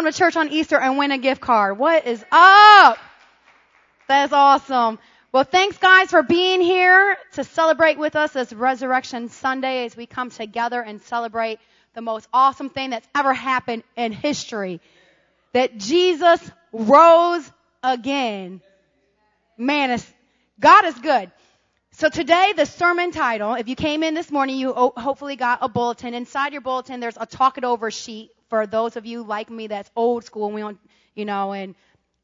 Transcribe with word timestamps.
come 0.00 0.10
to 0.10 0.18
church 0.18 0.34
on 0.34 0.48
Easter 0.48 0.78
and 0.78 0.96
win 0.96 1.10
a 1.10 1.18
gift 1.18 1.42
card. 1.42 1.76
What 1.76 2.06
is 2.06 2.24
up? 2.32 2.96
That's 4.08 4.32
awesome. 4.32 4.98
Well, 5.30 5.44
thanks 5.44 5.76
guys 5.76 6.08
for 6.08 6.22
being 6.22 6.62
here 6.62 7.18
to 7.34 7.44
celebrate 7.44 7.98
with 7.98 8.16
us 8.16 8.32
this 8.32 8.50
Resurrection 8.50 9.28
Sunday 9.28 9.84
as 9.84 9.94
we 9.94 10.06
come 10.06 10.30
together 10.30 10.80
and 10.80 11.02
celebrate 11.02 11.58
the 11.92 12.00
most 12.00 12.26
awesome 12.32 12.70
thing 12.70 12.90
that's 12.90 13.06
ever 13.14 13.34
happened 13.34 13.82
in 13.94 14.12
history. 14.12 14.80
That 15.52 15.76
Jesus 15.76 16.50
rose 16.72 17.52
again. 17.82 18.62
Man, 19.58 20.00
God 20.58 20.86
is 20.86 20.94
good. 20.94 21.30
So 21.92 22.08
today, 22.08 22.54
the 22.56 22.64
sermon 22.64 23.10
title, 23.10 23.52
if 23.52 23.68
you 23.68 23.76
came 23.76 24.02
in 24.02 24.14
this 24.14 24.30
morning, 24.30 24.56
you 24.56 24.72
hopefully 24.72 25.36
got 25.36 25.58
a 25.60 25.68
bulletin. 25.68 26.14
Inside 26.14 26.52
your 26.52 26.62
bulletin, 26.62 27.00
there's 27.00 27.18
a 27.20 27.26
talk 27.26 27.58
it 27.58 27.64
over 27.64 27.90
sheet 27.90 28.30
for 28.50 28.66
those 28.66 28.96
of 28.96 29.06
you 29.06 29.22
like 29.22 29.48
me 29.48 29.68
that's 29.68 29.90
old 29.96 30.24
school 30.24 30.46
and 30.46 30.54
we 30.54 30.60
don't, 30.60 30.78
you 31.14 31.24
know, 31.24 31.52
and 31.52 31.74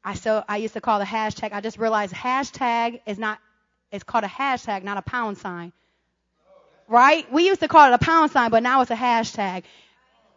I 0.03 0.13
so 0.13 0.43
I 0.47 0.57
used 0.57 0.75
to 0.75 0.81
call 0.81 0.99
the 0.99 1.05
hashtag. 1.05 1.53
I 1.53 1.61
just 1.61 1.79
realized 1.79 2.13
hashtag 2.13 3.01
is 3.07 3.17
not 3.17 3.39
it's 3.91 4.03
called 4.03 4.25
a 4.25 4.27
hashtag, 4.27 4.83
not 4.83 4.97
a 4.97 5.01
pound 5.01 5.37
sign. 5.37 5.71
Right? 6.87 7.31
We 7.31 7.47
used 7.47 7.61
to 7.61 7.67
call 7.67 7.91
it 7.91 7.95
a 7.95 7.97
pound 7.97 8.31
sign, 8.31 8.51
but 8.51 8.61
now 8.61 8.81
it's 8.81 8.91
a 8.91 8.95
hashtag. 8.95 9.63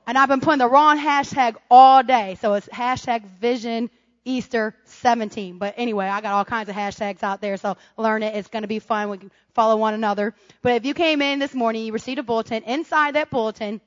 And 0.07 0.17
I've 0.17 0.29
been 0.29 0.41
putting 0.41 0.59
the 0.59 0.69
wrong 0.69 0.99
hashtag 0.99 1.57
all 1.71 2.03
day. 2.03 2.37
So 2.41 2.55
it's 2.55 2.67
hashtag 2.69 3.25
vision 3.41 3.91
Easter 4.25 4.75
17. 4.85 5.59
But 5.59 5.75
anyway, 5.77 6.07
I 6.07 6.21
got 6.21 6.33
all 6.35 6.45
kinds 6.45 6.69
of 6.69 6.75
hashtags 6.75 7.23
out 7.23 7.41
there, 7.41 7.57
so 7.57 7.77
learn 7.97 8.23
it. 8.23 8.35
It's 8.35 8.49
going 8.49 8.63
to 8.63 8.69
be 8.69 8.79
fun. 8.79 9.11
We 9.11 9.19
can 9.19 9.31
follow 9.55 9.77
one 9.77 9.95
another. 9.95 10.35
But 10.63 10.73
if 10.73 10.85
you 10.85 10.95
came 10.95 11.23
in 11.23 11.39
this 11.39 11.55
morning, 11.55 11.85
you 11.85 11.93
received 11.93 12.19
a 12.19 12.23
bulletin. 12.23 12.63
Inside 12.65 13.15
that 13.15 13.31
bulletin 13.31 13.81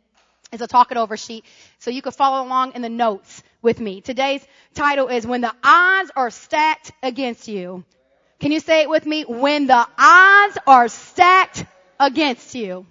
is 0.54 0.62
a 0.62 0.68
talk 0.68 0.92
it 0.92 0.98
over 0.98 1.18
sheet, 1.18 1.44
so 1.80 1.92
you 1.92 2.02
can 2.02 2.12
follow 2.12 2.46
along 2.46 2.76
in 2.76 2.82
the 2.82 2.90
notes 2.90 3.44
with 3.62 3.80
me. 3.80 4.02
Today's 4.02 4.46
title 4.76 5.08
is 5.08 5.26
When 5.26 5.42
the 5.42 5.54
Odds 5.64 6.12
Are 6.16 6.30
Stacked 6.30 6.92
Against 7.02 7.48
You. 7.48 7.84
Can 8.40 8.52
you 8.52 8.60
say 8.60 8.82
it 8.82 8.90
with 8.90 9.06
me? 9.06 9.24
When 9.24 9.68
the 9.68 9.88
odds 9.98 10.58
are 10.68 10.88
stacked 10.88 11.66
against 12.00 12.54
you. 12.56 12.86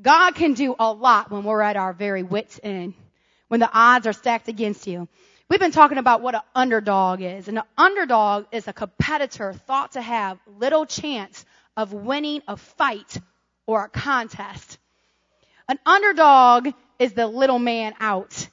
God 0.00 0.34
can 0.34 0.54
do 0.54 0.74
a 0.78 0.92
lot 0.92 1.30
when 1.30 1.44
we're 1.44 1.60
at 1.60 1.76
our 1.76 1.92
very 1.92 2.22
wits 2.22 2.58
end. 2.62 2.94
When 3.48 3.60
the 3.60 3.70
odds 3.72 4.06
are 4.06 4.12
stacked 4.12 4.48
against 4.48 4.86
you. 4.86 5.08
We've 5.48 5.60
been 5.60 5.72
talking 5.72 5.98
about 5.98 6.22
what 6.22 6.34
an 6.34 6.40
underdog 6.54 7.20
is. 7.20 7.48
And 7.48 7.58
an 7.58 7.64
underdog 7.76 8.46
is 8.52 8.68
a 8.68 8.72
competitor 8.72 9.52
thought 9.52 9.92
to 9.92 10.00
have 10.00 10.38
little 10.46 10.86
chance 10.86 11.44
of 11.76 11.92
winning 11.92 12.42
a 12.48 12.56
fight 12.56 13.18
or 13.66 13.84
a 13.84 13.88
contest. 13.88 14.78
An 15.68 15.78
underdog 15.86 16.68
is 16.98 17.12
the 17.12 17.26
little 17.26 17.58
man 17.58 17.94
out. 18.00 18.48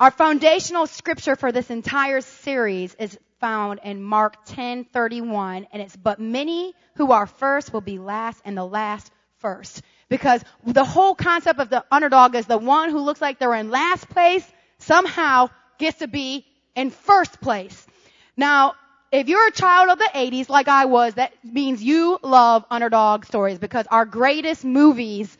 Our 0.00 0.10
foundational 0.10 0.86
scripture 0.86 1.36
for 1.36 1.52
this 1.52 1.70
entire 1.70 2.20
series 2.20 2.94
is 2.94 3.18
found 3.40 3.80
in 3.84 4.02
Mark 4.02 4.44
10:31 4.46 5.66
and 5.72 5.82
it's 5.82 5.96
but 5.96 6.18
many 6.18 6.74
who 6.96 7.12
are 7.12 7.26
first 7.26 7.72
will 7.72 7.80
be 7.80 7.98
last 7.98 8.40
and 8.44 8.56
the 8.56 8.64
last 8.64 9.10
first. 9.38 9.82
Because 10.08 10.42
the 10.66 10.84
whole 10.84 11.14
concept 11.14 11.60
of 11.60 11.68
the 11.68 11.84
underdog 11.90 12.34
is 12.34 12.46
the 12.46 12.58
one 12.58 12.90
who 12.90 13.00
looks 13.00 13.20
like 13.20 13.38
they're 13.38 13.54
in 13.54 13.70
last 13.70 14.08
place 14.08 14.46
somehow 14.78 15.50
gets 15.78 15.98
to 15.98 16.08
be 16.08 16.46
in 16.74 16.90
first 16.90 17.40
place. 17.40 17.86
Now, 18.36 18.74
if 19.12 19.28
you're 19.28 19.46
a 19.46 19.52
child 19.52 19.90
of 19.90 19.98
the 19.98 20.10
80s 20.12 20.48
like 20.48 20.66
I 20.66 20.86
was, 20.86 21.14
that 21.14 21.32
means 21.44 21.82
you 21.82 22.18
love 22.22 22.64
underdog 22.70 23.26
stories 23.26 23.58
because 23.58 23.86
our 23.90 24.04
greatest 24.04 24.64
movies 24.64 25.36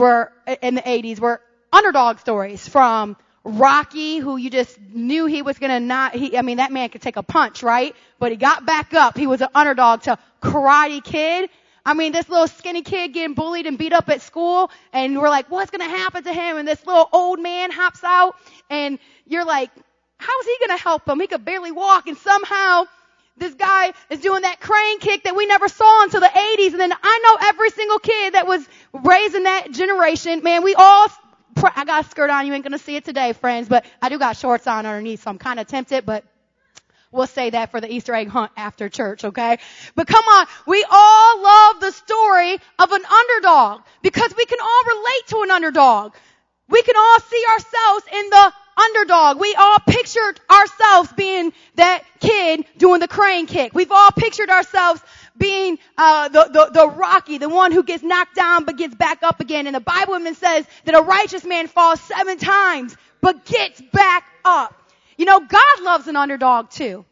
were 0.00 0.32
in 0.60 0.74
the 0.74 0.82
80s 0.82 1.20
were 1.20 1.40
underdog 1.72 2.18
stories 2.18 2.66
from 2.66 3.16
Rocky, 3.44 4.18
who 4.18 4.36
you 4.36 4.50
just 4.50 4.78
knew 4.80 5.26
he 5.26 5.42
was 5.42 5.58
gonna 5.58 5.80
not, 5.80 6.14
he, 6.14 6.36
I 6.36 6.42
mean, 6.42 6.56
that 6.56 6.72
man 6.72 6.88
could 6.88 7.02
take 7.02 7.16
a 7.16 7.22
punch, 7.22 7.62
right? 7.62 7.94
But 8.18 8.32
he 8.32 8.36
got 8.36 8.66
back 8.66 8.92
up. 8.92 9.16
He 9.16 9.26
was 9.26 9.40
an 9.40 9.48
underdog 9.54 10.02
to 10.02 10.18
Karate 10.42 11.02
Kid. 11.02 11.48
I 11.84 11.94
mean, 11.94 12.12
this 12.12 12.28
little 12.28 12.48
skinny 12.48 12.82
kid 12.82 13.14
getting 13.14 13.34
bullied 13.34 13.66
and 13.66 13.78
beat 13.78 13.92
up 13.92 14.08
at 14.10 14.20
school, 14.20 14.70
and 14.92 15.18
we're 15.18 15.30
like, 15.30 15.50
what's 15.50 15.70
gonna 15.70 15.84
happen 15.84 16.22
to 16.24 16.32
him? 16.32 16.58
And 16.58 16.68
this 16.68 16.84
little 16.84 17.08
old 17.12 17.40
man 17.40 17.70
hops 17.70 18.04
out, 18.04 18.36
and 18.68 18.98
you're 19.26 19.46
like, 19.46 19.70
how's 20.18 20.44
he 20.44 20.56
gonna 20.60 20.78
help 20.78 21.08
him? 21.08 21.20
He 21.20 21.26
could 21.26 21.44
barely 21.44 21.72
walk, 21.72 22.06
and 22.06 22.18
somehow 22.18 22.84
this 23.36 23.54
guy 23.54 23.92
is 24.10 24.20
doing 24.20 24.42
that 24.42 24.60
crane 24.60 25.00
kick 25.00 25.24
that 25.24 25.34
we 25.34 25.46
never 25.46 25.68
saw 25.68 26.04
until 26.04 26.20
the 26.20 26.26
80s. 26.26 26.72
And 26.72 26.80
then 26.80 26.92
I 26.92 27.20
know 27.24 27.48
every 27.48 27.70
single 27.70 27.98
kid 27.98 28.34
that 28.34 28.46
was 28.46 28.66
raised 28.92 29.34
in 29.34 29.44
that 29.44 29.72
generation, 29.72 30.42
man, 30.42 30.62
we 30.62 30.74
all 30.74 31.08
I 31.56 31.84
got 31.84 32.06
a 32.06 32.08
skirt 32.08 32.30
on. 32.30 32.46
You 32.46 32.54
ain't 32.54 32.64
gonna 32.64 32.78
see 32.78 32.96
it 32.96 33.04
today, 33.04 33.32
friends, 33.32 33.68
but 33.68 33.84
I 34.00 34.08
do 34.08 34.18
got 34.18 34.36
shorts 34.36 34.66
on 34.66 34.86
underneath, 34.86 35.22
so 35.22 35.30
I'm 35.30 35.38
kind 35.38 35.58
of 35.58 35.66
tempted, 35.66 36.06
but 36.06 36.24
we'll 37.10 37.26
say 37.26 37.50
that 37.50 37.70
for 37.70 37.80
the 37.80 37.92
Easter 37.92 38.14
egg 38.14 38.28
hunt 38.28 38.52
after 38.56 38.88
church, 38.88 39.24
okay? 39.24 39.58
But 39.94 40.06
come 40.06 40.24
on, 40.24 40.46
we 40.66 40.84
all 40.88 41.42
love 41.42 41.80
the 41.80 41.90
story 41.90 42.54
of 42.78 42.92
an 42.92 43.02
underdog 43.04 43.82
because 44.02 44.34
we 44.36 44.44
can 44.44 44.60
all 44.60 44.84
relate 44.86 45.26
to 45.28 45.42
an 45.42 45.50
underdog. 45.50 46.14
We 46.68 46.82
can 46.82 46.96
all 46.96 47.20
see 47.20 47.44
ourselves 47.50 48.04
in 48.12 48.30
the 48.30 48.52
underdog. 48.80 49.38
We 49.38 49.54
all 49.54 49.78
pictured 49.86 50.40
ourselves 50.50 51.12
being 51.12 51.52
that 51.76 52.02
kid 52.20 52.64
doing 52.78 53.00
the 53.00 53.08
crane 53.08 53.46
kick. 53.46 53.74
We've 53.74 53.92
all 53.92 54.10
pictured 54.10 54.50
ourselves 54.50 55.02
being 55.36 55.78
uh, 55.96 56.28
the, 56.28 56.50
the, 56.52 56.70
the 56.72 56.88
Rocky, 56.88 57.38
the 57.38 57.48
one 57.48 57.72
who 57.72 57.82
gets 57.82 58.02
knocked 58.02 58.36
down 58.36 58.64
but 58.64 58.76
gets 58.76 58.94
back 58.94 59.22
up 59.22 59.40
again. 59.40 59.66
And 59.66 59.74
the 59.74 59.80
Bible 59.80 60.16
even 60.16 60.34
says 60.34 60.66
that 60.84 60.94
a 60.94 61.02
righteous 61.02 61.44
man 61.44 61.66
falls 61.66 62.00
seven 62.00 62.38
times 62.38 62.96
but 63.20 63.44
gets 63.44 63.80
back 63.92 64.24
up. 64.44 64.74
You 65.16 65.26
know, 65.26 65.40
God 65.40 65.82
loves 65.82 66.06
an 66.08 66.16
underdog 66.16 66.70
too. 66.70 67.04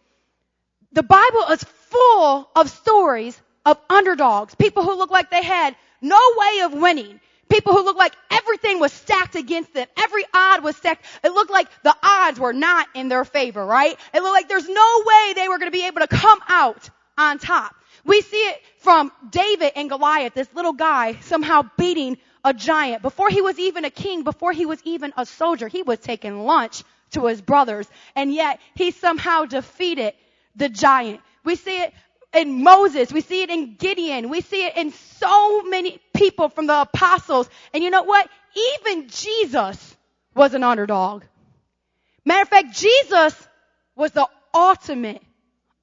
The 0.93 1.03
Bible 1.03 1.45
is 1.50 1.62
full 1.62 2.49
of 2.56 2.71
stories 2.71 3.41
of 3.67 3.79
underdogs, 3.91 4.55
people 4.55 4.83
who 4.83 4.97
look 4.97 5.11
like 5.11 5.31
they 5.31 5.43
had 5.43 5.77
no 6.00 6.21
way 6.37 6.61
of 6.62 6.73
winning. 6.73 7.21
People 7.48 7.72
who 7.72 7.84
looked 7.84 7.98
like 7.98 8.14
everything 8.31 8.78
was 8.78 8.92
stacked 8.92 9.34
against 9.34 9.72
them. 9.72 9.86
Every 9.97 10.25
odd 10.34 10.62
was 10.62 10.76
stacked. 10.76 11.04
It 11.25 11.32
looked 11.32 11.50
like 11.50 11.69
the 11.82 11.97
odds 12.03 12.38
were 12.38 12.53
not 12.53 12.88
in 12.94 13.09
their 13.09 13.25
favor, 13.25 13.64
right? 13.64 13.98
It 14.14 14.22
looked 14.22 14.34
like 14.34 14.48
there's 14.48 14.69
no 14.69 15.03
way 15.06 15.32
they 15.34 15.48
were 15.48 15.58
going 15.58 15.70
to 15.70 15.76
be 15.76 15.87
able 15.87 16.00
to 16.00 16.08
come 16.08 16.38
out 16.48 16.91
on 17.16 17.38
top. 17.38 17.75
We 18.04 18.20
see 18.22 18.37
it 18.37 18.60
from 18.78 19.12
David 19.31 19.72
and 19.76 19.88
Goliath, 19.88 20.34
this 20.34 20.48
little 20.54 20.72
guy 20.72 21.14
somehow 21.20 21.69
beating 21.76 22.19
a 22.44 22.54
giant. 22.54 23.03
Before 23.03 23.28
he 23.28 23.42
was 23.42 23.58
even 23.58 23.84
a 23.84 23.91
king, 23.91 24.22
before 24.22 24.53
he 24.53 24.66
was 24.66 24.81
even 24.84 25.12
a 25.16 25.26
soldier, 25.26 25.69
he 25.69 25.82
was 25.82 25.98
taking 25.98 26.44
lunch 26.44 26.84
to 27.10 27.26
his 27.26 27.41
brothers. 27.41 27.88
And 28.14 28.32
yet 28.32 28.60
he 28.75 28.91
somehow 28.91 29.44
defeated 29.44 30.14
the 30.56 30.69
giant. 30.69 31.20
We 31.44 31.56
see 31.56 31.82
it 31.82 31.92
in 32.33 32.62
Moses. 32.62 33.12
We 33.12 33.21
see 33.21 33.43
it 33.43 33.50
in 33.50 33.75
Gideon. 33.75 34.28
We 34.28 34.41
see 34.41 34.65
it 34.65 34.77
in 34.77 34.93
so 34.93 35.62
many 35.62 36.00
people 36.15 36.49
from 36.49 36.66
the 36.66 36.83
apostles. 36.83 37.49
And 37.72 37.83
you 37.83 37.91
know 37.91 38.03
what? 38.03 38.28
Even 38.81 39.09
Jesus 39.09 39.97
was 40.34 40.55
an 40.55 40.62
underdog. 40.62 41.25
Matter 42.25 42.43
of 42.43 42.49
fact, 42.49 42.72
Jesus 42.72 43.49
was 43.97 44.12
the 44.12 44.28
ultimate 44.55 45.22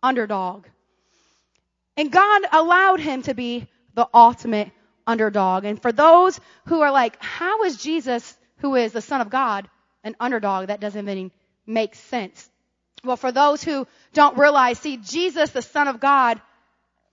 underdog. 0.01 0.65
And 1.97 2.11
God 2.11 2.41
allowed 2.51 2.99
him 2.99 3.23
to 3.23 3.33
be 3.33 3.67
the 3.93 4.07
ultimate 4.13 4.71
underdog. 5.07 5.65
And 5.65 5.81
for 5.81 5.91
those 5.91 6.39
who 6.67 6.81
are 6.81 6.91
like, 6.91 7.21
how 7.21 7.63
is 7.63 7.77
Jesus, 7.77 8.37
who 8.57 8.75
is 8.75 8.91
the 8.91 9.01
son 9.01 9.21
of 9.21 9.29
God, 9.29 9.69
an 10.03 10.15
underdog? 10.19 10.67
That 10.67 10.79
doesn't 10.79 11.07
even 11.07 11.31
make 11.65 11.95
sense. 11.95 12.49
Well, 13.05 13.17
for 13.17 13.31
those 13.31 13.63
who 13.63 13.87
don't 14.13 14.37
realize, 14.37 14.79
see, 14.79 14.97
Jesus, 14.97 15.51
the 15.51 15.61
Son 15.61 15.87
of 15.87 15.99
God, 15.99 16.41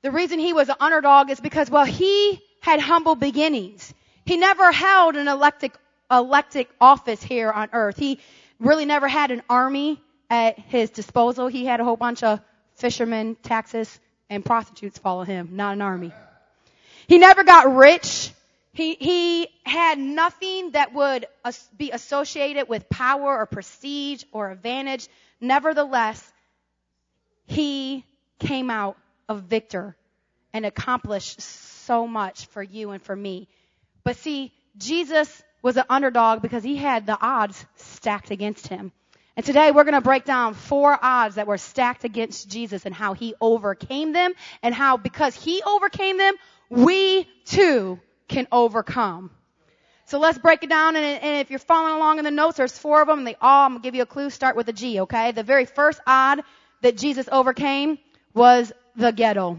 the 0.03 0.11
reason 0.11 0.39
he 0.39 0.53
was 0.53 0.69
an 0.69 0.77
underdog 0.81 1.31
is 1.31 1.41
because, 1.41 1.71
well, 1.71 1.85
he 1.85 2.41
had 2.61 2.81
humble 2.81 3.15
beginnings. 3.15 3.93
He 4.25 4.37
never 4.37 4.73
held 4.73 5.17
an 5.17 5.29
elected, 5.29 5.73
elected 6.11 6.67
office 6.81 7.23
here 7.23 7.51
on 7.51 7.71
earth. 7.73 7.97
He 7.99 8.21
really 8.59 8.85
never 8.85 9.09
had 9.09 9.31
an 9.31 9.43
army 9.49 10.01
at 10.31 10.59
his 10.59 10.91
disposal. 10.91 11.49
He 11.49 11.65
had 11.65 11.81
a 11.81 11.85
whole 11.85 11.97
bunch 11.97 12.23
of 12.23 12.41
fishermen, 12.77 13.37
taxes, 13.43 14.01
and 14.31 14.45
prostitutes 14.45 14.99
follow 14.99 15.25
him, 15.25 15.51
not 15.53 15.75
an 15.75 15.83
army. 15.83 16.13
He 17.07 17.19
never 17.19 17.45
got 17.45 17.75
rich. 17.75 18.33
He, 18.73 18.95
he 18.95 19.49
had 19.65 19.99
nothing 19.99 20.71
that 20.71 20.95
would 20.95 21.27
be 21.77 21.91
associated 21.91 22.69
with 22.69 22.89
power 22.89 23.39
or 23.39 23.47
prestige 23.47 24.25
or 24.33 24.51
advantage. 24.51 25.09
Nevertheless, 25.43 26.33
he 27.47 28.05
came 28.39 28.71
out 28.71 28.97
a 29.29 29.35
victor 29.35 29.97
and 30.55 30.65
accomplished 30.65 31.41
so 31.41 32.07
much 32.07 32.47
for 32.47 32.63
you 32.63 32.93
and 32.93 33.03
for 33.03 33.15
me. 33.15 33.49
But 34.05 34.17
see, 34.17 34.53
Jesus 34.77 35.43
was 35.61 35.77
an 35.77 35.85
underdog 35.91 36.43
because 36.43 36.63
he 36.63 36.77
had 36.77 37.07
the 37.07 37.19
odds 37.21 37.67
stacked 37.75 38.31
against 38.31 38.69
him. 38.69 38.93
And 39.37 39.45
today 39.45 39.73
we're 39.73 39.83
going 39.83 39.95
to 39.95 40.01
break 40.01 40.25
down 40.25 40.55
four 40.55 40.97
odds 41.03 41.35
that 41.35 41.49
were 41.49 41.59
stacked 41.59 42.05
against 42.05 42.49
Jesus 42.49 42.87
and 42.87 42.95
how 42.95 43.15
he 43.15 43.35
overcame 43.41 44.13
them 44.13 44.35
and 44.63 44.73
how 44.73 44.97
because 44.97 45.35
he 45.35 45.61
overcame 45.63 46.19
them, 46.19 46.35
we 46.71 47.27
too 47.47 47.99
can 48.29 48.47
overcome. 48.53 49.33
So 50.13 50.19
let's 50.19 50.37
break 50.37 50.63
it 50.63 50.69
down. 50.69 50.95
And, 50.95 51.07
and 51.07 51.41
if 51.41 51.49
you're 51.49 51.59
following 51.59 51.95
along 51.95 52.19
in 52.19 52.27
the 52.27 52.31
notes, 52.31 52.59
there's 52.59 52.77
four 52.77 53.01
of 53.01 53.09
them. 53.09 53.21
And 53.21 53.27
they 53.27 53.35
all, 53.41 53.65
I'm 53.65 53.71
going 53.71 53.81
to 53.81 53.87
give 53.87 53.95
you 53.95 54.03
a 54.03 54.07
clue, 54.07 54.29
start 54.29 54.57
with 54.57 54.69
a 54.69 54.73
G, 54.75 55.01
okay? 55.01 55.33
The 55.33 55.43
very 55.43 55.65
first 55.65 56.01
odd 56.07 56.43
that 56.83 56.99
Jesus 56.99 57.31
overcame 57.33 57.99
was 58.35 58.75
the 58.95 59.11
ghetto. 59.11 59.59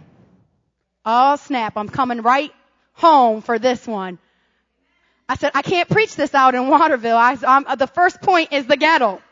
Oh 1.03 1.37
snap, 1.37 1.75
I'm 1.75 1.89
coming 1.89 2.21
right 2.21 2.51
home 2.93 3.41
for 3.41 3.57
this 3.57 3.87
one. 3.87 4.19
I 5.27 5.37
said, 5.37 5.53
I 5.55 5.63
can't 5.63 5.89
preach 5.89 6.15
this 6.15 6.35
out 6.35 6.53
in 6.53 6.67
Waterville. 6.67 7.17
I, 7.17 7.33
the 7.75 7.87
first 7.87 8.21
point 8.21 8.53
is 8.53 8.67
the 8.67 8.77
ghetto. 8.77 9.23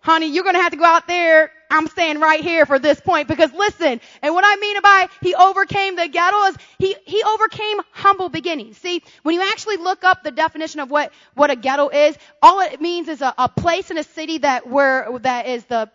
Honey, 0.00 0.28
you're 0.28 0.44
gonna 0.44 0.62
have 0.62 0.72
to 0.72 0.78
go 0.78 0.86
out 0.86 1.06
there. 1.06 1.52
I'm 1.74 1.88
staying 1.88 2.20
right 2.20 2.40
here 2.40 2.66
for 2.66 2.78
this 2.78 3.00
point 3.00 3.26
because 3.26 3.52
listen, 3.52 4.00
and 4.22 4.34
what 4.34 4.44
I 4.46 4.56
mean 4.56 4.80
by 4.80 5.08
he 5.20 5.34
overcame 5.34 5.96
the 5.96 6.08
ghetto 6.08 6.36
is 6.44 6.56
he, 6.78 6.96
he 7.04 7.22
overcame 7.22 7.78
humble 7.90 8.28
beginnings. 8.28 8.78
See, 8.78 9.02
when 9.24 9.34
you 9.34 9.42
actually 9.42 9.78
look 9.78 10.04
up 10.04 10.22
the 10.22 10.30
definition 10.30 10.80
of 10.80 10.90
what, 10.90 11.12
what 11.34 11.50
a 11.50 11.56
ghetto 11.56 11.88
is, 11.88 12.16
all 12.40 12.60
it 12.60 12.80
means 12.80 13.08
is 13.08 13.22
a, 13.22 13.34
a 13.36 13.48
place 13.48 13.90
in 13.90 13.98
a 13.98 14.04
city 14.04 14.38
that 14.38 14.68
where, 14.68 15.08
that 15.22 15.46
is 15.46 15.64
the 15.64 15.90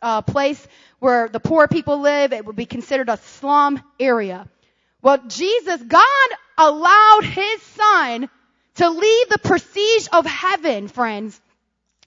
uh, 0.00 0.22
place 0.22 0.66
where 0.98 1.28
the 1.28 1.40
poor 1.40 1.68
people 1.68 2.00
live. 2.00 2.32
It 2.32 2.46
would 2.46 2.56
be 2.56 2.66
considered 2.66 3.08
a 3.08 3.18
slum 3.18 3.82
area. 4.00 4.48
Well, 5.02 5.18
Jesus, 5.28 5.82
God 5.82 6.28
allowed 6.56 7.24
His 7.24 7.62
Son 7.62 8.30
to 8.76 8.90
leave 8.90 9.28
the 9.28 9.38
prestige 9.38 10.08
of 10.12 10.24
heaven, 10.24 10.88
friends, 10.88 11.40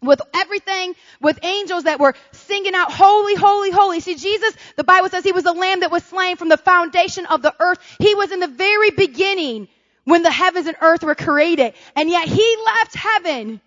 with 0.01 0.21
everything, 0.33 0.95
with 1.21 1.39
angels 1.43 1.83
that 1.83 1.99
were 1.99 2.15
singing 2.31 2.73
out, 2.73 2.91
holy, 2.91 3.35
holy, 3.35 3.71
holy. 3.71 3.99
See, 3.99 4.15
Jesus, 4.15 4.55
the 4.75 4.83
Bible 4.83 5.09
says 5.09 5.23
He 5.23 5.31
was 5.31 5.43
the 5.43 5.53
lamb 5.53 5.81
that 5.81 5.91
was 5.91 6.03
slain 6.03 6.37
from 6.37 6.49
the 6.49 6.57
foundation 6.57 7.25
of 7.27 7.41
the 7.41 7.53
earth. 7.59 7.79
He 7.99 8.15
was 8.15 8.31
in 8.31 8.39
the 8.39 8.47
very 8.47 8.91
beginning 8.91 9.67
when 10.03 10.23
the 10.23 10.31
heavens 10.31 10.67
and 10.67 10.75
earth 10.81 11.03
were 11.03 11.15
created. 11.15 11.73
And 11.95 12.09
yet 12.09 12.27
He 12.27 12.57
left 12.65 12.95
heaven 12.95 13.61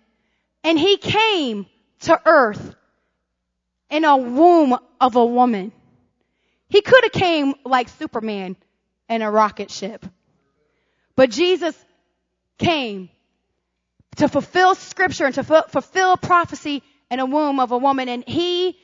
and 0.63 0.77
He 0.77 0.97
came 0.97 1.67
to 2.01 2.21
earth 2.25 2.75
in 3.89 4.03
a 4.03 4.17
womb 4.17 4.77
of 4.99 5.15
a 5.15 5.25
woman. 5.25 5.71
He 6.67 6.81
could 6.81 7.03
have 7.03 7.13
came 7.13 7.53
like 7.63 7.87
Superman 7.89 8.57
in 9.07 9.21
a 9.21 9.31
rocket 9.31 9.71
ship. 9.71 10.05
But 11.15 11.29
Jesus 11.29 11.75
came 12.57 13.09
to 14.17 14.27
fulfill 14.27 14.75
scripture 14.75 15.25
and 15.25 15.35
to 15.35 15.41
f- 15.41 15.71
fulfill 15.71 16.17
prophecy 16.17 16.83
in 17.11 17.19
a 17.19 17.25
womb 17.25 17.59
of 17.59 17.71
a 17.71 17.77
woman 17.77 18.09
and 18.09 18.23
he 18.27 18.77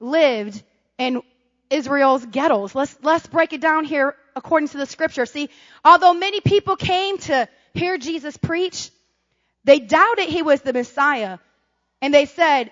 lived 0.00 0.62
in 0.98 1.22
Israel's 1.70 2.24
ghettos. 2.24 2.74
Let's, 2.74 2.96
let's 3.02 3.26
break 3.26 3.52
it 3.52 3.60
down 3.60 3.84
here 3.84 4.14
according 4.34 4.68
to 4.68 4.78
the 4.78 4.86
scripture. 4.86 5.26
See, 5.26 5.48
although 5.84 6.14
many 6.14 6.40
people 6.40 6.76
came 6.76 7.18
to 7.18 7.48
hear 7.74 7.98
Jesus 7.98 8.36
preach, 8.36 8.90
they 9.64 9.80
doubted 9.80 10.28
he 10.28 10.42
was 10.42 10.60
the 10.62 10.72
Messiah. 10.72 11.38
And 12.00 12.14
they 12.14 12.26
said, 12.26 12.70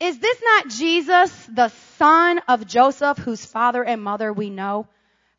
is 0.00 0.18
this 0.18 0.42
not 0.42 0.68
Jesus, 0.68 1.46
the 1.46 1.68
son 1.96 2.40
of 2.48 2.66
Joseph, 2.66 3.18
whose 3.18 3.44
father 3.44 3.82
and 3.84 4.02
mother 4.02 4.32
we 4.32 4.50
know? 4.50 4.88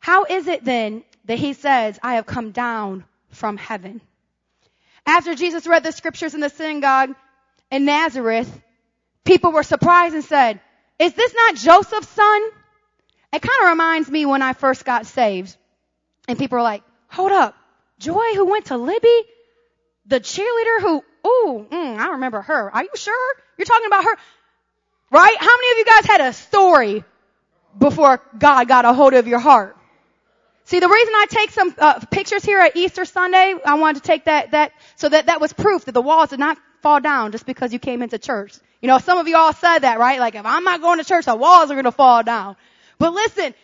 How 0.00 0.24
is 0.24 0.46
it 0.46 0.64
then 0.64 1.04
that 1.26 1.38
he 1.38 1.52
says, 1.52 1.98
I 2.02 2.14
have 2.14 2.26
come 2.26 2.50
down 2.50 3.04
from 3.30 3.56
heaven? 3.56 4.00
After 5.08 5.34
Jesus 5.34 5.66
read 5.66 5.82
the 5.82 5.90
scriptures 5.90 6.34
in 6.34 6.40
the 6.40 6.50
synagogue 6.50 7.14
in 7.70 7.86
Nazareth, 7.86 8.60
people 9.24 9.52
were 9.52 9.62
surprised 9.62 10.14
and 10.14 10.22
said, 10.22 10.60
is 10.98 11.14
this 11.14 11.34
not 11.34 11.56
Joseph's 11.56 12.08
son? 12.08 12.42
It 13.32 13.40
kind 13.40 13.62
of 13.62 13.68
reminds 13.70 14.10
me 14.10 14.26
when 14.26 14.42
I 14.42 14.52
first 14.52 14.84
got 14.84 15.06
saved. 15.06 15.56
And 16.28 16.38
people 16.38 16.58
were 16.58 16.62
like, 16.62 16.82
hold 17.08 17.32
up, 17.32 17.56
Joy 17.98 18.34
who 18.34 18.44
went 18.50 18.66
to 18.66 18.74
Libbey? 18.74 19.20
The 20.04 20.20
cheerleader 20.20 20.80
who, 20.82 21.04
ooh, 21.26 21.66
mm, 21.70 21.98
I 21.98 22.10
remember 22.10 22.42
her. 22.42 22.70
Are 22.70 22.82
you 22.82 22.90
sure? 22.94 23.36
You're 23.56 23.64
talking 23.64 23.86
about 23.86 24.04
her? 24.04 24.14
Right? 25.10 25.36
How 25.40 25.56
many 25.56 25.70
of 25.70 25.78
you 25.78 25.84
guys 25.86 26.04
had 26.04 26.20
a 26.20 26.32
story 26.34 27.02
before 27.78 28.20
God 28.38 28.68
got 28.68 28.84
a 28.84 28.92
hold 28.92 29.14
of 29.14 29.26
your 29.26 29.38
heart? 29.38 29.77
See, 30.68 30.80
the 30.80 30.88
reason 30.88 31.14
I 31.14 31.26
take 31.30 31.50
some 31.50 31.74
uh, 31.78 31.98
pictures 32.10 32.44
here 32.44 32.58
at 32.58 32.76
Easter 32.76 33.06
Sunday, 33.06 33.54
I 33.64 33.78
wanted 33.78 34.02
to 34.02 34.06
take 34.06 34.26
that, 34.26 34.50
that, 34.50 34.72
so 34.96 35.08
that 35.08 35.24
that 35.24 35.40
was 35.40 35.50
proof 35.50 35.86
that 35.86 35.92
the 35.92 36.02
walls 36.02 36.28
did 36.28 36.38
not 36.38 36.58
fall 36.82 37.00
down 37.00 37.32
just 37.32 37.46
because 37.46 37.72
you 37.72 37.78
came 37.78 38.02
into 38.02 38.18
church. 38.18 38.52
You 38.82 38.88
know, 38.88 38.98
some 38.98 39.16
of 39.16 39.26
you 39.26 39.34
all 39.34 39.54
said 39.54 39.78
that, 39.78 39.98
right? 39.98 40.20
Like, 40.20 40.34
if 40.34 40.44
I'm 40.44 40.64
not 40.64 40.82
going 40.82 40.98
to 40.98 41.06
church, 41.06 41.24
the 41.24 41.34
walls 41.34 41.70
are 41.70 41.74
going 41.74 41.84
to 41.84 41.90
fall 41.90 42.22
down. 42.22 42.54
But 42.98 43.14
listen, 43.14 43.54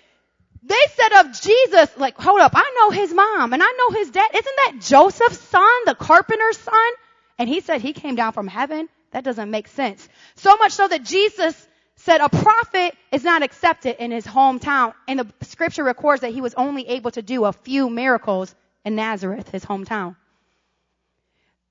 they 0.62 0.80
said 0.94 1.12
of 1.20 1.38
Jesus, 1.42 1.94
like, 1.98 2.16
hold 2.16 2.40
up, 2.40 2.52
I 2.54 2.74
know 2.80 2.88
his 2.88 3.12
mom 3.12 3.52
and 3.52 3.62
I 3.62 3.70
know 3.70 3.98
his 3.98 4.10
dad. 4.10 4.30
Isn't 4.32 4.56
that 4.64 4.72
Joseph's 4.80 5.40
son, 5.40 5.84
the 5.84 5.94
carpenter's 5.94 6.56
son? 6.56 6.90
And 7.38 7.50
he 7.50 7.60
said 7.60 7.82
he 7.82 7.92
came 7.92 8.14
down 8.14 8.32
from 8.32 8.46
heaven. 8.46 8.88
That 9.10 9.24
doesn't 9.24 9.50
make 9.50 9.68
sense. 9.68 10.08
So 10.36 10.56
much 10.56 10.72
so 10.72 10.88
that 10.88 11.04
Jesus 11.04 11.68
said 12.04 12.20
a 12.20 12.28
prophet 12.28 12.94
is 13.12 13.24
not 13.24 13.42
accepted 13.42 14.02
in 14.02 14.10
his 14.10 14.26
hometown. 14.26 14.92
And 15.08 15.20
the 15.20 15.46
scripture 15.46 15.84
records 15.84 16.20
that 16.20 16.34
he 16.34 16.42
was 16.42 16.52
only 16.54 16.86
able 16.88 17.10
to 17.12 17.22
do 17.22 17.46
a 17.46 17.52
few 17.52 17.88
miracles 17.88 18.54
in 18.84 18.94
Nazareth, 18.94 19.48
his 19.48 19.64
hometown. 19.64 20.14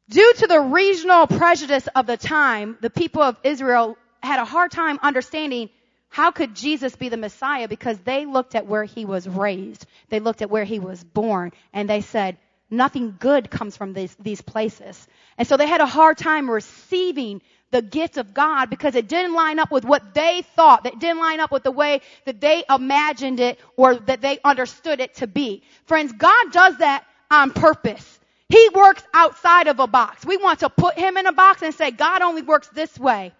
Due 0.09 0.33
to 0.37 0.47
the 0.47 0.59
regional 0.59 1.27
prejudice 1.27 1.87
of 1.95 2.07
the 2.07 2.17
time, 2.17 2.77
the 2.81 2.89
people 2.89 3.21
of 3.21 3.37
Israel 3.43 3.95
had 4.23 4.39
a 4.39 4.45
hard 4.45 4.71
time 4.71 4.99
understanding 5.03 5.69
how 6.09 6.31
could 6.31 6.55
Jesus 6.55 6.95
be 6.95 7.09
the 7.09 7.17
Messiah 7.17 7.67
because 7.67 7.99
they 7.99 8.25
looked 8.25 8.55
at 8.55 8.65
where 8.65 8.83
he 8.83 9.05
was 9.05 9.27
raised. 9.27 9.85
They 10.09 10.19
looked 10.19 10.41
at 10.41 10.49
where 10.49 10.63
he 10.63 10.79
was 10.79 11.03
born 11.03 11.51
and 11.73 11.87
they 11.87 12.01
said, 12.01 12.37
nothing 12.71 13.15
good 13.19 13.51
comes 13.51 13.77
from 13.77 13.93
these, 13.93 14.15
these 14.15 14.41
places. 14.41 15.07
And 15.37 15.47
so 15.47 15.57
they 15.57 15.67
had 15.67 15.81
a 15.81 15.85
hard 15.85 16.17
time 16.17 16.49
receiving 16.49 17.41
the 17.73 17.81
gifts 17.81 18.17
of 18.17 18.33
God 18.33 18.69
because 18.69 18.95
it 18.95 19.09
didn't 19.09 19.33
line 19.33 19.59
up 19.59 19.71
with 19.71 19.83
what 19.83 20.13
they 20.13 20.43
thought. 20.55 20.85
It 20.85 20.99
didn't 20.99 21.19
line 21.19 21.39
up 21.39 21.51
with 21.51 21.63
the 21.63 21.71
way 21.71 22.01
that 22.25 22.39
they 22.39 22.63
imagined 22.69 23.39
it 23.39 23.59
or 23.75 23.95
that 23.95 24.21
they 24.21 24.39
understood 24.45 24.99
it 24.99 25.15
to 25.15 25.27
be. 25.27 25.63
Friends, 25.85 26.13
God 26.13 26.51
does 26.51 26.77
that 26.77 27.03
on 27.31 27.51
purpose. 27.51 28.19
He 28.47 28.69
works 28.73 29.03
outside 29.13 29.67
of 29.67 29.79
a 29.79 29.87
box. 29.87 30.23
We 30.23 30.37
want 30.37 30.59
to 30.59 30.69
put 30.69 30.97
him 30.97 31.17
in 31.17 31.25
a 31.25 31.33
box 31.33 31.63
and 31.63 31.73
say, 31.73 31.89
God 31.89 32.21
only 32.21 32.43
works 32.43 32.69
this 32.69 32.97
way. 32.99 33.33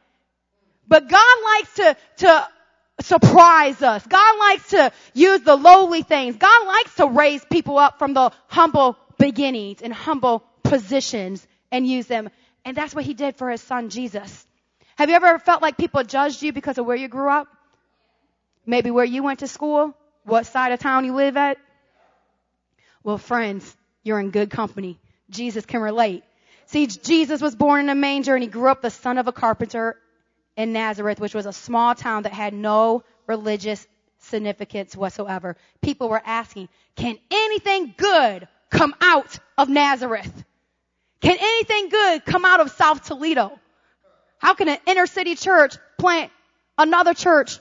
But 0.88 1.08
God 1.08 1.38
likes 1.46 1.76
to, 1.76 1.98
to 2.18 2.48
surprise 3.02 3.84
us. 3.84 4.06
God 4.08 4.40
likes 4.40 4.70
to 4.70 4.92
use 5.14 5.42
the 5.42 5.56
lowly 5.56 6.02
things. 6.02 6.38
God 6.38 6.68
likes 6.68 6.96
to 6.96 7.08
raise 7.08 7.46
people 7.46 7.78
up 7.78 8.00
from 8.00 8.16
the 8.16 8.32
humble 8.48 8.98
beginnings 9.20 9.84
and 9.84 9.94
humble 9.94 10.44
positions 10.64 11.46
and 11.72 11.86
use 11.86 12.08
them. 12.08 12.30
And 12.66 12.78
that's 12.78 12.96
what 12.96 13.04
he 13.04 13.14
did 13.14 13.36
for 13.36 13.50
his 13.50 13.62
son 13.62 13.90
Jesus. 13.90 14.46
Have 14.96 15.10
you 15.10 15.16
ever 15.16 15.40
felt 15.40 15.62
like 15.62 15.78
people 15.78 16.04
judged 16.04 16.42
you 16.42 16.54
because 16.54 16.78
of 16.78 16.86
where 16.86 16.96
you 16.96 17.08
grew 17.08 17.30
up? 17.30 17.48
Maybe 18.66 18.92
where 18.92 19.06
you 19.06 19.24
went 19.24 19.40
to 19.40 19.48
school? 19.48 19.96
What 20.24 20.46
side 20.46 20.72
of 20.72 20.80
town 20.80 21.06
you 21.06 21.14
live 21.14 21.36
at? 21.36 21.58
Well, 23.04 23.18
friends, 23.18 23.76
you're 24.04 24.20
in 24.20 24.32
good 24.32 24.50
company. 24.50 25.00
Jesus 25.30 25.66
can 25.66 25.82
relate. 25.82 26.24
See, 26.68 26.88
Jesus 26.88 27.42
was 27.42 27.56
born 27.56 27.82
in 27.82 27.90
a 27.90 27.96
manger 27.96 28.34
and 28.34 28.44
he 28.44 28.50
grew 28.50 28.70
up 28.70 28.82
the 28.82 28.90
son 28.90 29.18
of 29.18 29.28
a 29.28 29.34
carpenter 29.34 29.98
in 30.56 30.72
Nazareth, 30.72 31.20
which 31.20 31.34
was 31.34 31.46
a 31.46 31.54
small 31.54 31.96
town 31.96 32.24
that 32.24 32.32
had 32.32 32.54
no 32.54 33.04
religious 33.28 33.86
significance 34.20 34.96
whatsoever. 34.96 35.58
People 35.82 36.08
were 36.08 36.22
asking, 36.24 36.70
can 36.96 37.18
anything 37.30 37.94
good 37.98 38.48
come 38.70 38.96
out 39.02 39.38
of 39.58 39.68
Nazareth? 39.68 40.46
Can 41.24 41.38
anything 41.40 41.88
good 41.88 42.26
come 42.26 42.44
out 42.44 42.60
of 42.60 42.70
South 42.72 43.06
Toledo? 43.06 43.58
How 44.40 44.56
can 44.56 44.68
an 44.68 44.78
inner 44.86 45.08
city 45.08 45.36
church 45.36 45.76
plant 45.98 46.30
another 46.78 47.14
church 47.14 47.60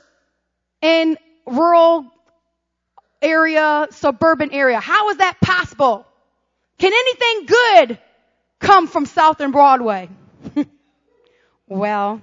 in 0.80 1.16
rural 1.46 2.04
area, 3.22 3.86
suburban 3.92 4.50
area? 4.50 4.80
How 4.80 5.10
is 5.10 5.18
that 5.18 5.40
possible? 5.40 6.04
Can 6.78 6.92
anything 6.92 7.46
good 7.46 7.98
come 8.58 8.88
from 8.88 9.06
Southern 9.06 9.52
Broadway? 9.52 10.08
well, 11.68 12.20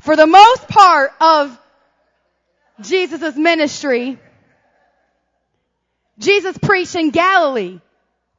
for 0.00 0.16
the 0.16 0.26
most 0.26 0.68
part 0.68 1.12
of 1.18 1.58
Jesus' 2.82 3.36
ministry, 3.36 4.18
Jesus 6.18 6.58
preached 6.58 6.94
in 6.94 7.08
Galilee, 7.08 7.80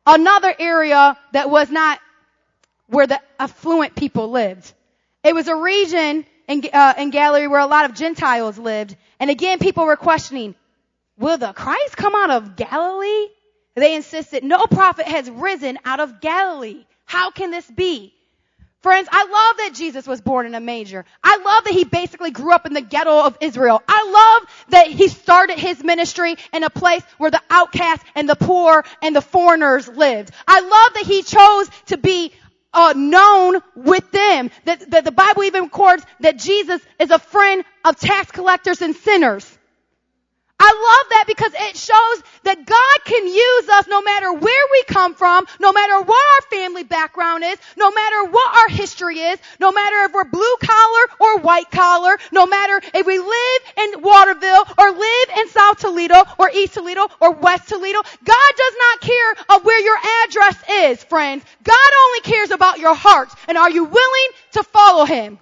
another 0.05 0.53
area 0.59 1.17
that 1.33 1.49
was 1.49 1.71
not 1.71 1.99
where 2.89 3.07
the 3.07 3.19
affluent 3.39 3.95
people 3.95 4.29
lived. 4.31 4.73
It 5.23 5.33
was 5.33 5.47
a 5.47 5.55
region 5.55 6.25
in, 6.47 6.63
uh, 6.73 6.93
in 6.97 7.11
Galilee 7.11 7.47
where 7.47 7.59
a 7.59 7.67
lot 7.67 7.85
of 7.85 7.93
Gentiles 7.93 8.57
lived. 8.57 8.95
And 9.19 9.29
again, 9.29 9.59
people 9.59 9.85
were 9.85 9.95
questioning, 9.95 10.55
will 11.17 11.37
the 11.37 11.53
Christ 11.53 11.95
come 11.95 12.15
out 12.15 12.31
of 12.31 12.55
Galilee? 12.55 13.27
They 13.75 13.95
insisted, 13.95 14.43
no 14.43 14.65
prophet 14.65 15.05
has 15.05 15.29
risen 15.29 15.77
out 15.85 15.99
of 15.99 16.19
Galilee. 16.19 16.85
How 17.05 17.31
can 17.31 17.51
this 17.51 17.69
be? 17.69 18.13
Friends, 18.81 19.09
I 19.11 19.23
love 19.25 19.57
that 19.57 19.71
Jesus 19.73 20.07
was 20.07 20.21
born 20.21 20.45
in 20.45 20.55
a 20.55 20.61
manger. 20.61 21.03
I 21.21 21.35
love 21.37 21.65
that 21.65 21.73
he 21.73 21.83
basically 21.83 22.31
grew 22.31 22.53
up 22.53 22.65
in 22.65 22.73
the 22.73 22.81
ghetto 22.81 23.25
of 23.25 23.37
Israel. 23.41 23.83
I 23.85 24.39
love 24.39 24.49
that 24.69 24.87
he 24.87 25.09
started 25.09 25.59
his 25.59 25.83
ministry 25.83 26.37
in 26.53 26.63
a 26.63 26.69
place 26.69 27.03
where 27.17 27.29
the 27.29 27.41
outcasts 27.49 28.05
and 28.15 28.27
the 28.29 28.37
poor 28.37 28.85
and 29.01 29.13
the 29.13 29.21
foreigners 29.21 29.89
lived. 29.89 30.31
I 30.47 30.61
love 30.61 30.93
that 30.93 31.03
he 31.05 31.23
chose 31.23 31.69
to 31.87 31.97
be 31.97 32.31
uh, 32.73 32.93
known 32.95 33.57
with 33.75 34.09
them. 34.11 34.51
That, 34.65 34.91
that 34.91 35.05
the 35.05 35.11
Bible 35.11 35.43
even 35.43 35.63
records 35.65 36.05
that 36.21 36.37
Jesus 36.37 36.81
is 36.99 37.11
a 37.11 37.19
friend 37.19 37.63
of 37.85 37.99
tax 37.99 38.31
collectors 38.31 38.81
and 38.81 38.95
sinners. 38.95 39.58
I 40.61 40.71
love 40.71 41.09
that 41.11 41.23
because 41.25 41.53
it 41.55 41.77
shows 41.77 42.23
that 42.43 42.65
God 42.65 43.05
can 43.05 43.27
use 43.27 43.69
us 43.69 43.87
no 43.87 44.01
matter 44.01 44.33
where 44.33 44.65
we 44.71 44.83
come 44.87 45.15
from, 45.15 45.45
no 45.59 45.71
matter 45.71 46.01
what 46.01 46.25
our 46.35 46.49
family 46.49 46.83
background 46.83 47.45
is, 47.45 47.57
no 47.77 47.91
matter 47.91 48.29
what 48.29 48.57
our 48.57 48.75
history 48.75 49.19
is, 49.19 49.39
no 49.59 49.71
matter 49.71 50.03
if 50.03 50.13
we're 50.13 50.25
blue 50.25 50.55
collar 50.61 51.05
or 51.19 51.39
white 51.39 51.71
collar, 51.71 52.17
no 52.33 52.45
matter 52.45 52.81
if 52.93 53.05
we 53.05 53.19
live 53.19 53.61
in 53.77 54.01
Waterville 54.01 54.65
or 54.77 54.91
live 54.91 55.29
in 55.37 55.47
South 55.49 55.79
Toledo 55.79 56.23
or 56.37 56.49
East 56.49 56.73
Toledo 56.73 57.07
or 57.21 57.31
West 57.31 57.69
Toledo. 57.69 58.01
God 58.01 58.51
does 58.57 58.73
not 58.79 59.01
care 59.01 59.31
of 59.55 59.65
where 59.65 59.79
your 59.81 59.97
address 60.25 60.57
is, 60.69 61.03
friends. 61.05 61.45
God 61.63 61.91
only 62.05 62.21
cares 62.21 62.51
about 62.51 62.79
your 62.79 62.95
heart 62.95 63.29
and 63.47 63.57
are 63.57 63.71
you 63.71 63.85
willing 63.85 64.29
to 64.53 64.63
follow 64.63 65.05
Him? 65.05 65.39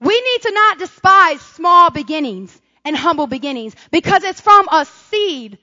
We 0.00 0.20
need 0.20 0.42
to 0.42 0.52
not 0.52 0.78
despise 0.78 1.40
small 1.40 1.90
beginnings 1.90 2.58
and 2.84 2.96
humble 2.96 3.26
beginnings 3.26 3.74
because 3.90 4.22
it's 4.24 4.40
from 4.40 4.68
a 4.70 4.84
seed 5.10 5.58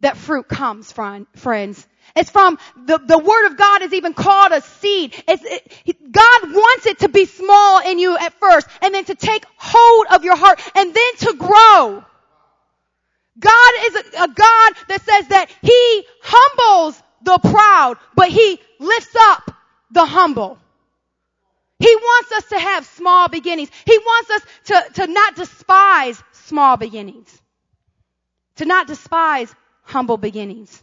that 0.00 0.16
fruit 0.16 0.48
comes 0.48 0.90
from, 0.92 1.26
friends. 1.36 1.86
It's 2.16 2.30
from 2.30 2.58
the, 2.86 2.98
the 2.98 3.18
word 3.18 3.46
of 3.46 3.56
God 3.56 3.82
is 3.82 3.92
even 3.92 4.14
called 4.14 4.52
a 4.52 4.60
seed. 4.60 5.14
It, 5.28 6.12
God 6.12 6.52
wants 6.52 6.86
it 6.86 7.00
to 7.00 7.08
be 7.08 7.26
small 7.26 7.80
in 7.80 7.98
you 7.98 8.16
at 8.16 8.32
first 8.40 8.66
and 8.80 8.94
then 8.94 9.04
to 9.06 9.14
take 9.14 9.44
hold 9.56 10.06
of 10.10 10.24
your 10.24 10.36
heart 10.36 10.60
and 10.74 10.94
then 10.94 11.16
to 11.18 11.34
grow. 11.34 12.04
God 13.38 13.72
is 13.84 13.94
a, 13.94 14.22
a 14.24 14.28
God 14.28 14.72
that 14.88 15.02
says 15.02 15.28
that 15.28 15.50
He 15.62 16.06
humbles 16.22 17.00
the 17.22 17.38
proud, 17.38 17.98
but 18.14 18.28
He 18.28 18.58
lifts 18.78 19.14
up 19.16 19.54
the 19.90 20.04
humble. 20.04 20.58
He 21.78 21.94
wants 21.94 22.32
us 22.32 22.44
to 22.46 22.58
have 22.58 22.86
small 22.86 23.28
beginnings. 23.28 23.70
He 23.84 23.98
wants 23.98 24.30
us 24.30 24.42
to, 24.64 24.84
to 24.94 25.06
not 25.06 25.36
despise 25.36 26.22
small 26.32 26.76
beginnings. 26.76 27.40
To 28.56 28.64
not 28.64 28.88
despise 28.88 29.54
humble 29.82 30.16
beginnings. 30.16 30.82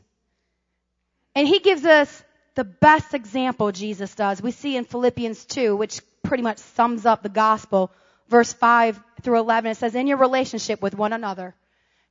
And 1.36 1.48
he 1.48 1.60
gives 1.60 1.84
us 1.84 2.24
the 2.56 2.64
best 2.64 3.14
example 3.14 3.72
Jesus 3.74 4.16
does. 4.16 4.42
We 4.42 4.52
see 4.52 4.78
in 4.78 4.86
Philippians 4.86 5.44
2, 5.46 5.76
which 5.76 6.00
pretty 6.24 6.44
much 6.44 6.60
sums 6.60 7.06
up 7.06 7.22
the 7.22 7.30
gospel, 7.30 7.92
verse 8.30 8.54
5 8.54 9.00
through 9.22 9.40
11. 9.40 9.72
It 9.72 9.76
says, 9.76 9.96
in 9.96 10.08
your 10.08 10.18
relationship 10.18 10.82
with 10.82 10.96
one 10.96 11.12
another, 11.12 11.54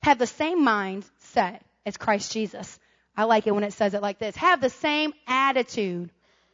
have 0.03 0.19
the 0.19 0.27
same 0.27 0.63
mind 0.63 1.07
set 1.19 1.63
as 1.87 1.97
Christ 1.97 2.33
Jesus. 2.33 2.79
I 3.17 3.25
like 3.25 3.47
it 3.47 3.55
when 3.55 3.65
it 3.65 3.73
says 3.73 3.95
it 3.95 4.03
like 4.03 4.19
this. 4.19 4.37
Have 4.37 4.61
the 4.61 4.69
same 4.69 5.15
attitude 5.27 6.11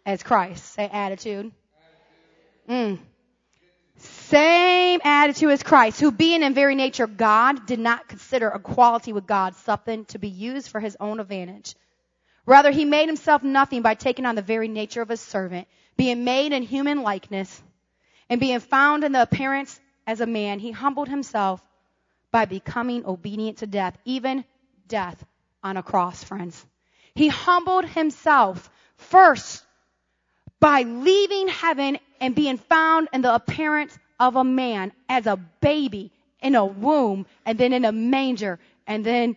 as 0.06 0.22
Christ. 0.22 0.64
Say 0.74 0.88
attitude. 0.90 1.50
Mm. 2.70 3.00
Same 3.96 5.00
attitude 5.02 5.50
as 5.50 5.62
Christ, 5.64 6.00
who 6.00 6.12
being 6.12 6.44
in 6.44 6.54
very 6.54 6.76
nature 6.76 7.08
God, 7.08 7.66
did 7.66 7.80
not 7.80 8.06
consider 8.06 8.48
equality 8.48 9.12
with 9.12 9.26
God 9.26 9.56
something 9.56 10.04
to 10.06 10.18
be 10.18 10.28
used 10.28 10.68
for 10.68 10.78
his 10.78 10.96
own 11.00 11.18
advantage. 11.18 11.74
Rather, 12.46 12.70
he 12.70 12.84
made 12.84 13.08
himself 13.08 13.42
nothing 13.42 13.82
by 13.82 13.94
taking 13.94 14.24
on 14.24 14.36
the 14.36 14.42
very 14.42 14.68
nature 14.68 15.02
of 15.02 15.10
a 15.10 15.16
servant, 15.16 15.66
being 15.96 16.22
made 16.22 16.52
in 16.52 16.62
human 16.62 17.02
likeness, 17.02 17.60
and 18.28 18.40
being 18.40 18.60
found 18.60 19.02
in 19.02 19.12
the 19.12 19.22
appearance 19.22 19.80
as 20.06 20.20
a 20.20 20.26
man, 20.26 20.60
he 20.60 20.70
humbled 20.70 21.08
himself 21.08 21.60
by 22.30 22.44
becoming 22.44 23.04
obedient 23.04 23.58
to 23.58 23.66
death, 23.66 23.98
even 24.04 24.44
death 24.86 25.24
on 25.62 25.76
a 25.76 25.82
cross, 25.82 26.22
friends. 26.22 26.64
He 27.14 27.26
humbled 27.26 27.84
himself 27.84 28.70
first 28.96 29.64
by 30.60 30.82
leaving 30.82 31.48
heaven 31.48 31.98
and 32.20 32.34
being 32.34 32.58
found 32.58 33.08
in 33.12 33.22
the 33.22 33.34
appearance 33.34 33.98
of 34.18 34.36
a 34.36 34.44
man 34.44 34.92
as 35.08 35.26
a 35.26 35.36
baby 35.36 36.12
in 36.40 36.54
a 36.54 36.64
womb 36.64 37.26
and 37.44 37.58
then 37.58 37.72
in 37.72 37.84
a 37.84 37.92
manger 37.92 38.58
and 38.86 39.04
then 39.04 39.36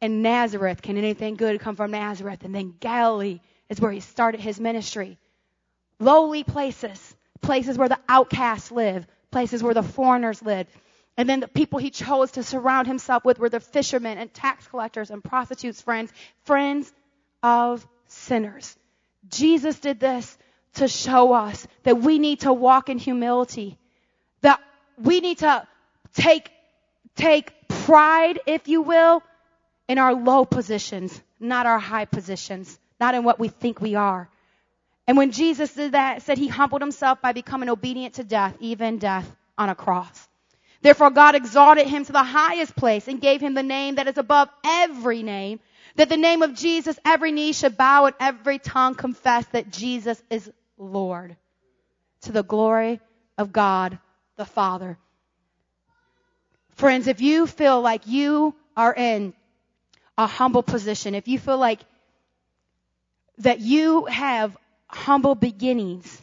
in 0.00 0.22
Nazareth. 0.22 0.82
Can 0.82 0.96
anything 0.96 1.36
good 1.36 1.60
come 1.60 1.76
from 1.76 1.90
Nazareth? 1.90 2.44
And 2.44 2.54
then 2.54 2.74
Galilee 2.80 3.40
is 3.68 3.80
where 3.80 3.92
he 3.92 4.00
started 4.00 4.40
his 4.40 4.60
ministry. 4.60 5.18
Lowly 5.98 6.44
places, 6.44 7.16
places 7.40 7.76
where 7.76 7.88
the 7.88 7.98
outcasts 8.08 8.70
live, 8.70 9.06
places 9.30 9.62
where 9.62 9.74
the 9.74 9.82
foreigners 9.82 10.42
live. 10.42 10.66
And 11.16 11.28
then 11.28 11.40
the 11.40 11.48
people 11.48 11.80
he 11.80 11.90
chose 11.90 12.32
to 12.32 12.44
surround 12.44 12.86
himself 12.86 13.24
with 13.24 13.38
were 13.38 13.48
the 13.48 13.60
fishermen 13.60 14.18
and 14.18 14.32
tax 14.32 14.66
collectors 14.68 15.10
and 15.10 15.22
prostitutes, 15.24 15.82
friends, 15.82 16.12
friends 16.44 16.92
of 17.42 17.84
sinners. 18.06 18.76
Jesus 19.28 19.80
did 19.80 19.98
this 19.98 20.38
to 20.74 20.88
show 20.88 21.32
us 21.32 21.66
that 21.82 22.00
we 22.00 22.18
need 22.18 22.40
to 22.40 22.52
walk 22.52 22.88
in 22.88 22.98
humility, 22.98 23.78
that 24.42 24.60
we 24.96 25.20
need 25.20 25.38
to 25.38 25.66
take, 26.14 26.50
take 27.16 27.52
pride, 27.68 28.40
if 28.46 28.68
you 28.68 28.82
will, 28.82 29.22
in 29.88 29.98
our 29.98 30.14
low 30.14 30.44
positions, 30.44 31.20
not 31.40 31.66
our 31.66 31.78
high 31.78 32.04
positions, 32.04 32.78
not 33.00 33.14
in 33.14 33.24
what 33.24 33.38
we 33.38 33.48
think 33.48 33.80
we 33.80 33.94
are. 33.94 34.28
And 35.06 35.16
when 35.16 35.32
Jesus 35.32 35.72
did 35.72 35.92
that, 35.92 36.22
said 36.22 36.36
he 36.36 36.48
humbled 36.48 36.82
himself 36.82 37.22
by 37.22 37.32
becoming 37.32 37.70
obedient 37.70 38.14
to 38.14 38.24
death, 38.24 38.54
even 38.60 38.98
death 38.98 39.34
on 39.56 39.70
a 39.70 39.74
cross. 39.74 40.28
Therefore 40.82 41.10
God 41.10 41.34
exalted 41.34 41.86
him 41.86 42.04
to 42.04 42.12
the 42.12 42.22
highest 42.22 42.76
place 42.76 43.08
and 43.08 43.20
gave 43.20 43.40
him 43.40 43.54
the 43.54 43.62
name 43.62 43.96
that 43.96 44.06
is 44.06 44.18
above 44.18 44.48
every 44.64 45.22
name, 45.22 45.60
that 45.96 46.08
the 46.08 46.16
name 46.16 46.42
of 46.42 46.54
Jesus 46.54 46.98
every 47.04 47.32
knee 47.32 47.52
should 47.52 47.76
bow 47.76 48.04
and 48.04 48.14
every 48.20 48.58
tongue 48.58 48.94
confess 48.94 49.46
that 49.46 49.72
Jesus 49.72 50.22
is 50.30 50.50
Lord 50.78 51.36
to 52.22 52.32
the 52.32 52.42
glory 52.42 53.00
of 53.36 53.52
God 53.52 53.98
the 54.36 54.44
Father. 54.44 54.98
Friends, 56.76 57.08
if 57.08 57.20
you 57.20 57.46
feel 57.46 57.80
like 57.80 58.06
you 58.06 58.54
are 58.76 58.94
in 58.94 59.34
a 60.16 60.26
humble 60.26 60.62
position, 60.62 61.14
if 61.14 61.28
you 61.28 61.38
feel 61.38 61.58
like 61.58 61.80
that 63.38 63.60
you 63.60 64.06
have 64.06 64.56
humble 64.86 65.34
beginnings, 65.34 66.22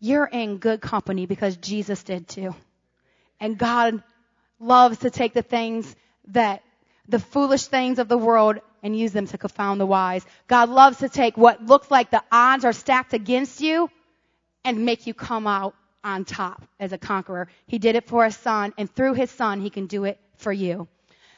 you're 0.00 0.26
in 0.26 0.58
good 0.58 0.80
company 0.80 1.26
because 1.26 1.56
Jesus 1.56 2.02
did 2.02 2.28
too. 2.28 2.54
And 3.40 3.58
God 3.58 4.02
loves 4.58 4.98
to 4.98 5.10
take 5.10 5.34
the 5.34 5.42
things 5.42 5.94
that 6.28 6.62
the 7.08 7.18
foolish 7.18 7.66
things 7.66 7.98
of 7.98 8.08
the 8.08 8.18
world 8.18 8.58
and 8.82 8.96
use 8.96 9.12
them 9.12 9.26
to 9.26 9.38
confound 9.38 9.80
the 9.80 9.86
wise. 9.86 10.24
God 10.48 10.68
loves 10.68 10.98
to 10.98 11.08
take 11.08 11.36
what 11.36 11.64
looks 11.64 11.90
like 11.90 12.10
the 12.10 12.22
odds 12.30 12.64
are 12.64 12.72
stacked 12.72 13.14
against 13.14 13.60
you 13.60 13.90
and 14.64 14.84
make 14.84 15.06
you 15.06 15.14
come 15.14 15.46
out 15.46 15.74
on 16.02 16.24
top 16.24 16.62
as 16.78 16.92
a 16.92 16.98
conqueror. 16.98 17.48
He 17.66 17.78
did 17.78 17.96
it 17.96 18.06
for 18.06 18.24
his 18.24 18.36
son, 18.36 18.72
and 18.78 18.92
through 18.92 19.14
his 19.14 19.30
son, 19.30 19.60
he 19.60 19.70
can 19.70 19.86
do 19.86 20.04
it 20.04 20.18
for 20.36 20.52
you. 20.52 20.88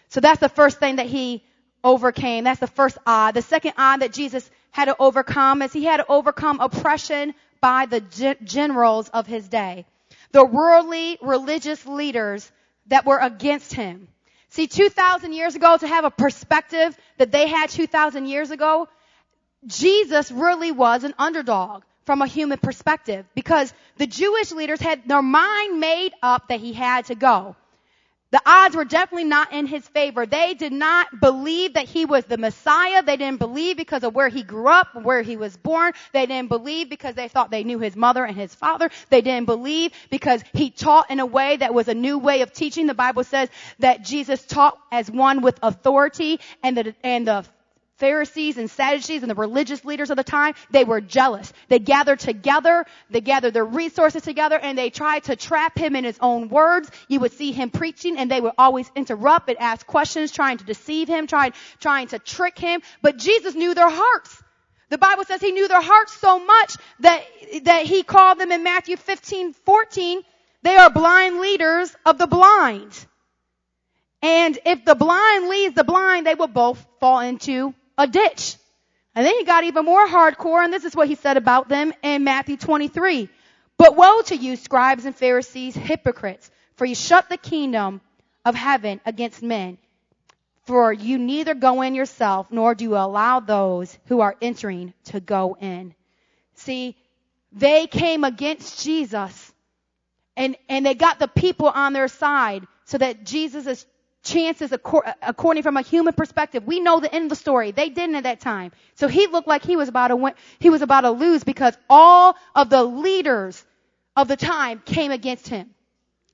So 0.09 0.21
that's 0.21 0.41
the 0.41 0.49
first 0.49 0.79
thing 0.79 0.97
that 0.97 1.07
he 1.07 1.43
overcame. 1.85 2.45
That's 2.45 2.61
the 2.61 2.67
first 2.67 2.99
odd. 3.07 3.35
The 3.35 3.43
second 3.43 3.75
odd 3.79 4.01
that 4.01 4.13
Jesus 4.13 4.49
had 4.71 4.87
to 4.87 4.97
overcome 4.99 5.63
is 5.63 5.73
he 5.73 5.85
had 5.85 5.99
to 5.99 6.07
overcome 6.09 6.61
oppression 6.61 7.35
by 7.61 7.87
the 7.87 8.01
generals 8.45 9.09
of 9.09 9.27
his 9.27 9.49
day. 9.49 9.87
The 10.33 10.45
worldly 10.45 11.19
religious 11.23 11.87
leaders 11.87 12.51
that 12.87 13.07
were 13.07 13.19
against 13.19 13.73
him. 13.73 14.09
See, 14.51 14.67
2,000 14.67 15.33
years 15.33 15.55
ago, 15.55 15.77
to 15.77 15.87
have 15.87 16.05
a 16.05 16.11
perspective 16.11 16.97
that 17.19 17.31
they 17.31 17.47
had 17.47 17.71
2,000 17.71 18.27
years 18.27 18.51
ago, 18.51 18.89
Jesus 19.67 20.31
really 20.31 20.73
was 20.73 21.05
an 21.05 21.15
underdog 21.19 21.83
from 22.07 22.23
a 22.23 22.27
human 22.27 22.59
perspective 22.59 23.27
because 23.35 23.73
the 23.99 24.07
Jewish 24.07 24.53
leaders 24.53 24.81
had 24.81 25.07
their 25.07 25.21
mind 25.21 25.81
made 25.81 26.13
up 26.23 26.49
that 26.49 26.61
he 26.61 26.73
had 26.73 27.07
to 27.07 27.15
go. 27.15 27.57
The 28.31 28.43
odds 28.45 28.77
were 28.77 28.85
definitely 28.85 29.25
not 29.25 29.53
in 29.53 29.67
his 29.67 29.89
favor. 29.89 30.27
They 30.27 30.53
did 30.53 30.73
not 30.73 31.19
believe 31.19 31.75
that 31.75 31.87
he 31.87 32.05
was 32.05 32.27
the 32.27 32.37
Messiah. 32.37 33.03
They 33.03 33.17
didn't 33.17 33.39
believe 33.39 33.79
because 33.79 34.05
of 34.05 34.15
where 34.15 34.29
he 34.29 34.43
grew 34.43 34.69
up, 34.69 34.95
where 35.03 35.23
he 35.23 35.39
was 35.39 35.57
born. 35.57 35.95
They 36.13 36.27
didn't 36.27 36.51
believe 36.51 36.91
because 36.91 37.15
they 37.15 37.29
thought 37.29 37.51
they 37.51 37.65
knew 37.65 37.79
his 37.79 37.97
mother 37.97 38.25
and 38.25 38.37
his 38.37 38.55
father. 38.55 38.91
They 39.09 39.23
didn't 39.23 39.47
believe 39.47 39.93
because 40.11 40.43
he 40.53 40.71
taught 40.71 41.11
in 41.11 41.21
a 41.21 41.27
way 41.27 41.57
that 41.57 41.73
was 41.73 41.89
a 41.89 41.95
new 41.95 42.19
way 42.19 42.43
of 42.43 42.53
teaching. 42.53 42.87
The 42.87 42.95
Bible 42.95 43.25
says 43.25 43.49
that 43.79 44.05
Jesus 44.05 44.45
taught 44.45 44.79
as 44.93 45.11
one 45.11 45.41
with 45.41 45.59
authority 45.63 46.41
and 46.63 46.77
the, 46.77 46.95
and 47.03 47.27
the 47.27 47.47
Pharisees 47.99 48.59
and 48.59 48.71
Sadducees 48.71 49.23
and 49.23 49.31
the 49.31 49.35
religious 49.35 49.85
leaders 49.85 50.11
of 50.11 50.17
the 50.17 50.25
time, 50.25 50.55
they 50.71 50.85
were 50.85 51.01
jealous. 51.01 51.53
They 51.69 51.81
gathered 51.81 52.21
together, 52.21 52.87
they 53.11 53.21
gathered 53.21 53.55
their 53.55 53.65
resources 53.65 54.23
together, 54.23 54.57
and 54.57 54.79
they 54.79 54.91
tried 54.91 55.25
to 55.25 55.37
trap 55.37 55.77
him 55.77 55.97
in 55.97 56.05
his 56.05 56.19
own 56.21 56.49
words. 56.49 56.91
You 57.09 57.21
would 57.21 57.33
see 57.33 57.51
him 57.51 57.71
preaching, 57.71 58.17
and 58.17 58.31
they 58.31 58.41
would 58.41 58.53
always 58.57 58.91
interrupt 58.95 59.49
and 59.49 59.59
ask 59.59 59.87
questions, 59.87 60.31
trying 60.31 60.59
to 60.59 60.65
deceive 60.65 61.09
him, 61.09 61.27
trying, 61.27 61.53
trying 61.81 62.07
to 62.09 62.19
trick 62.19 62.59
him. 62.59 62.83
But 63.03 63.19
Jesus 63.19 63.55
knew 63.55 63.75
their 63.75 63.91
hearts. 63.91 64.43
The 64.91 64.99
Bible 64.99 65.25
says 65.25 65.41
he 65.41 65.53
knew 65.53 65.69
their 65.69 65.83
hearts 65.83 66.15
so 66.15 66.39
much 66.39 66.77
that, 67.01 67.23
that 67.65 67.85
he 67.85 68.05
called 68.05 68.39
them 68.39 68.53
in 68.53 68.63
Matthew 68.63 68.97
15, 68.97 69.53
14, 69.53 70.23
they 70.63 70.77
are 70.77 70.91
blind 70.91 71.41
leaders 71.41 71.95
of 72.07 72.17
the 72.17 72.27
blind. 72.27 72.93
And 74.23 74.59
if 74.65 74.85
the 74.85 74.95
blind 74.95 75.49
leads 75.49 75.75
the 75.75 75.85
blind, 75.85 76.27
they 76.27 76.35
will 76.35 76.49
both 76.49 76.85
fall 77.01 77.21
into 77.21 77.75
a 77.99 78.07
ditch. 78.07 78.57
And 79.15 79.27
then 79.27 79.35
he 79.37 79.45
got 79.45 79.65
even 79.65 79.85
more 79.85 80.07
hardcore, 80.07 80.63
and 80.63 80.73
this 80.73 80.85
is 80.85 80.95
what 80.95 81.09
he 81.09 81.17
said 81.17 81.37
about 81.37 81.69
them 81.69 81.93
in 82.03 82.25
Matthew 82.25 82.57
23. 82.57 83.29
But 83.77 83.97
woe 83.97 84.23
to 84.23 84.37
you, 84.37 84.57
scribes 84.57 85.05
and 85.05 85.15
Pharisees, 85.15 85.75
hypocrites, 85.75 86.51
for 86.77 86.85
you 86.85 86.95
shut 86.95 87.29
the 87.29 87.37
kingdom 87.37 88.01
of 88.45 88.55
heaven 88.55 89.01
against 89.05 89.43
men. 89.43 89.79
For 90.67 90.93
you 90.93 91.19
neither 91.19 91.55
go 91.55 91.83
in 91.83 91.95
yourself, 91.95 92.49
nor 92.51 92.75
do 92.75 92.85
you 92.85 92.97
allow 92.97 93.41
those 93.41 93.97
who 94.07 94.21
are 94.21 94.37
entering 94.41 94.93
to 95.07 95.19
go 95.19 95.57
in. 95.61 95.95
See, 96.55 96.97
they 97.53 97.87
came 97.87 98.23
against 98.23 98.85
Jesus, 98.85 99.53
and, 100.37 100.57
and 100.69 100.85
they 100.85 100.95
got 100.95 101.19
the 101.19 101.29
people 101.29 101.69
on 101.69 101.93
their 101.93 102.09
side 102.09 102.67
so 102.85 102.99
that 102.99 103.25
Jesus' 103.25 103.87
chances 104.23 104.73
according 104.73 105.63
from 105.63 105.77
a 105.77 105.83
human 105.83 106.13
perspective. 106.13 106.67
We 106.67 106.81
know 106.81 107.01
the 107.01 107.13
end 107.13 107.25
of 107.25 107.31
the 107.31 107.37
story. 107.37 107.71
They 107.71 107.89
didn't 107.89 108.17
at 108.17 108.25
that 108.25 108.41
time. 108.41 108.73
So 108.95 109.09
he 109.09 109.27
looked 109.27 109.49
like 109.49 109.65
he 109.65 109.77
was 109.77 109.89
about 109.89 110.09
to 110.09 110.17
win, 110.17 110.35
he 110.59 110.71
was 110.71 110.83
about 110.83 111.03
to 111.03 111.11
lose 111.11 111.45
because 111.45 111.77
all 111.89 112.37
of 112.55 112.71
the 112.71 112.83
leaders 112.83 113.65
of 114.17 114.29
the 114.29 114.37
time 114.37 114.83
came 114.85 115.13
against 115.13 115.49
him. 115.49 115.71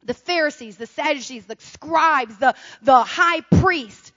The 0.02 0.14
Pharisees, 0.14 0.76
the 0.76 0.86
Sadducees, 0.86 1.46
the 1.46 1.56
scribes, 1.58 2.36
the, 2.38 2.54
the 2.82 3.02
high 3.02 3.40
priest, 3.40 4.12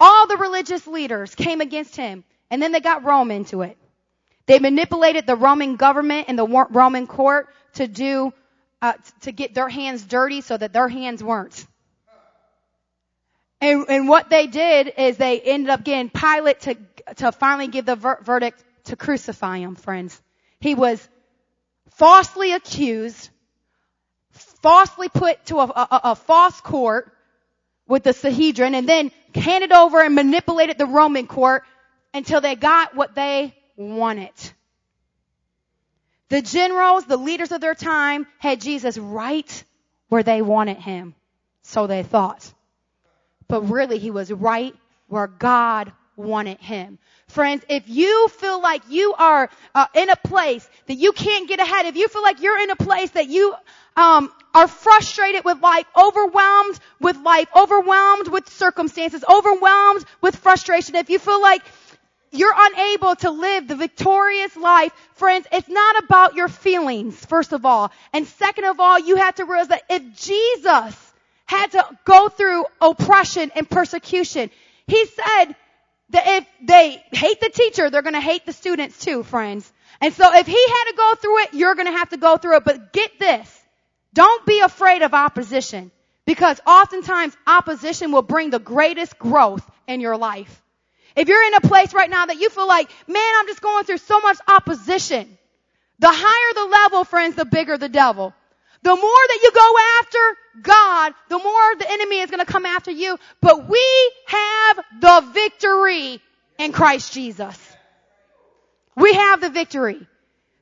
all 0.00 0.26
the 0.26 0.36
religious 0.36 0.86
leaders 0.86 1.34
came 1.34 1.60
against 1.60 1.96
him. 1.96 2.24
And 2.50 2.60
then 2.60 2.72
they 2.72 2.80
got 2.80 3.04
Rome 3.04 3.30
into 3.30 3.62
it. 3.62 3.78
They 4.46 4.58
manipulated 4.58 5.26
the 5.26 5.36
Roman 5.36 5.76
government 5.76 6.26
and 6.28 6.38
the 6.38 6.46
Roman 6.46 7.06
court 7.06 7.48
to 7.74 7.86
do, 7.86 8.34
uh, 8.82 8.94
to 9.22 9.32
get 9.32 9.54
their 9.54 9.68
hands 9.68 10.02
dirty 10.04 10.40
so 10.40 10.56
that 10.56 10.72
their 10.72 10.88
hands 10.88 11.22
weren't. 11.22 11.66
And, 13.62 13.86
and 13.88 14.08
what 14.08 14.28
they 14.28 14.48
did 14.48 14.92
is 14.98 15.16
they 15.16 15.40
ended 15.40 15.70
up 15.70 15.84
getting 15.84 16.10
Pilate 16.10 16.60
to, 16.62 16.76
to 17.18 17.30
finally 17.30 17.68
give 17.68 17.86
the 17.86 17.94
ver- 17.94 18.18
verdict 18.20 18.62
to 18.86 18.96
crucify 18.96 19.58
him, 19.58 19.76
friends. 19.76 20.20
He 20.58 20.74
was 20.74 21.08
falsely 21.92 22.54
accused, 22.54 23.30
falsely 24.32 25.08
put 25.08 25.46
to 25.46 25.58
a, 25.58 25.64
a, 25.64 26.00
a 26.10 26.14
false 26.16 26.60
court 26.60 27.12
with 27.86 28.02
the 28.02 28.12
Sanhedrin, 28.12 28.74
and 28.74 28.88
then 28.88 29.12
handed 29.32 29.70
over 29.70 30.02
and 30.02 30.16
manipulated 30.16 30.76
the 30.76 30.86
Roman 30.86 31.28
court 31.28 31.62
until 32.12 32.40
they 32.40 32.56
got 32.56 32.96
what 32.96 33.14
they 33.14 33.54
wanted. 33.76 34.32
The 36.30 36.42
generals, 36.42 37.04
the 37.04 37.16
leaders 37.16 37.52
of 37.52 37.60
their 37.60 37.76
time, 37.76 38.26
had 38.38 38.60
Jesus 38.60 38.98
right 38.98 39.64
where 40.08 40.24
they 40.24 40.42
wanted 40.42 40.78
him. 40.78 41.14
So 41.62 41.86
they 41.86 42.02
thought 42.02 42.52
but 43.52 43.68
really 43.68 43.98
he 43.98 44.10
was 44.10 44.32
right 44.32 44.74
where 45.08 45.26
God 45.26 45.92
wanted 46.16 46.58
him. 46.58 46.98
Friends, 47.28 47.62
if 47.68 47.86
you 47.86 48.28
feel 48.28 48.62
like 48.62 48.80
you 48.88 49.12
are 49.12 49.50
uh, 49.74 49.86
in 49.94 50.08
a 50.08 50.16
place 50.16 50.66
that 50.86 50.94
you 50.94 51.12
can't 51.12 51.46
get 51.46 51.60
ahead, 51.60 51.84
if 51.84 51.94
you 51.94 52.08
feel 52.08 52.22
like 52.22 52.40
you're 52.40 52.58
in 52.58 52.70
a 52.70 52.76
place 52.76 53.10
that 53.10 53.28
you 53.28 53.54
um, 53.94 54.32
are 54.54 54.66
frustrated 54.66 55.44
with 55.44 55.60
life, 55.60 55.84
overwhelmed 55.94 56.80
with 56.98 57.18
life, 57.18 57.46
overwhelmed 57.54 58.28
with 58.28 58.48
circumstances, 58.48 59.22
overwhelmed 59.30 60.06
with 60.22 60.34
frustration, 60.34 60.96
if 60.96 61.10
you 61.10 61.18
feel 61.18 61.42
like 61.42 61.60
you're 62.30 62.54
unable 62.56 63.16
to 63.16 63.30
live 63.30 63.68
the 63.68 63.76
victorious 63.76 64.56
life, 64.56 64.94
friends, 65.12 65.46
it's 65.52 65.68
not 65.68 66.02
about 66.04 66.36
your 66.36 66.48
feelings, 66.48 67.22
first 67.26 67.52
of 67.52 67.66
all. 67.66 67.92
And 68.14 68.26
second 68.26 68.64
of 68.64 68.80
all, 68.80 68.98
you 68.98 69.16
have 69.16 69.34
to 69.34 69.44
realize 69.44 69.68
that 69.68 69.82
if 69.90 70.16
Jesus 70.16 71.11
had 71.52 71.72
to 71.72 71.86
go 72.04 72.28
through 72.28 72.64
oppression 72.80 73.52
and 73.54 73.68
persecution. 73.68 74.50
He 74.86 75.06
said 75.06 75.54
that 76.10 76.24
if 76.26 76.46
they 76.62 77.02
hate 77.12 77.40
the 77.40 77.50
teacher, 77.50 77.90
they're 77.90 78.02
going 78.02 78.14
to 78.14 78.20
hate 78.20 78.46
the 78.46 78.52
students 78.52 78.98
too, 78.98 79.22
friends. 79.22 79.70
And 80.00 80.12
so 80.14 80.34
if 80.34 80.46
he 80.46 80.52
had 80.52 80.84
to 80.90 80.94
go 80.96 81.14
through 81.20 81.42
it, 81.42 81.54
you're 81.54 81.74
going 81.74 81.86
to 81.86 81.98
have 81.98 82.08
to 82.10 82.16
go 82.16 82.36
through 82.36 82.56
it. 82.56 82.64
But 82.64 82.92
get 82.92 83.18
this. 83.18 83.60
Don't 84.14 84.44
be 84.46 84.60
afraid 84.60 85.02
of 85.02 85.14
opposition 85.14 85.90
because 86.26 86.60
oftentimes 86.66 87.36
opposition 87.46 88.12
will 88.12 88.22
bring 88.22 88.50
the 88.50 88.58
greatest 88.58 89.18
growth 89.18 89.68
in 89.86 90.00
your 90.00 90.16
life. 90.16 90.62
If 91.14 91.28
you're 91.28 91.44
in 91.44 91.54
a 91.54 91.60
place 91.60 91.92
right 91.92 92.08
now 92.08 92.26
that 92.26 92.38
you 92.38 92.48
feel 92.48 92.66
like, 92.66 92.90
man, 93.06 93.32
I'm 93.38 93.46
just 93.46 93.60
going 93.60 93.84
through 93.84 93.98
so 93.98 94.20
much 94.20 94.38
opposition. 94.48 95.38
The 95.98 96.10
higher 96.10 96.54
the 96.54 96.70
level, 96.70 97.04
friends, 97.04 97.36
the 97.36 97.44
bigger 97.44 97.76
the 97.78 97.88
devil. 97.88 98.34
The 98.82 98.96
more 98.96 98.98
that 99.00 99.38
you 99.42 99.52
go 99.52 99.74
after 100.00 100.38
God, 100.62 101.14
the 101.28 101.38
more 101.38 101.74
the 101.78 101.90
enemy 101.90 102.18
is 102.18 102.30
going 102.30 102.44
to 102.44 102.52
come 102.52 102.66
after 102.66 102.90
you. 102.90 103.16
But 103.40 103.68
we 103.68 104.12
have 104.26 104.80
the 105.00 105.30
victory 105.32 106.20
in 106.58 106.72
Christ 106.72 107.12
Jesus. 107.12 107.56
We 108.96 109.12
have 109.14 109.40
the 109.40 109.50
victory. 109.50 110.06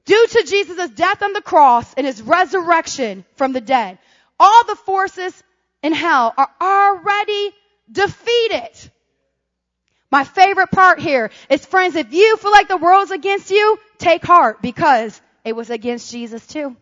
Due 0.04 0.26
to 0.26 0.44
Jesus' 0.46 0.90
death 0.90 1.22
on 1.22 1.32
the 1.32 1.40
cross 1.40 1.94
and 1.94 2.06
his 2.06 2.20
resurrection 2.20 3.24
from 3.36 3.52
the 3.52 3.60
dead, 3.60 3.98
all 4.38 4.64
the 4.64 4.76
forces 4.76 5.42
in 5.82 5.92
hell 5.92 6.34
are 6.36 6.50
already 6.60 7.52
defeated. 7.90 8.70
My 10.10 10.24
favorite 10.24 10.70
part 10.70 10.98
here 10.98 11.30
is 11.48 11.64
friends, 11.64 11.94
if 11.94 12.12
you 12.12 12.36
feel 12.36 12.50
like 12.50 12.68
the 12.68 12.76
world's 12.76 13.12
against 13.12 13.50
you, 13.50 13.78
take 13.98 14.24
heart 14.24 14.60
because 14.60 15.20
it 15.44 15.54
was 15.54 15.70
against 15.70 16.10
Jesus 16.10 16.46
too. 16.46 16.76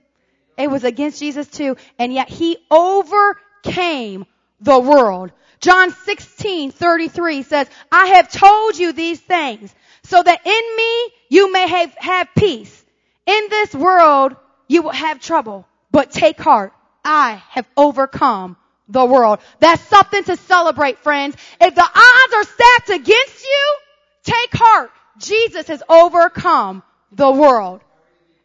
It 0.58 0.68
was 0.68 0.84
against 0.84 1.20
Jesus 1.20 1.46
too. 1.46 1.76
And 1.98 2.12
yet 2.12 2.28
he 2.28 2.58
overcame 2.70 4.26
the 4.60 4.78
world. 4.78 5.30
John 5.60 5.90
16, 5.90 6.72
33 6.72 7.42
says, 7.42 7.68
I 7.90 8.06
have 8.06 8.30
told 8.30 8.76
you 8.76 8.92
these 8.92 9.20
things 9.20 9.74
so 10.02 10.22
that 10.22 10.46
in 10.46 10.76
me 10.76 11.12
you 11.30 11.52
may 11.52 11.66
have, 11.66 11.94
have 11.98 12.28
peace. 12.36 12.84
In 13.26 13.46
this 13.48 13.74
world 13.74 14.36
you 14.66 14.82
will 14.82 14.90
have 14.90 15.20
trouble, 15.20 15.66
but 15.90 16.10
take 16.10 16.38
heart. 16.38 16.72
I 17.04 17.42
have 17.50 17.66
overcome 17.76 18.56
the 18.88 19.04
world. 19.04 19.38
That's 19.60 19.82
something 19.82 20.24
to 20.24 20.36
celebrate, 20.36 20.98
friends. 20.98 21.36
If 21.60 21.74
the 21.74 21.82
odds 21.82 22.34
are 22.34 22.44
stacked 22.44 22.90
against 22.90 23.44
you, 23.44 23.76
take 24.24 24.50
heart. 24.52 24.90
Jesus 25.18 25.68
has 25.68 25.82
overcome 25.88 26.82
the 27.12 27.30
world. 27.30 27.80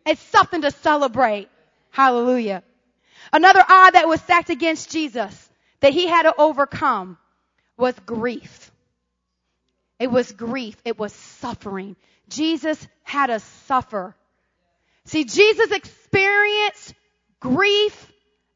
It's 0.05 0.21
something 0.21 0.61
to 0.61 0.71
celebrate. 0.71 1.49
Hallelujah. 1.93 2.63
Another 3.31 3.63
odd 3.69 3.91
that 3.91 4.07
was 4.07 4.19
stacked 4.19 4.49
against 4.49 4.89
Jesus 4.89 5.49
that 5.79 5.93
he 5.93 6.07
had 6.07 6.23
to 6.23 6.33
overcome 6.35 7.19
was 7.77 7.93
grief. 8.07 8.71
It 9.99 10.09
was 10.09 10.31
grief. 10.31 10.75
It 10.83 10.97
was 10.97 11.13
suffering. 11.13 11.95
Jesus 12.29 12.85
had 13.03 13.27
to 13.27 13.39
suffer. 13.39 14.15
See, 15.05 15.23
Jesus 15.23 15.69
experienced 15.69 16.95
grief 17.39 18.11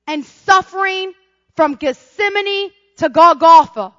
and 0.07 0.25
suffering 0.25 1.13
from 1.55 1.75
Gethsemane 1.75 2.71
to 2.97 3.09
Golgotha. 3.09 3.93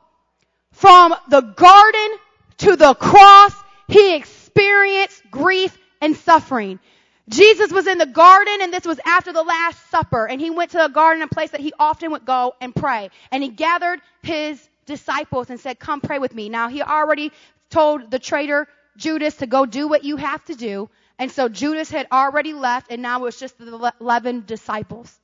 From 0.72 1.14
the 1.28 1.42
garden 1.42 2.18
to 2.58 2.74
the 2.74 2.94
cross, 2.94 3.54
he 3.86 4.16
experienced 4.16 5.22
grief 5.30 5.78
and 6.00 6.16
suffering. 6.16 6.80
Jesus 7.28 7.70
was 7.70 7.86
in 7.86 7.98
the 7.98 8.06
garden 8.06 8.58
and 8.62 8.72
this 8.72 8.84
was 8.84 8.98
after 9.04 9.32
the 9.32 9.42
last 9.42 9.90
supper 9.90 10.26
and 10.26 10.40
he 10.40 10.50
went 10.50 10.70
to 10.72 10.78
the 10.78 10.88
garden, 10.88 11.22
a 11.22 11.28
place 11.28 11.50
that 11.50 11.60
he 11.60 11.72
often 11.78 12.12
would 12.12 12.24
go 12.24 12.54
and 12.60 12.74
pray. 12.74 13.10
And 13.30 13.42
he 13.42 13.50
gathered 13.50 14.00
his 14.22 14.66
disciples 14.86 15.50
and 15.50 15.60
said, 15.60 15.78
come 15.78 16.00
pray 16.00 16.18
with 16.18 16.34
me. 16.34 16.48
Now 16.48 16.68
he 16.68 16.82
already 16.82 17.32
told 17.70 18.10
the 18.10 18.18
traitor 18.18 18.66
Judas 18.96 19.36
to 19.36 19.46
go 19.46 19.66
do 19.66 19.88
what 19.88 20.04
you 20.04 20.16
have 20.16 20.44
to 20.46 20.54
do. 20.54 20.88
And 21.18 21.30
so 21.30 21.48
Judas 21.48 21.90
had 21.90 22.06
already 22.10 22.54
left 22.54 22.90
and 22.90 23.02
now 23.02 23.20
it 23.20 23.22
was 23.22 23.38
just 23.38 23.58
the 23.58 23.92
11 24.00 24.44
disciples. 24.46 25.16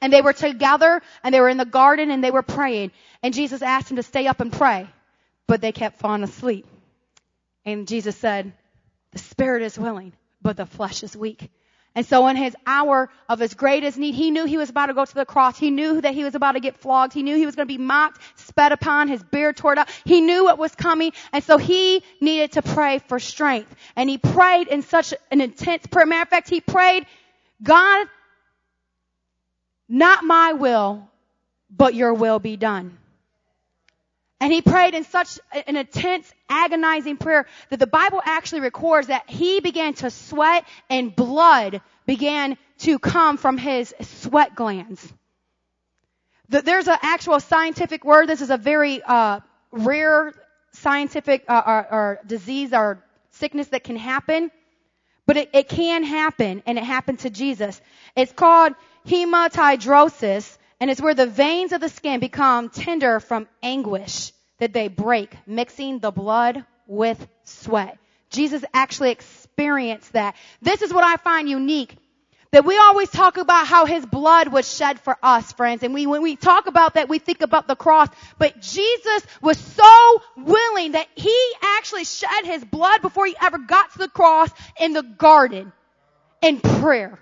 And 0.00 0.12
they 0.12 0.22
were 0.22 0.32
together 0.32 1.02
and 1.22 1.34
they 1.34 1.40
were 1.40 1.48
in 1.48 1.56
the 1.56 1.64
garden 1.64 2.10
and 2.10 2.22
they 2.22 2.30
were 2.30 2.42
praying. 2.42 2.90
And 3.22 3.32
Jesus 3.32 3.62
asked 3.62 3.88
them 3.88 3.96
to 3.96 4.02
stay 4.02 4.26
up 4.26 4.40
and 4.40 4.52
pray, 4.52 4.88
but 5.46 5.60
they 5.60 5.72
kept 5.72 5.98
falling 5.98 6.22
asleep. 6.22 6.66
And 7.64 7.88
Jesus 7.88 8.16
said, 8.16 8.52
the 9.12 9.18
spirit 9.18 9.62
is 9.62 9.78
willing, 9.78 10.12
but 10.44 10.56
the 10.56 10.66
flesh 10.66 11.02
is 11.02 11.16
weak. 11.16 11.50
And 11.96 12.04
so 12.04 12.26
in 12.26 12.36
his 12.36 12.56
hour 12.66 13.08
of 13.28 13.38
his 13.38 13.54
greatest 13.54 13.96
need, 13.96 14.14
he 14.14 14.30
knew 14.30 14.44
he 14.44 14.56
was 14.56 14.68
about 14.68 14.86
to 14.86 14.94
go 14.94 15.04
to 15.04 15.14
the 15.14 15.24
cross. 15.24 15.56
He 15.56 15.70
knew 15.70 16.00
that 16.00 16.12
he 16.12 16.24
was 16.24 16.34
about 16.34 16.52
to 16.52 16.60
get 16.60 16.76
flogged. 16.76 17.12
He 17.12 17.22
knew 17.22 17.36
he 17.36 17.46
was 17.46 17.54
going 17.54 17.68
to 17.68 17.72
be 17.72 17.82
mocked, 17.82 18.20
spat 18.34 18.72
upon, 18.72 19.06
his 19.08 19.22
beard 19.22 19.56
torn 19.56 19.78
up. 19.78 19.88
He 20.04 20.20
knew 20.20 20.44
what 20.44 20.58
was 20.58 20.74
coming. 20.74 21.12
And 21.32 21.42
so 21.42 21.56
he 21.56 22.02
needed 22.20 22.52
to 22.52 22.62
pray 22.62 22.98
for 22.98 23.20
strength. 23.20 23.74
And 23.94 24.10
he 24.10 24.18
prayed 24.18 24.66
in 24.68 24.82
such 24.82 25.14
an 25.30 25.40
intense 25.40 25.86
prayer. 25.86 26.04
Matter 26.04 26.22
of 26.22 26.28
fact, 26.28 26.50
he 26.50 26.60
prayed, 26.60 27.06
God, 27.62 28.08
not 29.88 30.24
my 30.24 30.54
will, 30.54 31.08
but 31.70 31.94
your 31.94 32.12
will 32.12 32.40
be 32.40 32.56
done. 32.56 32.98
And 34.40 34.52
he 34.52 34.60
prayed 34.60 34.94
in 34.94 35.04
such 35.04 35.38
an 35.52 35.76
intense, 35.76 36.30
agonizing 36.48 37.16
prayer 37.16 37.46
that 37.70 37.78
the 37.78 37.86
Bible 37.86 38.20
actually 38.24 38.60
records 38.60 39.06
that 39.06 39.28
he 39.30 39.60
began 39.60 39.94
to 39.94 40.10
sweat 40.10 40.64
and 40.90 41.14
blood 41.14 41.80
began 42.04 42.58
to 42.78 42.98
come 42.98 43.36
from 43.36 43.56
his 43.56 43.94
sweat 44.00 44.54
glands. 44.54 45.12
There's 46.48 46.88
an 46.88 46.98
actual 47.00 47.40
scientific 47.40 48.04
word. 48.04 48.28
This 48.28 48.42
is 48.42 48.50
a 48.50 48.58
very 48.58 49.02
uh, 49.02 49.40
rare 49.70 50.32
scientific 50.72 51.44
uh, 51.48 51.62
or, 51.66 51.92
or, 51.92 52.20
disease 52.26 52.72
or 52.72 53.02
sickness 53.30 53.68
that 53.68 53.84
can 53.84 53.96
happen, 53.96 54.50
but 55.26 55.36
it, 55.36 55.50
it 55.54 55.68
can 55.68 56.04
happen, 56.04 56.62
and 56.66 56.76
it 56.76 56.84
happened 56.84 57.20
to 57.20 57.30
Jesus. 57.30 57.80
It's 58.14 58.32
called 58.32 58.74
hematidrosis, 59.06 60.58
and 60.80 60.90
it's 60.90 61.00
where 61.00 61.14
the 61.14 61.26
veins 61.26 61.72
of 61.72 61.80
the 61.80 61.88
skin 61.88 62.20
become 62.20 62.68
tender 62.68 63.20
from 63.20 63.48
anguish 63.62 64.32
that 64.58 64.72
they 64.72 64.88
break, 64.88 65.34
mixing 65.46 65.98
the 65.98 66.10
blood 66.10 66.64
with 66.86 67.26
sweat. 67.44 67.98
Jesus 68.30 68.64
actually 68.72 69.10
experienced 69.10 70.12
that. 70.12 70.34
This 70.60 70.82
is 70.82 70.92
what 70.92 71.04
I 71.04 71.16
find 71.16 71.48
unique. 71.48 71.96
That 72.50 72.64
we 72.64 72.78
always 72.78 73.10
talk 73.10 73.36
about 73.36 73.66
how 73.66 73.84
his 73.84 74.06
blood 74.06 74.46
was 74.46 74.72
shed 74.72 75.00
for 75.00 75.16
us, 75.20 75.52
friends. 75.52 75.82
And 75.82 75.92
we, 75.92 76.06
when 76.06 76.22
we 76.22 76.36
talk 76.36 76.68
about 76.68 76.94
that, 76.94 77.08
we 77.08 77.18
think 77.18 77.42
about 77.42 77.66
the 77.66 77.74
cross. 77.74 78.08
But 78.38 78.60
Jesus 78.60 79.26
was 79.42 79.58
so 79.58 80.22
willing 80.36 80.92
that 80.92 81.08
he 81.16 81.36
actually 81.62 82.04
shed 82.04 82.44
his 82.44 82.64
blood 82.64 83.02
before 83.02 83.26
he 83.26 83.34
ever 83.42 83.58
got 83.58 83.92
to 83.92 83.98
the 83.98 84.08
cross 84.08 84.50
in 84.78 84.92
the 84.92 85.02
garden 85.02 85.72
in 86.42 86.60
prayer. 86.60 87.18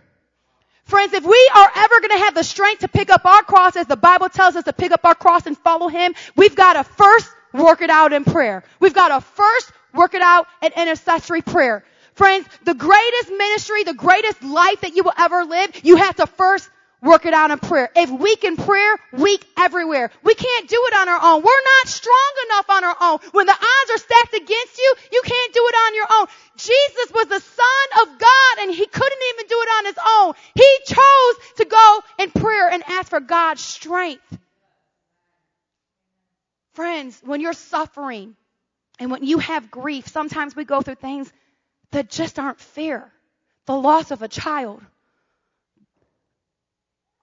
Friends, 0.85 1.12
if 1.14 1.25
we 1.25 1.51
are 1.55 1.71
ever 1.75 2.01
going 2.01 2.11
to 2.18 2.25
have 2.25 2.35
the 2.35 2.42
strength 2.42 2.81
to 2.81 2.88
pick 2.88 3.11
up 3.11 3.25
our 3.25 3.42
cross 3.42 3.77
as 3.77 3.87
the 3.87 3.97
Bible 3.97 4.29
tells 4.29 4.57
us 4.57 4.64
to 4.64 4.73
pick 4.73 4.92
up 4.92 5.05
our 5.05 5.14
cross 5.14 5.47
and 5.47 5.57
follow 5.57 5.88
Him, 5.88 6.14
we've 6.37 6.57
got 6.57 6.75
to 6.75 6.85
first 6.85 7.31
work 7.53 7.83
it 7.83 7.90
out 7.90 8.12
in 8.12 8.25
prayer. 8.25 8.64
We've 8.81 8.95
got 8.95 9.09
to 9.09 9.21
first 9.21 9.73
work 9.95 10.14
it 10.14 10.23
out 10.23 10.47
in 10.62 10.73
intercessory 10.77 11.42
prayer. 11.42 11.85
Friends, 12.14 12.47
the 12.64 12.75
greatest 12.75 13.31
ministry, 13.31 13.85
the 13.85 13.95
greatest 13.95 14.42
life 14.42 14.81
that 14.83 14.95
you 14.95 15.03
will 15.03 15.14
ever 15.16 15.45
live, 15.45 15.71
you 15.83 15.97
have 15.97 16.16
to 16.16 16.27
first 16.27 16.68
work 17.03 17.27
it 17.27 17.35
out 17.35 17.51
in 17.51 17.59
prayer. 17.59 17.91
If 17.97 18.11
weak 18.11 18.45
in 18.45 18.57
prayer, 18.57 18.97
weak 19.12 19.45
everywhere. 19.59 20.11
We 20.23 20.35
can't 20.35 20.69
do 20.69 20.81
it 20.87 20.95
on 20.95 21.09
our 21.09 21.19
own. 21.21 21.43
We're 21.43 21.65
not 21.81 21.88
strong 21.88 22.33
enough 22.47 22.71
on 22.71 22.85
our 22.85 22.97
own. 23.01 23.19
When 23.33 23.47
the 23.47 23.53
odds 23.53 23.91
are 23.91 23.99
stacked 23.99 24.35
against 24.35 24.79
you, 24.79 24.95
you 25.12 25.23
can't 25.25 25.53
do 25.53 25.61
it 25.67 25.75
on 25.75 25.95
your 25.95 26.07
own. 26.12 26.27
Jesus 26.57 27.12
was 27.12 27.27
the 27.27 27.41
Son 27.41 28.03
of 28.03 28.19
God 28.19 28.59
and 28.61 28.71
he 28.73 28.87
couldn't 28.87 29.23
even 29.35 29.47
do 29.49 29.57
it 29.61 29.69
on 29.79 29.85
his 29.87 29.99
own. 30.09 30.35
He 30.55 30.79
chose 30.87 31.57
to 31.57 31.65
go 31.65 32.01
in 32.21 32.31
prayer 32.31 32.69
and 32.71 32.83
ask 32.87 33.11
for 33.11 33.21
God's 33.21 33.61
strength. 33.61 34.38
Friends, 36.75 37.21
when 37.25 37.41
you're 37.41 37.53
suffering 37.53 38.35
and 38.99 39.11
when 39.11 39.25
you 39.25 39.38
have 39.38 39.71
grief, 39.71 40.09
sometimes 40.09 40.55
we 40.55 40.65
go 40.65 40.81
through 40.81 40.95
things 40.95 41.31
that 41.91 42.09
just 42.09 42.38
aren't 42.38 42.61
fair. 42.61 43.12
The 43.67 43.75
loss 43.75 44.11
of 44.11 44.23
a 44.23 44.29
child, 44.29 44.83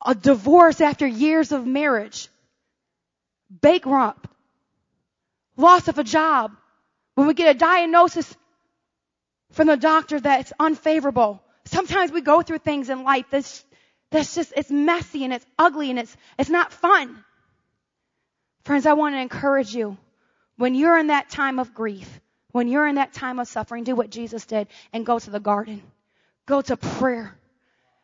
a 0.05 0.15
divorce 0.15 0.81
after 0.81 1.05
years 1.05 1.51
of 1.51 1.65
marriage, 1.65 2.29
bankrupt, 3.49 4.27
loss 5.57 5.87
of 5.87 5.99
a 5.99 6.03
job, 6.03 6.51
when 7.15 7.27
we 7.27 7.33
get 7.33 7.55
a 7.55 7.59
diagnosis 7.59 8.35
from 9.51 9.67
the 9.67 9.77
doctor 9.77 10.19
that's 10.19 10.53
unfavorable. 10.59 11.41
Sometimes 11.65 12.11
we 12.11 12.21
go 12.21 12.41
through 12.41 12.59
things 12.59 12.89
in 12.89 13.03
life 13.03 13.25
that's, 13.29 13.65
that's 14.11 14.35
just, 14.35 14.53
it's 14.55 14.71
messy 14.71 15.23
and 15.23 15.33
it's 15.33 15.45
ugly 15.57 15.89
and 15.89 15.99
it's, 15.99 16.15
it's 16.37 16.49
not 16.49 16.71
fun. 16.71 17.23
Friends, 18.63 18.85
I 18.85 18.93
want 18.93 19.15
to 19.15 19.19
encourage 19.19 19.75
you. 19.75 19.97
When 20.57 20.75
you're 20.75 20.97
in 20.97 21.07
that 21.07 21.29
time 21.29 21.59
of 21.59 21.73
grief, 21.73 22.19
when 22.51 22.67
you're 22.67 22.87
in 22.87 22.95
that 22.95 23.13
time 23.13 23.39
of 23.39 23.47
suffering, 23.47 23.83
do 23.83 23.95
what 23.95 24.09
Jesus 24.09 24.45
did 24.45 24.67
and 24.91 25.05
go 25.05 25.17
to 25.19 25.29
the 25.29 25.39
garden. 25.39 25.81
Go 26.45 26.61
to 26.61 26.75
prayer 26.77 27.35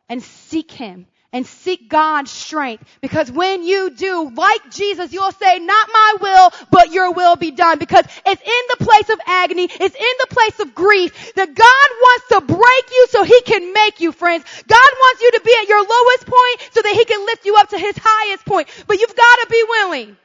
and 0.08 0.22
seek 0.22 0.70
Him 0.70 1.06
and 1.36 1.46
seek 1.46 1.90
God's 1.90 2.30
strength. 2.30 2.82
Because 3.02 3.30
when 3.30 3.62
you 3.62 3.90
do, 3.90 4.32
like 4.34 4.70
Jesus, 4.70 5.12
you'll 5.12 5.32
say, 5.32 5.58
not 5.58 5.88
my 5.92 6.14
will, 6.18 6.50
but 6.70 6.92
your 6.92 7.12
will 7.12 7.36
be 7.36 7.50
done. 7.50 7.78
Because 7.78 8.06
it's 8.24 8.40
in 8.40 8.62
the 8.70 8.82
place 8.82 9.10
of 9.10 9.20
agony, 9.26 9.64
it's 9.64 9.94
in 9.94 10.14
the 10.20 10.26
place 10.30 10.60
of 10.60 10.74
grief 10.74 11.34
that 11.34 11.54
God 11.54 11.88
wants 12.06 12.28
to 12.28 12.40
break 12.40 12.90
you 12.90 13.06
so 13.10 13.22
He 13.22 13.38
can 13.42 13.74
make 13.74 14.00
you, 14.00 14.12
friends. 14.12 14.44
God 14.66 14.90
wants 14.98 15.20
you 15.20 15.32
to 15.32 15.40
be 15.44 15.54
at 15.60 15.68
your 15.68 15.80
lowest 15.80 16.26
point 16.26 16.70
so 16.72 16.80
that 16.80 16.94
He 16.94 17.04
can 17.04 17.26
lift 17.26 17.44
you 17.44 17.56
up 17.56 17.68
to 17.68 17.78
His 17.78 17.96
highest 18.00 18.46
point. 18.46 18.68
But 18.86 18.98
you've 18.98 19.14
got 19.14 19.36
to 19.42 19.46
be 19.50 19.62
willing. 19.68 20.16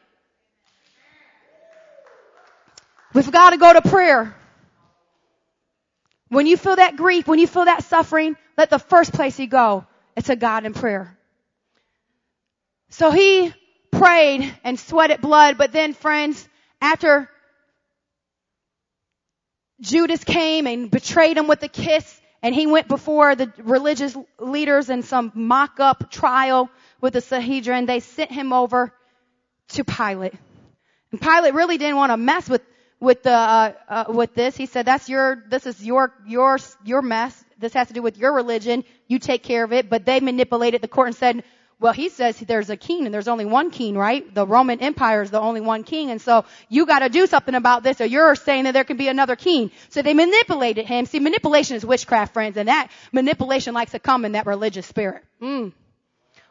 We've 3.13 3.31
got 3.31 3.49
to 3.49 3.57
go 3.57 3.73
to 3.73 3.81
prayer. 3.81 4.33
When 6.29 6.47
you 6.47 6.55
feel 6.55 6.77
that 6.77 6.95
grief, 6.95 7.27
when 7.27 7.39
you 7.39 7.47
feel 7.47 7.65
that 7.65 7.83
suffering, 7.83 8.37
let 8.57 8.69
the 8.69 8.79
first 8.79 9.11
place 9.11 9.37
you 9.37 9.47
go 9.47 9.85
is 10.15 10.29
a 10.29 10.35
God 10.35 10.65
in 10.65 10.73
prayer. 10.73 11.17
So 12.89 13.11
he 13.11 13.53
prayed 13.91 14.53
and 14.63 14.79
sweated 14.79 15.21
blood, 15.21 15.57
but 15.57 15.71
then 15.71 15.93
friends, 15.93 16.47
after 16.81 17.29
Judas 19.79 20.23
came 20.23 20.67
and 20.67 20.91
betrayed 20.91 21.37
him 21.37 21.47
with 21.47 21.63
a 21.63 21.67
kiss, 21.67 22.19
and 22.43 22.55
he 22.55 22.67
went 22.67 22.87
before 22.87 23.35
the 23.35 23.51
religious 23.59 24.15
leaders 24.39 24.89
in 24.89 25.03
some 25.03 25.31
mock-up 25.35 26.09
trial 26.11 26.69
with 26.99 27.13
the 27.13 27.21
Sanhedrin, 27.21 27.85
they 27.85 27.99
sent 27.99 28.31
him 28.31 28.53
over 28.53 28.91
to 29.69 29.83
Pilate. 29.83 30.33
And 31.11 31.21
Pilate 31.21 31.53
really 31.53 31.77
didn't 31.77 31.97
want 31.97 32.11
to 32.11 32.17
mess 32.17 32.49
with 32.49 32.61
with 32.99 33.23
the 33.23 33.33
uh, 33.33 33.73
uh, 33.89 34.05
with 34.09 34.33
this. 34.35 34.55
He 34.55 34.65
said, 34.65 34.85
"That's 34.85 35.09
your 35.09 35.43
this 35.49 35.65
is 35.65 35.83
your 35.83 36.13
your 36.27 36.57
your 36.85 37.01
mess. 37.01 37.43
This 37.61 37.73
has 37.73 37.87
to 37.87 37.93
do 37.93 38.01
with 38.01 38.17
your 38.17 38.33
religion. 38.33 38.83
You 39.07 39.19
take 39.19 39.43
care 39.43 39.63
of 39.63 39.71
it." 39.71 39.89
But 39.89 40.05
they 40.05 40.19
manipulated 40.19 40.81
the 40.81 40.87
court 40.87 41.07
and 41.07 41.15
said, 41.15 41.43
"Well, 41.79 41.93
he 41.93 42.09
says 42.09 42.37
there's 42.39 42.69
a 42.69 42.77
king 42.77 43.05
and 43.05 43.13
there's 43.13 43.27
only 43.27 43.45
one 43.45 43.71
king, 43.71 43.97
right? 43.97 44.23
The 44.33 44.45
Roman 44.45 44.81
Empire 44.81 45.21
is 45.21 45.31
the 45.31 45.39
only 45.39 45.61
one 45.61 45.83
king, 45.83 46.11
and 46.11 46.21
so 46.21 46.45
you 46.69 46.85
got 46.85 46.99
to 46.99 47.09
do 47.09 47.25
something 47.27 47.55
about 47.55 47.83
this, 47.83 48.01
or 48.01 48.05
you're 48.05 48.35
saying 48.35 48.65
that 48.65 48.73
there 48.73 48.83
can 48.83 48.97
be 48.97 49.07
another 49.07 49.35
king." 49.35 49.71
So 49.89 50.01
they 50.01 50.13
manipulated 50.13 50.85
him. 50.85 51.05
See, 51.05 51.19
manipulation 51.19 51.77
is 51.77 51.85
witchcraft, 51.85 52.33
friends, 52.33 52.57
and 52.57 52.67
that 52.67 52.89
manipulation 53.11 53.73
likes 53.73 53.91
to 53.91 53.99
come 53.99 54.25
in 54.25 54.33
that 54.33 54.45
religious 54.45 54.85
spirit. 54.85 55.23
Mm. 55.41 55.71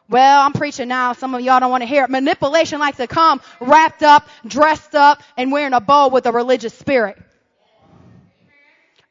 Well, 0.09 0.41
I'm 0.41 0.51
preaching 0.51 0.89
now. 0.89 1.13
Some 1.13 1.33
of 1.35 1.41
y'all 1.41 1.61
don't 1.61 1.71
want 1.71 1.83
to 1.83 1.87
hear 1.87 2.03
it. 2.03 2.09
Manipulation 2.09 2.79
likes 2.79 2.97
to 2.97 3.07
come 3.07 3.39
wrapped 3.61 4.03
up, 4.03 4.27
dressed 4.45 4.93
up, 4.93 5.23
and 5.37 5.53
wearing 5.53 5.71
a 5.71 5.79
bow 5.79 6.09
with 6.09 6.25
a 6.25 6.33
religious 6.33 6.73
spirit. 6.77 7.17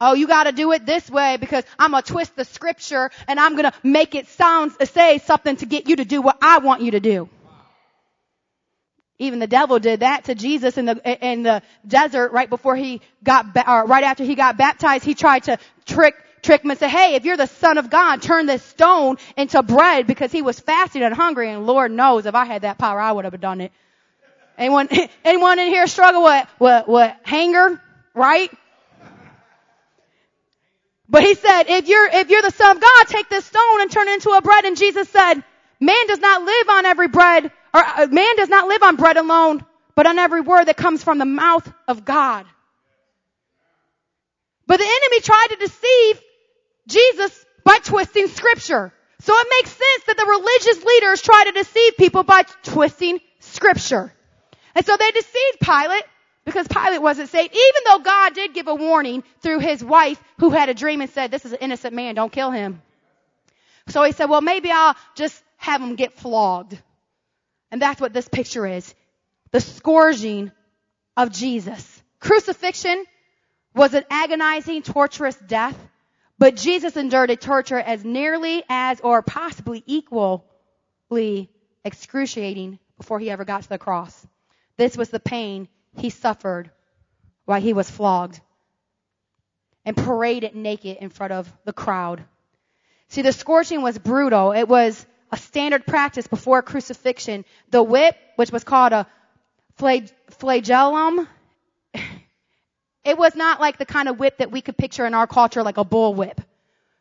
Oh, 0.00 0.14
you 0.14 0.26
gotta 0.26 0.52
do 0.52 0.72
it 0.72 0.86
this 0.86 1.10
way 1.10 1.36
because 1.36 1.64
I'm 1.78 1.90
gonna 1.90 2.02
twist 2.02 2.34
the 2.34 2.44
scripture 2.44 3.10
and 3.28 3.38
I'm 3.38 3.54
gonna 3.54 3.72
make 3.82 4.14
it 4.14 4.28
sound, 4.28 4.72
say 4.84 5.18
something 5.18 5.56
to 5.56 5.66
get 5.66 5.88
you 5.88 5.96
to 5.96 6.04
do 6.04 6.22
what 6.22 6.38
I 6.40 6.58
want 6.58 6.82
you 6.82 6.92
to 6.92 7.00
do. 7.00 7.28
Even 9.18 9.38
the 9.38 9.46
devil 9.46 9.78
did 9.78 10.00
that 10.00 10.24
to 10.24 10.34
Jesus 10.34 10.78
in 10.78 10.86
the, 10.86 11.26
in 11.26 11.42
the 11.42 11.60
desert 11.86 12.32
right 12.32 12.48
before 12.48 12.74
he 12.74 13.02
got, 13.22 13.54
or 13.68 13.84
right 13.84 14.02
after 14.02 14.24
he 14.24 14.34
got 14.34 14.56
baptized. 14.56 15.04
He 15.04 15.14
tried 15.14 15.44
to 15.44 15.58
trick 15.84 16.14
trick 16.42 16.64
him 16.64 16.70
and 16.70 16.80
say, 16.80 16.88
hey, 16.88 17.16
if 17.16 17.26
you're 17.26 17.36
the 17.36 17.46
son 17.46 17.76
of 17.76 17.90
God, 17.90 18.22
turn 18.22 18.46
this 18.46 18.62
stone 18.62 19.18
into 19.36 19.62
bread 19.62 20.06
because 20.06 20.32
he 20.32 20.40
was 20.40 20.58
fasting 20.58 21.02
and 21.02 21.14
hungry 21.14 21.50
and 21.50 21.66
Lord 21.66 21.92
knows 21.92 22.24
if 22.24 22.34
I 22.34 22.46
had 22.46 22.62
that 22.62 22.78
power, 22.78 22.98
I 22.98 23.12
would 23.12 23.26
have 23.26 23.38
done 23.40 23.60
it. 23.60 23.72
Anyone, 24.56 24.88
anyone 25.24 25.58
in 25.58 25.68
here 25.68 25.86
struggle 25.86 26.24
with, 26.24 26.46
with, 26.58 26.88
with 26.88 27.14
hunger, 27.24 27.82
right? 28.14 28.50
But 31.10 31.24
he 31.24 31.34
said, 31.34 31.64
if 31.64 31.88
you're, 31.88 32.06
if 32.06 32.30
you're 32.30 32.42
the 32.42 32.52
son 32.52 32.76
of 32.76 32.80
God, 32.80 33.06
take 33.08 33.28
this 33.28 33.44
stone 33.44 33.80
and 33.80 33.90
turn 33.90 34.06
it 34.06 34.14
into 34.14 34.30
a 34.30 34.40
bread. 34.40 34.64
And 34.64 34.76
Jesus 34.76 35.08
said, 35.08 35.42
man 35.80 36.06
does 36.06 36.20
not 36.20 36.42
live 36.42 36.68
on 36.68 36.86
every 36.86 37.08
bread, 37.08 37.50
or 37.74 37.80
uh, 37.84 38.06
man 38.10 38.36
does 38.36 38.48
not 38.48 38.68
live 38.68 38.84
on 38.84 38.94
bread 38.94 39.16
alone, 39.16 39.64
but 39.96 40.06
on 40.06 40.20
every 40.20 40.40
word 40.40 40.66
that 40.66 40.76
comes 40.76 41.02
from 41.02 41.18
the 41.18 41.24
mouth 41.24 41.70
of 41.88 42.04
God. 42.04 42.46
But 44.68 44.76
the 44.76 44.84
enemy 44.84 45.20
tried 45.20 45.48
to 45.50 45.56
deceive 45.56 46.22
Jesus 46.86 47.44
by 47.64 47.78
twisting 47.82 48.28
scripture. 48.28 48.92
So 49.20 49.34
it 49.36 49.46
makes 49.50 49.70
sense 49.70 50.04
that 50.06 50.16
the 50.16 50.24
religious 50.24 50.84
leaders 50.84 51.22
try 51.22 51.44
to 51.44 51.52
deceive 51.52 51.96
people 51.96 52.22
by 52.22 52.44
twisting 52.62 53.18
scripture. 53.40 54.14
And 54.76 54.86
so 54.86 54.96
they 54.96 55.10
deceived 55.10 55.58
Pilate 55.60 56.04
because 56.44 56.66
Pilate 56.68 57.02
wasn't 57.02 57.28
saved, 57.28 57.54
even 57.54 57.82
though 57.86 57.98
God 57.98 58.34
did 58.34 58.54
give 58.54 58.68
a 58.68 58.74
warning 58.74 59.22
through 59.40 59.60
his 59.60 59.84
wife 59.84 60.22
who 60.38 60.50
had 60.50 60.68
a 60.68 60.74
dream 60.74 61.00
and 61.00 61.10
said, 61.10 61.30
this 61.30 61.44
is 61.44 61.52
an 61.52 61.58
innocent 61.60 61.94
man, 61.94 62.14
don't 62.14 62.32
kill 62.32 62.50
him. 62.50 62.82
So 63.88 64.02
he 64.04 64.12
said, 64.12 64.26
well, 64.26 64.40
maybe 64.40 64.70
I'll 64.70 64.96
just 65.14 65.42
have 65.56 65.80
him 65.82 65.96
get 65.96 66.14
flogged. 66.14 66.78
And 67.70 67.80
that's 67.80 68.00
what 68.00 68.12
this 68.12 68.28
picture 68.28 68.66
is. 68.66 68.94
The 69.50 69.60
scourging 69.60 70.52
of 71.16 71.32
Jesus. 71.32 72.02
Crucifixion 72.20 73.04
was 73.74 73.94
an 73.94 74.04
agonizing, 74.10 74.82
torturous 74.82 75.36
death, 75.36 75.76
but 76.38 76.56
Jesus 76.56 76.96
endured 76.96 77.30
a 77.30 77.36
torture 77.36 77.78
as 77.78 78.04
nearly 78.04 78.62
as 78.68 79.00
or 79.00 79.22
possibly 79.22 79.82
equally 79.86 81.50
excruciating 81.84 82.78
before 82.96 83.18
he 83.18 83.30
ever 83.30 83.44
got 83.44 83.62
to 83.62 83.68
the 83.68 83.78
cross. 83.78 84.26
This 84.76 84.96
was 84.96 85.10
the 85.10 85.20
pain 85.20 85.68
he 85.96 86.10
suffered 86.10 86.70
while 87.44 87.60
he 87.60 87.72
was 87.72 87.90
flogged 87.90 88.40
and 89.84 89.96
paraded 89.96 90.54
naked 90.54 90.98
in 91.00 91.10
front 91.10 91.32
of 91.32 91.52
the 91.64 91.72
crowd. 91.72 92.24
See, 93.08 93.22
the 93.22 93.32
scourging 93.32 93.82
was 93.82 93.98
brutal. 93.98 94.52
It 94.52 94.68
was 94.68 95.04
a 95.32 95.36
standard 95.36 95.86
practice 95.86 96.26
before 96.26 96.62
crucifixion. 96.62 97.44
The 97.70 97.82
whip, 97.82 98.16
which 98.36 98.52
was 98.52 98.64
called 98.64 98.92
a 98.92 99.06
flagellum, 99.76 101.28
it 103.04 103.18
was 103.18 103.34
not 103.34 103.60
like 103.60 103.78
the 103.78 103.86
kind 103.86 104.08
of 104.08 104.18
whip 104.18 104.38
that 104.38 104.50
we 104.50 104.60
could 104.60 104.76
picture 104.76 105.06
in 105.06 105.14
our 105.14 105.26
culture 105.26 105.62
like 105.62 105.78
a 105.78 105.84
bull 105.84 106.14
whip. 106.14 106.40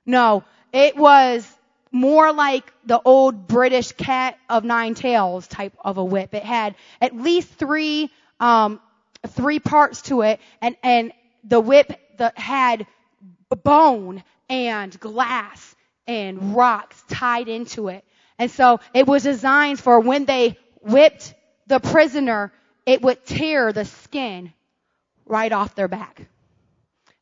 No, 0.06 0.44
it 0.74 0.96
was 0.96 1.48
more 1.92 2.32
like 2.32 2.72
the 2.86 3.00
old 3.04 3.48
British 3.48 3.92
cat 3.92 4.38
of 4.50 4.64
nine 4.64 4.94
tails 4.96 5.48
type 5.48 5.74
of 5.84 5.98
a 5.98 6.04
whip. 6.04 6.34
It 6.34 6.44
had 6.44 6.76
at 7.02 7.16
least 7.16 7.50
three, 7.50 8.12
um, 8.40 8.80
three 9.28 9.60
parts 9.60 10.02
to 10.04 10.22
it, 10.22 10.40
and 10.62 10.76
and 10.84 11.12
the 11.44 11.60
whip 11.60 11.92
that 12.18 12.38
had 12.38 12.86
bone 13.64 14.24
and 14.50 15.00
glass 15.00 15.76
and 16.08 16.56
rocks 16.56 17.02
tied 17.08 17.48
into 17.48 17.88
it. 17.88 18.04
And 18.38 18.50
so 18.50 18.80
it 18.94 19.08
was 19.08 19.24
designed 19.24 19.80
for 19.80 20.00
when 20.00 20.26
they 20.26 20.58
whipped 20.82 21.34
the 21.68 21.80
prisoner, 21.80 22.52
it 22.86 23.02
would 23.02 23.26
tear 23.26 23.72
the 23.74 23.86
skin 23.86 24.54
right 25.26 25.52
off 25.52 25.76
their 25.76 25.88
back. 25.88 26.28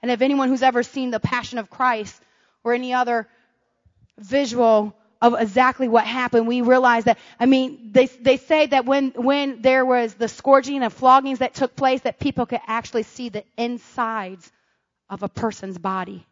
And 0.02 0.12
if 0.12 0.22
anyone 0.22 0.50
who's 0.50 0.64
ever 0.64 0.84
seen 0.84 1.12
the 1.12 1.20
Passion 1.20 1.58
of 1.58 1.70
Christ 1.70 2.16
or 2.64 2.74
any 2.74 2.94
other 2.94 3.28
visual 4.18 4.96
of 5.22 5.36
exactly 5.40 5.88
what 5.88 6.06
happened, 6.06 6.48
we 6.48 6.62
realize 6.62 7.06
that, 7.06 7.18
I 7.40 7.46
mean, 7.46 7.92
they, 7.92 8.06
they 8.06 8.38
say 8.38 8.68
that 8.68 8.86
when, 8.86 9.12
when 9.12 9.62
there 9.62 9.86
was 9.86 10.14
the 10.14 10.28
scourging 10.28 10.84
and 10.84 10.94
floggings 10.94 11.40
that 11.40 11.54
took 11.54 11.76
place, 11.76 12.02
that 12.02 12.20
people 12.20 12.46
could 12.46 12.62
actually 12.68 13.04
see 13.04 13.30
the 13.30 13.44
insides 13.58 14.52
of 15.10 15.24
a 15.24 15.30
person's 15.30 15.78
body. 15.78 16.26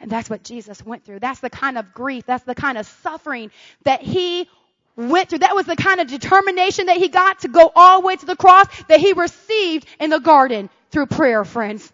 And 0.00 0.10
that's 0.10 0.28
what 0.28 0.42
Jesus 0.42 0.84
went 0.84 1.04
through. 1.04 1.20
That's 1.20 1.40
the 1.40 1.50
kind 1.50 1.78
of 1.78 1.94
grief, 1.94 2.26
that's 2.26 2.44
the 2.44 2.54
kind 2.54 2.78
of 2.78 2.86
suffering 2.86 3.50
that 3.84 4.02
he 4.02 4.48
went 4.96 5.28
through. 5.28 5.40
That 5.40 5.54
was 5.54 5.66
the 5.66 5.76
kind 5.76 6.00
of 6.00 6.08
determination 6.08 6.86
that 6.86 6.96
he 6.96 7.08
got 7.08 7.40
to 7.40 7.48
go 7.48 7.70
all 7.74 8.00
the 8.00 8.06
way 8.06 8.16
to 8.16 8.26
the 8.26 8.36
cross 8.36 8.66
that 8.88 9.00
he 9.00 9.12
received 9.12 9.86
in 10.00 10.10
the 10.10 10.18
garden 10.18 10.68
through 10.90 11.06
prayer, 11.06 11.44
friends. 11.44 11.92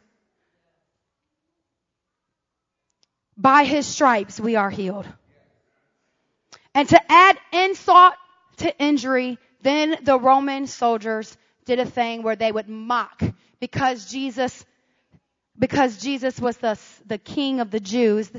By 3.37 3.65
his 3.65 3.87
stripes 3.87 4.39
we 4.39 4.57
are 4.57 4.71
healed. 4.71 5.07
And 6.75 6.89
to 6.89 7.13
add 7.13 7.39
insult 7.53 8.15
to 8.59 8.79
injury, 8.79 9.39
then 9.63 9.97
the 10.03 10.19
Roman 10.19 10.67
soldiers 10.67 11.37
did 11.65 11.79
a 11.79 11.87
thing 11.87 12.23
where 12.23 12.37
they 12.37 12.51
would 12.51 12.69
mock 12.69 13.23
because 13.61 14.11
Jesus, 14.11 14.65
because 15.59 15.99
Jesus 15.99 16.41
was 16.41 16.57
the, 16.57 16.79
the 17.07 17.19
king 17.19 17.61
of 17.61 17.71
the 17.71 17.81
Jews. 17.81 18.31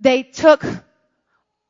They 0.00 0.22
took 0.22 0.64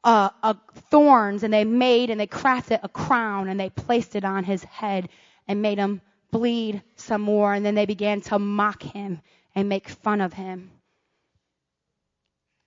uh, 0.05 0.31
uh, 0.43 0.55
thorns 0.91 1.43
and 1.43 1.53
they 1.53 1.65
made 1.65 2.11
and 2.11 2.19
they 2.19 2.27
crafted 2.27 2.81
a 2.83 2.89
crown 2.89 3.49
and 3.49 3.59
they 3.59 3.71
placed 3.71 4.17
it 4.17 4.25
on 4.25 4.45
his 4.45 4.65
head 4.65 5.09
and 5.47 5.63
made 5.63 5.79
him 5.79 6.01
bleed 6.31 6.83
some 6.97 7.23
more. 7.23 7.53
And 7.53 7.65
then 7.65 7.75
they 7.75 7.87
began 7.87 8.21
to 8.23 8.39
mock 8.39 8.83
him 8.83 9.21
and 9.55 9.69
make 9.69 9.89
fun 9.89 10.21
of 10.21 10.33
him. 10.33 10.71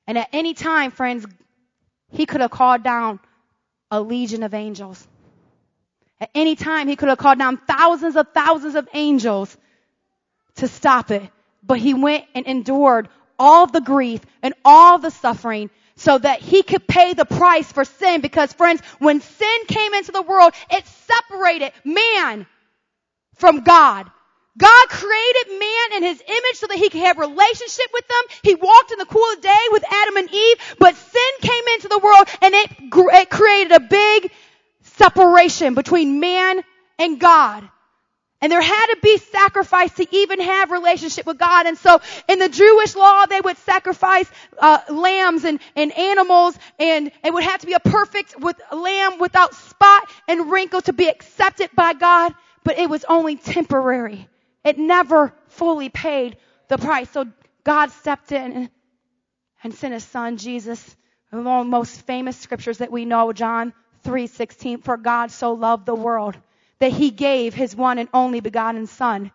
And 0.07 0.17
at 0.17 0.29
any 0.33 0.53
time, 0.53 0.91
friends, 0.91 1.25
he 2.11 2.25
could 2.25 2.41
have 2.41 2.51
called 2.51 2.83
down 2.83 3.19
a 3.89 4.01
legion 4.01 4.43
of 4.43 4.53
angels. 4.53 5.07
At 6.19 6.29
any 6.35 6.55
time, 6.55 6.87
he 6.87 6.95
could 6.95 7.09
have 7.09 7.17
called 7.17 7.39
down 7.39 7.57
thousands 7.57 8.15
of 8.15 8.27
thousands 8.33 8.75
of 8.75 8.87
angels 8.93 9.55
to 10.55 10.67
stop 10.67 11.11
it. 11.11 11.23
But 11.63 11.79
he 11.79 11.93
went 11.93 12.25
and 12.35 12.45
endured 12.45 13.09
all 13.39 13.67
the 13.67 13.81
grief 13.81 14.21
and 14.43 14.53
all 14.63 14.99
the 14.99 15.09
suffering 15.09 15.69
so 15.95 16.17
that 16.17 16.39
he 16.39 16.63
could 16.63 16.87
pay 16.87 17.13
the 17.13 17.25
price 17.25 17.71
for 17.71 17.85
sin 17.85 18.21
because 18.21 18.53
friends, 18.53 18.81
when 18.99 19.21
sin 19.21 19.65
came 19.67 19.93
into 19.93 20.11
the 20.11 20.21
world, 20.21 20.53
it 20.69 20.85
separated 20.85 21.71
man 21.83 22.45
from 23.35 23.61
God. 23.61 24.09
God 24.57 24.89
created 24.89 25.59
man 25.59 25.97
in 25.97 26.03
his 26.03 26.21
image 26.21 26.55
so 26.55 26.67
that 26.67 26.77
he 26.77 26.89
could 26.89 27.01
have 27.01 27.17
relationship 27.17 27.87
with 27.93 28.07
them. 28.07 28.37
He 28.43 28.55
walked 28.55 28.91
in 28.91 28.99
the 28.99 29.05
cool 29.05 29.31
of 29.33 29.41
day 29.41 29.63
with 29.71 29.83
Adam 29.89 30.17
and 30.17 30.29
Eve, 30.29 30.75
but 30.77 30.95
sin 30.95 31.31
came 31.41 31.63
into 31.73 31.87
the 31.87 31.99
world 31.99 32.27
and 32.41 32.53
it, 32.53 32.71
it 32.79 33.29
created 33.29 33.71
a 33.71 33.79
big 33.79 34.31
separation 34.83 35.73
between 35.73 36.19
man 36.19 36.61
and 36.99 37.19
God. 37.19 37.67
And 38.41 38.51
there 38.51 38.61
had 38.61 38.87
to 38.87 38.97
be 39.03 39.17
sacrifice 39.17 39.93
to 39.93 40.15
even 40.15 40.39
have 40.41 40.71
relationship 40.71 41.27
with 41.27 41.37
God. 41.37 41.67
And 41.67 41.77
so 41.77 42.01
in 42.27 42.39
the 42.39 42.49
Jewish 42.49 42.95
law, 42.95 43.27
they 43.27 43.39
would 43.39 43.57
sacrifice 43.57 44.29
uh, 44.57 44.79
lambs 44.89 45.43
and, 45.43 45.59
and 45.75 45.95
animals, 45.95 46.57
and 46.79 47.11
it 47.23 47.31
would 47.31 47.43
have 47.43 47.61
to 47.61 47.67
be 47.67 47.73
a 47.73 47.79
perfect 47.79 48.39
with 48.39 48.59
lamb 48.71 49.19
without 49.19 49.53
spot 49.53 50.09
and 50.27 50.51
wrinkle 50.51 50.81
to 50.81 50.93
be 50.93 51.07
accepted 51.07 51.69
by 51.75 51.93
God. 51.93 52.33
But 52.63 52.79
it 52.79 52.89
was 52.89 53.05
only 53.07 53.35
temporary. 53.35 54.27
It 54.63 54.77
never 54.77 55.33
fully 55.47 55.89
paid 55.89 56.37
the 56.67 56.77
price. 56.77 57.09
So 57.09 57.27
God 57.63 57.91
stepped 57.91 58.31
in 58.31 58.69
and 59.63 59.73
sent 59.73 59.93
his 59.93 60.03
son 60.03 60.37
Jesus. 60.37 60.95
One 61.29 61.45
of 61.45 61.65
the 61.65 61.69
most 61.69 62.01
famous 62.01 62.37
scriptures 62.37 62.79
that 62.79 62.91
we 62.91 63.05
know, 63.05 63.31
John 63.33 63.73
3:16, 64.03 64.83
for 64.83 64.97
God 64.97 65.31
so 65.31 65.53
loved 65.53 65.85
the 65.85 65.95
world 65.95 66.37
that 66.79 66.91
he 66.91 67.11
gave 67.11 67.53
his 67.53 67.75
one 67.75 67.99
and 67.99 68.09
only 68.13 68.39
begotten 68.39 68.87
son. 68.87 69.31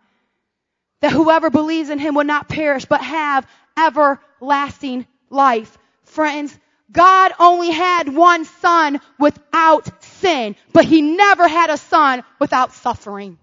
That 0.99 1.11
whoever 1.11 1.49
believes 1.49 1.89
in 1.89 1.99
him 1.99 2.15
will 2.15 2.25
not 2.25 2.49
perish, 2.49 2.85
but 2.85 3.01
have 3.01 3.47
everlasting 3.77 5.07
life. 5.29 5.77
Friends, 6.03 6.57
God 6.91 7.33
only 7.39 7.71
had 7.71 8.13
one 8.13 8.45
son 8.45 9.01
without 9.19 10.03
sin, 10.03 10.55
but 10.73 10.85
he 10.85 11.01
never 11.01 11.47
had 11.47 11.69
a 11.69 11.77
son 11.77 12.23
without 12.39 12.73
suffering. 12.73 13.37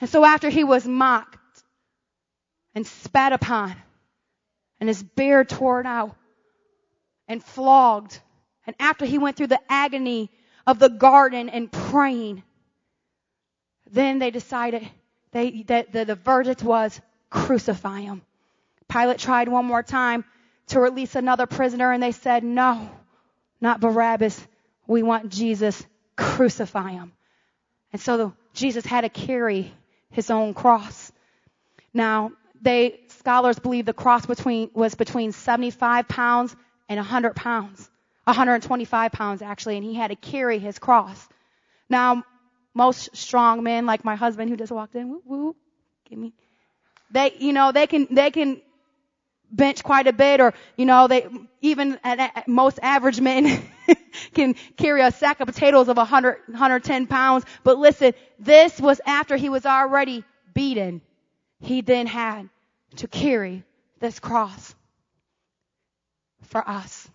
And 0.00 0.08
so 0.08 0.24
after 0.24 0.48
he 0.48 0.64
was 0.64 0.86
mocked 0.86 1.62
and 2.74 2.86
spat 2.86 3.32
upon 3.32 3.74
and 4.80 4.88
his 4.88 5.02
beard 5.02 5.48
torn 5.48 5.86
out 5.86 6.14
and 7.26 7.42
flogged 7.42 8.20
and 8.66 8.76
after 8.78 9.06
he 9.06 9.16
went 9.16 9.36
through 9.36 9.46
the 9.46 9.60
agony 9.68 10.30
of 10.66 10.78
the 10.78 10.90
garden 10.90 11.48
and 11.48 11.72
praying, 11.72 12.42
then 13.90 14.18
they 14.18 14.30
decided 14.30 14.86
they, 15.32 15.62
that 15.68 15.90
the, 15.90 16.04
the 16.04 16.14
verdict 16.14 16.62
was 16.62 17.00
crucify 17.30 18.00
him. 18.00 18.20
Pilate 18.86 19.18
tried 19.18 19.48
one 19.48 19.64
more 19.64 19.82
time 19.82 20.24
to 20.66 20.80
release 20.80 21.14
another 21.14 21.46
prisoner 21.46 21.90
and 21.92 22.02
they 22.02 22.12
said, 22.12 22.44
no, 22.44 22.90
not 23.58 23.80
Barabbas. 23.80 24.46
We 24.86 25.02
want 25.02 25.30
Jesus. 25.30 25.82
Crucify 26.16 26.90
him. 26.90 27.12
And 27.92 28.02
so 28.02 28.34
Jesus 28.52 28.84
had 28.84 29.00
to 29.02 29.08
carry 29.08 29.72
his 30.10 30.30
own 30.30 30.54
cross. 30.54 31.12
Now, 31.92 32.32
they, 32.60 33.00
scholars 33.08 33.58
believe 33.58 33.86
the 33.86 33.92
cross 33.92 34.26
between, 34.26 34.70
was 34.74 34.94
between 34.94 35.32
75 35.32 36.08
pounds 36.08 36.56
and 36.88 36.98
100 36.98 37.36
pounds. 37.36 37.90
125 38.24 39.12
pounds 39.12 39.42
actually, 39.42 39.76
and 39.76 39.84
he 39.84 39.94
had 39.94 40.08
to 40.08 40.16
carry 40.16 40.58
his 40.58 40.78
cross. 40.78 41.28
Now, 41.88 42.24
most 42.74 43.16
strong 43.16 43.62
men, 43.62 43.86
like 43.86 44.04
my 44.04 44.16
husband 44.16 44.50
who 44.50 44.56
just 44.56 44.70
walked 44.70 44.94
in, 44.94 45.08
woo 45.08 45.22
woo, 45.24 45.56
give 46.08 46.18
me, 46.18 46.34
they, 47.10 47.32
you 47.38 47.52
know, 47.52 47.72
they 47.72 47.86
can, 47.86 48.06
they 48.10 48.30
can 48.30 48.60
bench 49.50 49.82
quite 49.82 50.06
a 50.06 50.12
bit, 50.12 50.40
or 50.40 50.54
you 50.76 50.86
know, 50.86 51.08
they 51.08 51.26
even 51.60 51.98
at, 52.04 52.18
at 52.18 52.48
most 52.48 52.78
average 52.82 53.20
men 53.20 53.62
can 54.34 54.54
carry 54.76 55.02
a 55.02 55.10
sack 55.10 55.40
of 55.40 55.46
potatoes 55.46 55.88
of 55.88 55.96
100, 55.96 56.38
110 56.48 57.06
pounds. 57.06 57.44
But 57.64 57.78
listen, 57.78 58.14
this 58.38 58.80
was 58.80 59.00
after 59.06 59.36
he 59.36 59.48
was 59.48 59.66
already 59.66 60.24
beaten. 60.54 61.00
He 61.60 61.80
then 61.80 62.06
had 62.06 62.48
to 62.96 63.08
carry 63.08 63.64
this 64.00 64.20
cross 64.20 64.74
for 66.44 66.66
us. 66.68 67.08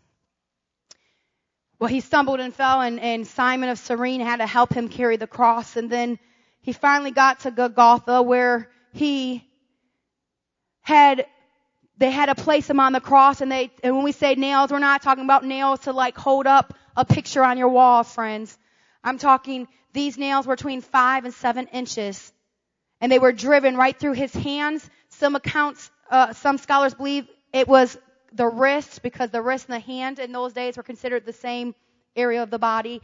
Well, 1.79 1.89
he 1.89 1.99
stumbled 1.99 2.39
and 2.39 2.53
fell, 2.53 2.81
and, 2.81 2.99
and 2.99 3.27
Simon 3.27 3.69
of 3.69 3.77
Cyrene 3.77 4.21
had 4.21 4.37
to 4.37 4.47
help 4.47 4.73
him 4.73 4.87
carry 4.87 5.17
the 5.17 5.27
cross. 5.27 5.75
And 5.75 5.89
then 5.89 6.17
he 6.61 6.71
finally 6.71 7.11
got 7.11 7.41
to 7.41 7.51
Golgotha, 7.51 8.21
where 8.21 8.69
he 8.93 9.45
had 10.81 11.25
they 12.03 12.11
had 12.11 12.25
to 12.25 12.35
place 12.35 12.69
him 12.69 12.81
on 12.81 12.91
the 12.91 12.99
cross 12.99 13.39
and 13.39 13.49
they, 13.49 13.71
and 13.81 13.95
when 13.95 14.03
we 14.03 14.11
say 14.11 14.35
nails, 14.35 14.71
we're 14.71 14.79
not 14.79 15.01
talking 15.01 15.23
about 15.23 15.45
nails 15.45 15.79
to 15.81 15.93
like 15.93 16.17
hold 16.17 16.45
up 16.45 16.73
a 16.97 17.05
picture 17.05 17.41
on 17.41 17.57
your 17.57 17.69
wall, 17.69 18.03
friends. 18.03 18.57
I'm 19.05 19.17
talking 19.17 19.69
these 19.93 20.17
nails 20.17 20.45
were 20.45 20.57
between 20.57 20.81
five 20.81 21.23
and 21.23 21.33
seven 21.33 21.67
inches 21.67 22.33
and 22.99 23.09
they 23.09 23.19
were 23.19 23.31
driven 23.31 23.77
right 23.77 23.97
through 23.97 24.13
his 24.13 24.33
hands. 24.33 24.89
Some 25.11 25.37
accounts, 25.37 25.89
uh, 26.11 26.33
some 26.33 26.57
scholars 26.57 26.93
believe 26.93 27.25
it 27.53 27.69
was 27.69 27.97
the 28.33 28.47
wrist 28.47 29.01
because 29.01 29.29
the 29.29 29.41
wrist 29.41 29.69
and 29.69 29.75
the 29.75 29.79
hand 29.79 30.19
in 30.19 30.33
those 30.33 30.51
days 30.51 30.75
were 30.75 30.83
considered 30.83 31.25
the 31.25 31.31
same 31.31 31.73
area 32.17 32.43
of 32.43 32.49
the 32.49 32.59
body. 32.59 33.01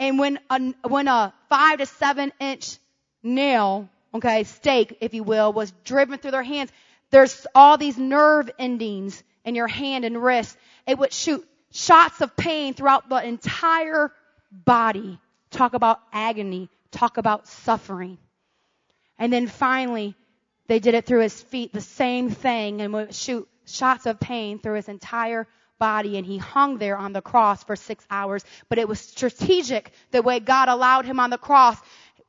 And 0.00 0.18
when 0.18 0.38
a, 0.48 0.72
when 0.88 1.06
a 1.06 1.34
five 1.50 1.80
to 1.80 1.86
seven 1.86 2.32
inch 2.40 2.78
nail, 3.22 3.90
okay, 4.14 4.44
stake, 4.44 4.96
if 5.02 5.12
you 5.12 5.22
will, 5.22 5.52
was 5.52 5.70
driven 5.84 6.18
through 6.18 6.30
their 6.30 6.42
hands, 6.42 6.72
there's 7.12 7.46
all 7.54 7.76
these 7.76 7.98
nerve 7.98 8.50
endings 8.58 9.22
in 9.44 9.54
your 9.54 9.68
hand 9.68 10.04
and 10.04 10.20
wrist. 10.20 10.56
It 10.86 10.98
would 10.98 11.12
shoot 11.12 11.46
shots 11.70 12.20
of 12.20 12.34
pain 12.36 12.74
throughout 12.74 13.08
the 13.08 13.24
entire 13.24 14.10
body. 14.50 15.20
Talk 15.50 15.74
about 15.74 16.00
agony. 16.12 16.70
Talk 16.90 17.18
about 17.18 17.46
suffering. 17.46 18.18
And 19.18 19.32
then 19.32 19.46
finally, 19.46 20.16
they 20.68 20.78
did 20.78 20.94
it 20.94 21.04
through 21.04 21.20
his 21.20 21.40
feet, 21.40 21.72
the 21.72 21.82
same 21.82 22.30
thing, 22.30 22.80
and 22.80 22.92
would 22.94 23.14
shoot 23.14 23.46
shots 23.66 24.06
of 24.06 24.18
pain 24.18 24.58
through 24.58 24.74
his 24.74 24.88
entire 24.88 25.46
body 25.78 26.16
and 26.16 26.24
he 26.24 26.38
hung 26.38 26.78
there 26.78 26.96
on 26.96 27.12
the 27.12 27.20
cross 27.20 27.62
for 27.64 27.76
six 27.76 28.06
hours. 28.10 28.44
But 28.68 28.78
it 28.78 28.88
was 28.88 29.00
strategic 29.00 29.92
the 30.12 30.22
way 30.22 30.40
God 30.40 30.68
allowed 30.68 31.04
him 31.04 31.20
on 31.20 31.30
the 31.30 31.38
cross 31.38 31.76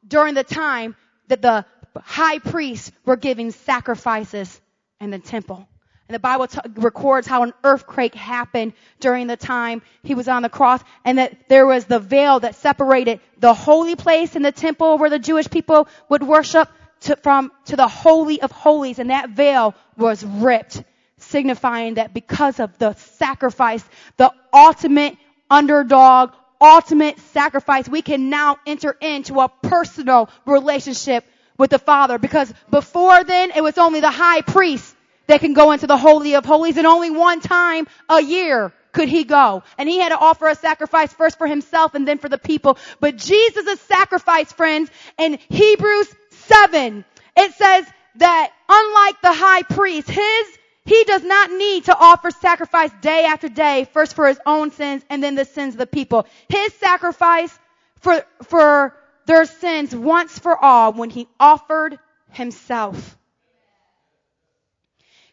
during 0.06 0.34
the 0.34 0.44
time 0.44 0.96
that 1.28 1.42
the 1.42 1.66
high 1.96 2.40
priests 2.40 2.92
were 3.06 3.16
giving 3.16 3.52
sacrifices 3.52 4.60
in 5.04 5.12
the 5.12 5.20
temple. 5.20 5.68
And 6.10 6.16
the 6.16 6.20
Bible 6.20 6.48
t- 6.48 6.60
records 6.76 7.28
how 7.28 7.44
an 7.44 7.54
earthquake 7.64 8.14
happened 8.14 8.74
during 9.00 9.28
the 9.28 9.38
time 9.38 9.82
he 10.04 10.16
was 10.16 10.28
on 10.28 10.42
the 10.42 10.50
cross 10.50 10.82
and 11.06 11.18
that 11.18 11.48
there 11.48 11.66
was 11.66 11.86
the 11.86 12.00
veil 12.00 12.40
that 12.42 12.56
separated 12.56 13.20
the 13.40 13.54
holy 13.54 13.96
place 13.96 14.36
in 14.36 14.42
the 14.42 14.52
temple 14.52 14.98
where 14.98 15.10
the 15.10 15.20
Jewish 15.20 15.50
people 15.50 15.88
would 16.10 16.24
worship 16.24 16.70
to, 17.02 17.16
from, 17.18 17.52
to 17.66 17.76
the 17.76 17.88
holy 17.88 18.42
of 18.42 18.52
holies 18.52 19.00
and 19.00 19.10
that 19.12 19.30
veil 19.30 19.76
was 19.98 20.26
ripped 20.26 20.84
signifying 21.18 21.96
that 21.96 22.14
because 22.14 22.60
of 22.60 22.78
the 22.78 22.94
sacrifice, 22.94 23.84
the 24.18 24.32
ultimate 24.54 25.18
underdog, 25.50 26.34
ultimate 26.60 27.20
sacrifice, 27.32 27.88
we 27.88 28.02
can 28.02 28.30
now 28.30 28.58
enter 28.66 28.96
into 29.00 29.40
a 29.40 29.50
personal 29.62 30.30
relationship 30.46 31.26
with 31.58 31.70
the 31.70 31.80
Father. 31.80 32.18
Because 32.18 32.54
before 32.70 33.24
then, 33.24 33.52
it 33.56 33.64
was 33.64 33.78
only 33.78 34.00
the 34.00 34.12
high 34.12 34.42
priest 34.42 34.93
that 35.28 35.40
can 35.40 35.54
go 35.54 35.72
into 35.72 35.88
the 35.88 35.98
Holy 35.98 36.36
of 36.36 36.46
Holies 36.46 36.78
and 36.78 36.88
only 36.88 37.10
one 37.10 37.40
time 37.40 37.88
a 38.10 38.22
year 38.22 38.74
could 38.92 39.10
he 39.10 39.24
go. 39.24 39.64
And 39.78 39.90
he 39.90 40.00
had 40.00 40.10
to 40.10 40.18
offer 40.18 40.48
a 40.48 40.56
sacrifice 40.56 41.12
first 41.14 41.38
for 41.38 41.48
himself 41.48 41.96
and 41.96 42.08
then 42.08 42.20
for 42.20 42.30
the 42.30 42.38
people. 42.38 42.78
But 43.00 43.18
Jesus' 43.18 43.82
sacrifice, 43.82 44.52
friends, 44.52 44.90
in 45.18 45.40
Hebrews 45.50 46.14
7, 46.30 47.04
it 47.36 47.54
says 47.54 47.86
that 48.16 48.52
unlike 48.70 49.22
the 49.22 49.34
high 49.34 49.64
priest, 49.64 50.10
his 50.10 50.58
he 50.86 51.04
does 51.06 51.24
not 51.24 51.50
need 51.50 51.86
to 51.86 51.98
offer 51.98 52.30
sacrifice 52.30 52.92
day 53.02 53.24
after 53.24 53.48
day, 53.48 53.88
first 53.94 54.16
for 54.16 54.28
his 54.28 54.40
own 54.46 54.72
sins 54.72 55.04
and 55.10 55.24
then 55.24 55.36
the 55.36 55.46
sins 55.46 55.76
of 55.76 55.80
the 55.80 55.88
people. 55.88 56.28
His 56.50 56.74
sacrifice 56.74 57.58
for, 58.02 58.26
for 58.44 58.94
their 59.26 59.46
sins 59.46 59.96
once 59.96 60.38
for 60.38 60.58
all 60.58 60.92
when 60.92 61.10
he 61.10 61.28
offered 61.40 61.98
himself. 62.32 63.18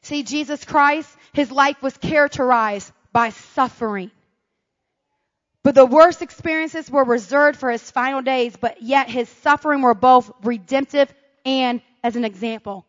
See, 0.02 0.22
Jesus 0.22 0.64
Christ, 0.64 1.08
his 1.32 1.50
life 1.50 1.82
was 1.82 1.96
characterized 1.96 2.90
by 3.12 3.30
suffering. 3.30 4.10
But 5.62 5.74
the 5.74 5.84
worst 5.84 6.22
experiences 6.22 6.90
were 6.90 7.04
reserved 7.04 7.58
for 7.58 7.70
his 7.70 7.90
final 7.90 8.22
days, 8.22 8.56
but 8.58 8.82
yet 8.82 9.10
his 9.10 9.28
suffering 9.28 9.82
were 9.82 9.94
both 9.94 10.30
redemptive 10.42 11.12
and 11.44 11.82
as 12.02 12.16
an 12.16 12.24
example. 12.24 12.86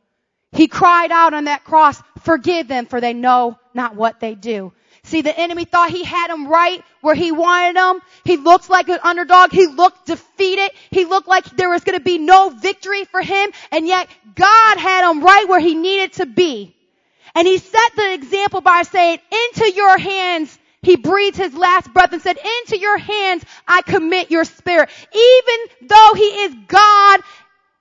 He 0.54 0.68
cried 0.68 1.12
out 1.12 1.34
on 1.34 1.46
that 1.46 1.64
cross, 1.64 2.02
forgive 2.20 2.68
them 2.68 2.86
for 2.86 3.02
they 3.02 3.14
know 3.14 3.58
not 3.74 3.96
what 3.96 4.20
they 4.20 4.36
do. 4.36 4.74
See, 5.04 5.22
the 5.22 5.38
enemy 5.38 5.66
thought 5.66 5.90
he 5.90 6.04
had 6.04 6.30
him 6.30 6.48
right 6.48 6.84
where 7.02 7.16
he 7.16 7.32
wanted 7.32 7.80
him. 7.80 8.02
He 8.24 8.38
looked 8.38 8.70
like 8.70 8.88
an 8.88 9.00
underdog. 9.04 9.52
He 9.52 9.66
looked 9.68 10.06
defeated. 10.06 10.72
He 10.92 11.06
looked 11.06 11.28
like 11.28 11.46
there 11.46 11.70
was 11.70 11.84
going 11.84 11.98
to 11.98 12.04
be 12.04 12.20
no 12.20 12.50
victory 12.50 13.06
for 13.06 13.22
him. 13.22 13.52
And 13.72 13.88
yet 13.88 14.08
God 14.36 14.78
had 14.78 15.10
him 15.10 15.24
right 15.24 15.48
where 15.48 15.60
he 15.60 15.74
needed 15.74 16.14
to 16.14 16.26
be. 16.26 16.76
And 17.36 17.48
he 17.48 17.58
set 17.58 17.96
the 17.96 18.14
example 18.14 18.62
by 18.62 18.84
saying, 18.84 19.20
into 19.32 19.72
your 19.72 19.98
hands, 19.98 20.58
he 20.82 20.96
breathed 20.96 21.38
his 21.38 21.54
last 21.54 21.94
breath 21.94 22.12
and 22.12 22.22
said, 22.22 22.38
into 22.38 22.78
your 22.78 22.98
hands 22.98 23.46
I 23.68 23.82
commit 23.84 24.32
your 24.32 24.46
spirit. 24.46 24.90
Even 25.14 25.88
though 25.88 26.14
he 26.16 26.24
is 26.24 26.56
God, 26.68 27.22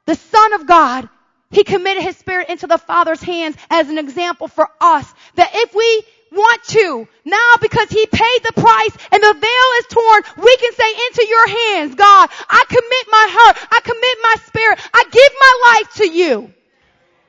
the 0.07 0.15
son 0.15 0.53
of 0.55 0.67
God, 0.67 1.09
he 1.51 1.65
committed 1.65 2.03
his 2.03 2.17
spirit 2.17 2.49
into 2.49 2.67
the 2.67 2.79
Father's 2.79 3.23
hands 3.23 3.57
as 3.71 3.89
an 3.89 3.99
example 3.99 4.49
for 4.49 4.69
us. 4.81 5.13
That 5.35 5.51
if 5.53 5.75
we 5.75 6.03
want 6.33 6.63
to, 6.65 7.09
now 7.25 7.53
because 7.61 7.89
he 7.91 8.07
paid 8.07 8.39
the 8.45 8.53
price 8.53 8.97
and 9.11 9.23
the 9.23 9.35
veil 9.35 9.71
is 9.79 9.87
torn, 9.87 10.23
we 10.45 10.57
can 10.59 10.73
say 10.75 10.91
into 11.09 11.27
your 11.29 11.49
hands, 11.49 11.95
God, 11.97 12.31
I 12.49 12.65
commit 12.69 13.07
my 13.11 13.27
heart, 13.31 13.57
I 13.73 13.81
commit 13.81 14.19
my 14.23 14.35
spirit, 14.47 14.79
I 14.95 15.05
give 15.11 15.33
my 15.41 15.73
life 15.73 15.95
to 15.95 16.09
you. 16.09 16.55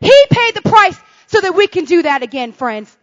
He 0.02 0.26
paid 0.30 0.56
the 0.56 0.70
price 0.70 1.00
so 1.32 1.42
that 1.42 1.56
we 1.56 1.68
can 1.68 1.86
do 1.86 2.04
that 2.04 2.24
again, 2.24 2.52
friends. 2.52 2.96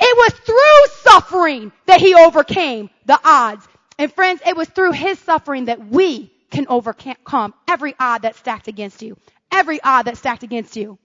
It 0.00 0.16
was 0.16 0.32
through 0.40 1.12
suffering 1.12 1.72
that 1.86 2.00
he 2.00 2.14
overcame 2.14 2.90
the 3.06 3.18
odds. 3.24 3.66
And 3.98 4.12
friends, 4.12 4.42
it 4.44 4.56
was 4.56 4.68
through 4.68 4.92
his 4.92 5.18
suffering 5.20 5.66
that 5.66 5.86
we 5.86 6.32
can 6.50 6.66
overcome 6.68 7.54
every 7.68 7.94
odd 7.98 8.22
that's 8.22 8.38
stacked 8.38 8.68
against 8.68 9.02
you 9.02 9.16
every 9.54 9.80
odd 9.82 10.02
that 10.02 10.18
stacked 10.18 10.42
against 10.42 10.76
you, 10.76 10.98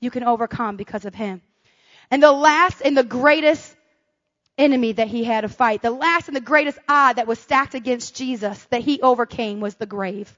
you 0.00 0.10
can 0.10 0.24
overcome 0.24 0.76
because 0.76 1.04
of 1.04 1.14
him. 1.14 1.40
And 2.10 2.22
the 2.22 2.32
last 2.32 2.82
and 2.84 2.96
the 2.96 3.04
greatest 3.04 3.74
enemy 4.58 4.92
that 4.92 5.08
he 5.08 5.24
had 5.24 5.42
to 5.42 5.48
fight, 5.48 5.82
the 5.82 5.90
last 5.90 6.28
and 6.28 6.36
the 6.36 6.40
greatest 6.40 6.78
odd 6.88 7.16
that 7.16 7.26
was 7.26 7.38
stacked 7.38 7.74
against 7.74 8.16
Jesus 8.16 8.62
that 8.66 8.82
he 8.82 9.00
overcame 9.00 9.60
was 9.60 9.74
the 9.76 9.86
grave. 9.86 10.32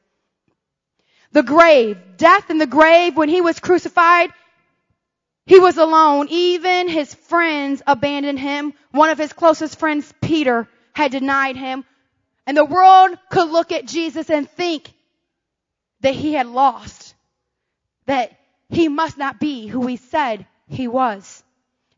The 1.33 1.43
grave, 1.43 1.99
death 2.17 2.51
in 2.51 2.59
the 2.59 2.67
grave 2.67 3.17
when 3.17 3.29
he 3.29 3.41
was 3.41 3.59
crucified, 3.59 4.31
he 5.47 5.61
was 5.61 5.79
alone. 5.79 6.27
Even 6.29 6.89
his 6.89 7.15
friends 7.15 7.83
abandoned 7.87 8.39
him. 8.39 8.75
One 8.91 9.11
of 9.11 9.19
his 9.19 9.33
closest 9.33 9.79
friends, 9.79 10.13
Peter, 10.21 10.69
had 10.93 11.13
denied 11.13 11.57
him. 11.57 11.85
And 12.47 12.57
the 12.57 12.65
world 12.65 13.17
could 13.31 13.49
look 13.49 13.73
at 13.73 13.87
Jesus 13.87 14.29
and 14.29 14.49
think 14.51 14.93
that 16.01 16.15
he 16.15 16.35
had 16.35 16.47
lost 16.47 17.15
that 18.07 18.33
he 18.69 18.89
must 18.89 19.19
not 19.19 19.41
be 19.41 19.67
who 19.67 19.87
he 19.87 19.97
said 19.97 20.47
he 20.69 20.89
was. 20.89 21.43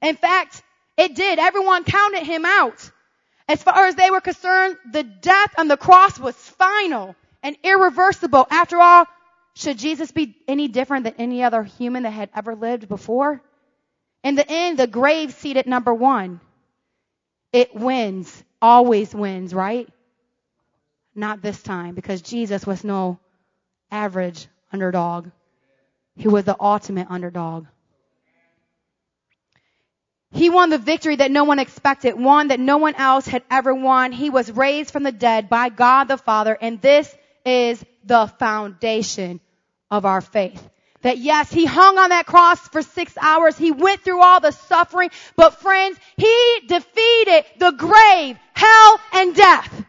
In 0.02 0.16
fact, 0.16 0.62
it 0.96 1.14
did. 1.14 1.38
Everyone 1.38 1.84
counted 1.84 2.22
him 2.24 2.44
out. 2.44 2.90
As 3.48 3.62
far 3.62 3.86
as 3.86 3.94
they 3.94 4.10
were 4.10 4.20
concerned, 4.20 4.76
the 4.92 5.02
death 5.02 5.54
on 5.58 5.68
the 5.68 5.76
cross 5.76 6.18
was 6.18 6.36
final 6.36 7.16
and 7.42 7.56
irreversible. 7.62 8.46
After 8.50 8.78
all, 8.78 9.06
should 9.58 9.76
Jesus 9.76 10.12
be 10.12 10.36
any 10.46 10.68
different 10.68 11.02
than 11.02 11.14
any 11.18 11.42
other 11.42 11.64
human 11.64 12.04
that 12.04 12.12
had 12.12 12.30
ever 12.32 12.54
lived 12.54 12.88
before? 12.88 13.42
In 14.22 14.36
the 14.36 14.48
end, 14.48 14.78
the 14.78 14.86
grave 14.86 15.34
seat 15.34 15.56
at 15.56 15.66
number 15.66 15.92
one. 15.92 16.40
It 17.52 17.74
wins, 17.74 18.44
always 18.62 19.12
wins, 19.12 19.52
right? 19.52 19.88
Not 21.12 21.42
this 21.42 21.60
time, 21.60 21.96
because 21.96 22.22
Jesus 22.22 22.64
was 22.64 22.84
no 22.84 23.18
average 23.90 24.46
underdog. 24.72 25.30
He 26.14 26.28
was 26.28 26.44
the 26.44 26.56
ultimate 26.60 27.08
underdog. 27.10 27.66
He 30.30 30.50
won 30.50 30.70
the 30.70 30.78
victory 30.78 31.16
that 31.16 31.32
no 31.32 31.42
one 31.42 31.58
expected, 31.58 32.14
one 32.14 32.48
that 32.48 32.60
no 32.60 32.76
one 32.76 32.94
else 32.94 33.26
had 33.26 33.42
ever 33.50 33.74
won. 33.74 34.12
He 34.12 34.30
was 34.30 34.52
raised 34.52 34.92
from 34.92 35.02
the 35.02 35.10
dead 35.10 35.48
by 35.48 35.68
God 35.68 36.04
the 36.04 36.16
Father, 36.16 36.56
and 36.60 36.80
this 36.80 37.12
is 37.44 37.84
the 38.04 38.28
foundation 38.38 39.40
of 39.90 40.04
our 40.04 40.20
faith. 40.20 40.68
That 41.02 41.18
yes, 41.18 41.50
he 41.52 41.64
hung 41.64 41.96
on 41.96 42.10
that 42.10 42.26
cross 42.26 42.58
for 42.68 42.82
six 42.82 43.16
hours. 43.20 43.56
He 43.56 43.70
went 43.70 44.00
through 44.02 44.20
all 44.20 44.40
the 44.40 44.50
suffering, 44.50 45.10
but 45.36 45.60
friends, 45.60 45.98
he 46.16 46.60
defeated 46.66 47.44
the 47.58 47.70
grave, 47.70 48.36
hell, 48.52 49.00
and 49.12 49.34
death. 49.34 49.84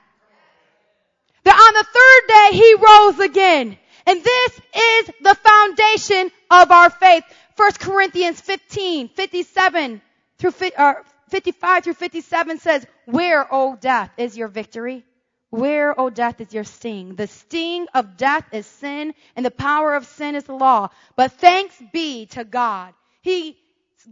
That 1.44 1.56
on 1.56 1.74
the 1.74 1.84
third 1.84 2.28
day 2.28 2.58
he 2.58 2.76
rose 2.76 3.20
again. 3.20 3.78
And 4.06 4.24
this 4.24 4.62
is 4.76 5.12
the 5.22 5.36
foundation 5.36 6.32
of 6.52 6.72
our 6.72 6.90
faith. 6.90 7.24
1 7.56 7.72
Corinthians 7.80 8.40
15, 8.40 9.10
57 9.10 10.02
through, 10.38 10.54
uh, 10.78 10.94
55 11.30 11.84
through 11.84 11.94
57 11.94 12.60
says, 12.60 12.86
where, 13.06 13.48
O 13.52 13.76
death, 13.76 14.12
is 14.18 14.38
your 14.38 14.48
victory? 14.48 15.04
Where, 15.50 16.00
O 16.00 16.10
death, 16.10 16.42
is 16.42 16.54
your 16.54 16.64
sting? 16.64 17.16
The 17.16 17.28
sting 17.28 17.88
of 17.94 18.18
death 18.18 18.46
is 18.52 18.68
sin, 18.68 19.14
and 19.36 19.46
the 19.46 19.52
power 19.52 19.96
of 19.96 20.06
sin 20.06 20.36
is 20.36 20.44
the 20.44 20.54
law. 20.54 20.90
But 21.16 21.32
thanks 21.34 21.76
be 21.92 22.28
to 22.28 22.44
God. 22.44 22.94
He 23.22 23.58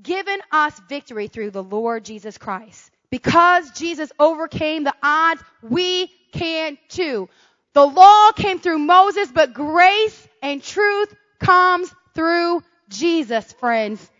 given 0.01 0.39
us 0.51 0.79
victory 0.89 1.27
through 1.27 1.51
the 1.51 1.63
Lord 1.63 2.05
Jesus 2.05 2.37
Christ. 2.37 2.91
Because 3.09 3.71
Jesus 3.71 4.11
overcame 4.19 4.83
the 4.83 4.95
odds, 5.01 5.41
we 5.61 6.11
can 6.33 6.77
too. 6.89 7.29
The 7.73 7.85
law 7.85 8.31
came 8.31 8.59
through 8.59 8.79
Moses, 8.79 9.31
but 9.31 9.53
grace 9.53 10.27
and 10.41 10.61
truth 10.61 11.13
comes 11.39 11.93
through 12.15 12.63
Jesus, 12.89 13.53
friends. 13.53 14.11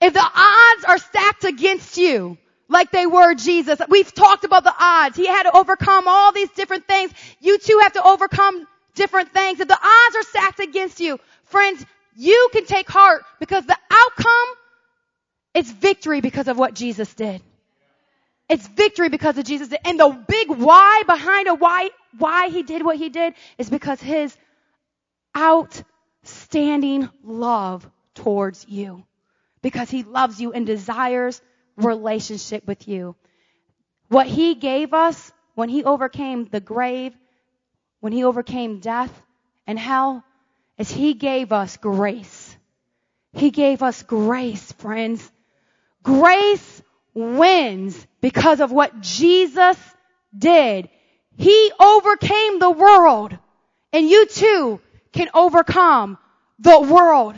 If 0.00 0.12
the 0.12 0.20
odds 0.20 0.84
are 0.84 0.98
stacked 0.98 1.44
against 1.44 1.96
you, 1.96 2.36
like 2.68 2.90
they 2.90 3.06
were 3.06 3.34
Jesus, 3.34 3.78
we've 3.88 4.12
talked 4.12 4.44
about 4.44 4.64
the 4.64 4.74
odds. 4.78 5.16
He 5.16 5.26
had 5.26 5.44
to 5.44 5.56
overcome 5.56 6.08
all 6.08 6.32
these 6.32 6.50
different 6.50 6.86
things. 6.86 7.12
You 7.40 7.58
too 7.58 7.80
have 7.82 7.92
to 7.94 8.02
overcome 8.02 8.66
different 8.94 9.32
things. 9.32 9.60
If 9.60 9.68
the 9.68 9.74
odds 9.74 10.16
are 10.16 10.22
stacked 10.22 10.60
against 10.60 11.00
you, 11.00 11.18
friends, 11.44 11.84
you 12.16 12.48
can 12.52 12.64
take 12.64 12.88
heart 12.88 13.24
because 13.40 13.66
the 13.66 13.76
outcome 13.90 14.54
is 15.54 15.70
victory 15.70 16.20
because 16.20 16.48
of 16.48 16.58
what 16.58 16.74
Jesus 16.74 17.12
did. 17.14 17.42
It's 18.48 18.66
victory 18.66 19.08
because 19.08 19.38
of 19.38 19.44
Jesus. 19.44 19.72
And 19.84 19.98
the 19.98 20.08
big 20.28 20.50
why 20.50 21.02
behind 21.06 21.46
it, 21.46 21.58
why, 21.58 21.90
why 22.18 22.48
he 22.48 22.62
did 22.62 22.84
what 22.84 22.96
he 22.96 23.08
did 23.08 23.34
is 23.58 23.70
because 23.70 24.00
his 24.00 24.36
outstanding 25.36 27.08
love 27.22 27.88
towards 28.14 28.66
you. 28.68 29.04
Because 29.62 29.90
he 29.90 30.02
loves 30.02 30.40
you 30.40 30.52
and 30.52 30.66
desires 30.66 31.40
relationship 31.76 32.66
with 32.66 32.88
you. 32.88 33.16
What 34.08 34.26
he 34.26 34.54
gave 34.54 34.94
us 34.94 35.32
when 35.54 35.68
he 35.68 35.84
overcame 35.84 36.46
the 36.46 36.60
grave, 36.60 37.14
when 38.00 38.12
he 38.12 38.24
overcame 38.24 38.80
death 38.80 39.12
and 39.66 39.78
hell, 39.78 40.24
is 40.78 40.90
he 40.90 41.14
gave 41.14 41.52
us 41.52 41.76
grace. 41.76 42.56
He 43.32 43.50
gave 43.50 43.82
us 43.82 44.02
grace, 44.02 44.72
friends. 44.72 45.30
Grace 46.02 46.82
wins 47.14 48.06
because 48.20 48.60
of 48.60 48.72
what 48.72 49.00
Jesus 49.00 49.76
did. 50.36 50.88
He 51.36 51.72
overcame 51.80 52.58
the 52.58 52.70
world 52.70 53.36
and 53.92 54.08
you 54.08 54.26
too 54.26 54.80
can 55.12 55.28
overcome 55.34 56.18
the 56.58 56.80
world 56.80 57.36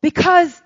because 0.00 0.62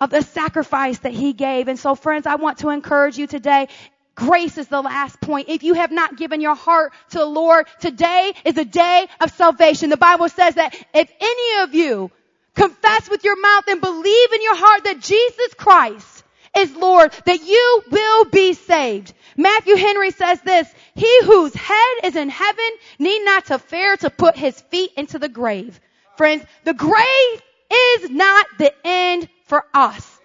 of 0.00 0.10
the 0.10 0.22
sacrifice 0.22 0.98
that 1.00 1.12
he 1.12 1.32
gave. 1.32 1.68
And 1.68 1.78
so 1.78 1.94
friends, 1.94 2.26
I 2.26 2.36
want 2.36 2.58
to 2.58 2.70
encourage 2.70 3.18
you 3.18 3.26
today. 3.26 3.68
Grace 4.14 4.58
is 4.58 4.68
the 4.68 4.80
last 4.80 5.20
point. 5.20 5.48
If 5.48 5.62
you 5.62 5.74
have 5.74 5.92
not 5.92 6.16
given 6.16 6.40
your 6.40 6.54
heart 6.54 6.92
to 7.10 7.18
the 7.18 7.26
Lord, 7.26 7.66
today 7.80 8.32
is 8.44 8.56
a 8.58 8.64
day 8.64 9.06
of 9.20 9.30
salvation. 9.30 9.90
The 9.90 9.96
Bible 9.96 10.28
says 10.28 10.56
that 10.56 10.74
if 10.94 11.10
any 11.20 11.62
of 11.62 11.74
you 11.74 12.10
confess 12.54 13.08
with 13.08 13.24
your 13.24 13.40
mouth 13.40 13.64
and 13.68 13.80
believe 13.80 14.32
in 14.32 14.42
your 14.42 14.56
heart 14.56 14.84
that 14.84 15.00
Jesus 15.00 15.54
Christ 15.56 16.24
is 16.56 16.74
Lord, 16.74 17.12
that 17.26 17.42
you 17.42 17.82
will 17.90 18.24
be 18.26 18.54
saved. 18.54 19.14
Matthew 19.36 19.76
Henry 19.76 20.10
says 20.10 20.40
this, 20.42 20.68
he 20.94 21.24
whose 21.24 21.54
head 21.54 22.04
is 22.04 22.16
in 22.16 22.28
heaven 22.28 22.70
need 22.98 23.24
not 23.24 23.46
to 23.46 23.58
fear 23.58 23.96
to 23.98 24.10
put 24.10 24.36
his 24.36 24.60
feet 24.62 24.90
into 24.96 25.18
the 25.18 25.28
grave. 25.28 25.80
Friends, 26.16 26.44
the 26.64 26.74
grave 26.74 27.42
is 27.72 28.10
not 28.10 28.46
the 28.58 28.74
end 28.84 29.28
for 29.50 29.66
us. 29.74 30.18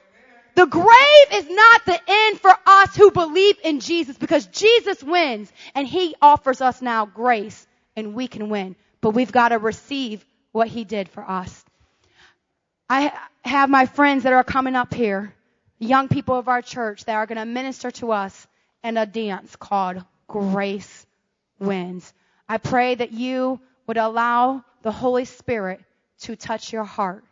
The 0.54 0.68
grave 0.68 1.28
is 1.34 1.50
not 1.50 1.86
the 1.86 2.00
end 2.08 2.40
for 2.40 2.56
us 2.66 2.96
who 2.96 3.12
believe 3.12 3.58
in 3.64 3.82
Jesus 3.82 4.18
because 4.18 4.46
Jesus 4.46 5.04
wins 5.04 5.52
and 5.74 5.86
he 5.86 6.16
offers 6.22 6.62
us 6.62 6.82
now 6.82 7.06
grace 7.06 7.68
and 7.98 8.14
we 8.14 8.28
can 8.30 8.50
win. 8.50 8.78
But 9.02 9.10
we've 9.10 9.32
got 9.32 9.50
to 9.50 9.58
receive 9.58 10.26
what 10.54 10.70
he 10.70 10.86
did 10.86 11.10
for 11.10 11.30
us. 11.30 11.66
I 12.90 13.12
have 13.44 13.70
my 13.70 13.88
friends 13.88 14.24
that 14.24 14.32
are 14.32 14.44
coming 14.46 14.76
up 14.76 14.94
here 14.94 15.34
young 15.80 16.08
people 16.08 16.36
of 16.36 16.48
our 16.48 16.62
church 16.62 17.04
that 17.06 17.16
are 17.16 17.26
going 17.26 17.38
to 17.38 17.46
minister 17.46 17.92
to 17.92 18.12
us 18.12 18.48
in 18.84 18.96
a 18.96 19.06
dance 19.06 19.56
called 19.58 20.04
Grace 20.28 21.06
Wins. 21.60 22.14
I 22.48 22.60
pray 22.60 22.96
that 22.96 23.12
you 23.12 23.60
would 23.88 23.98
allow 23.98 24.64
the 24.84 24.92
Holy 24.92 25.26
Spirit 25.26 25.82
to 26.22 26.36
touch 26.36 26.72
your 26.72 26.86
heart 26.86 27.26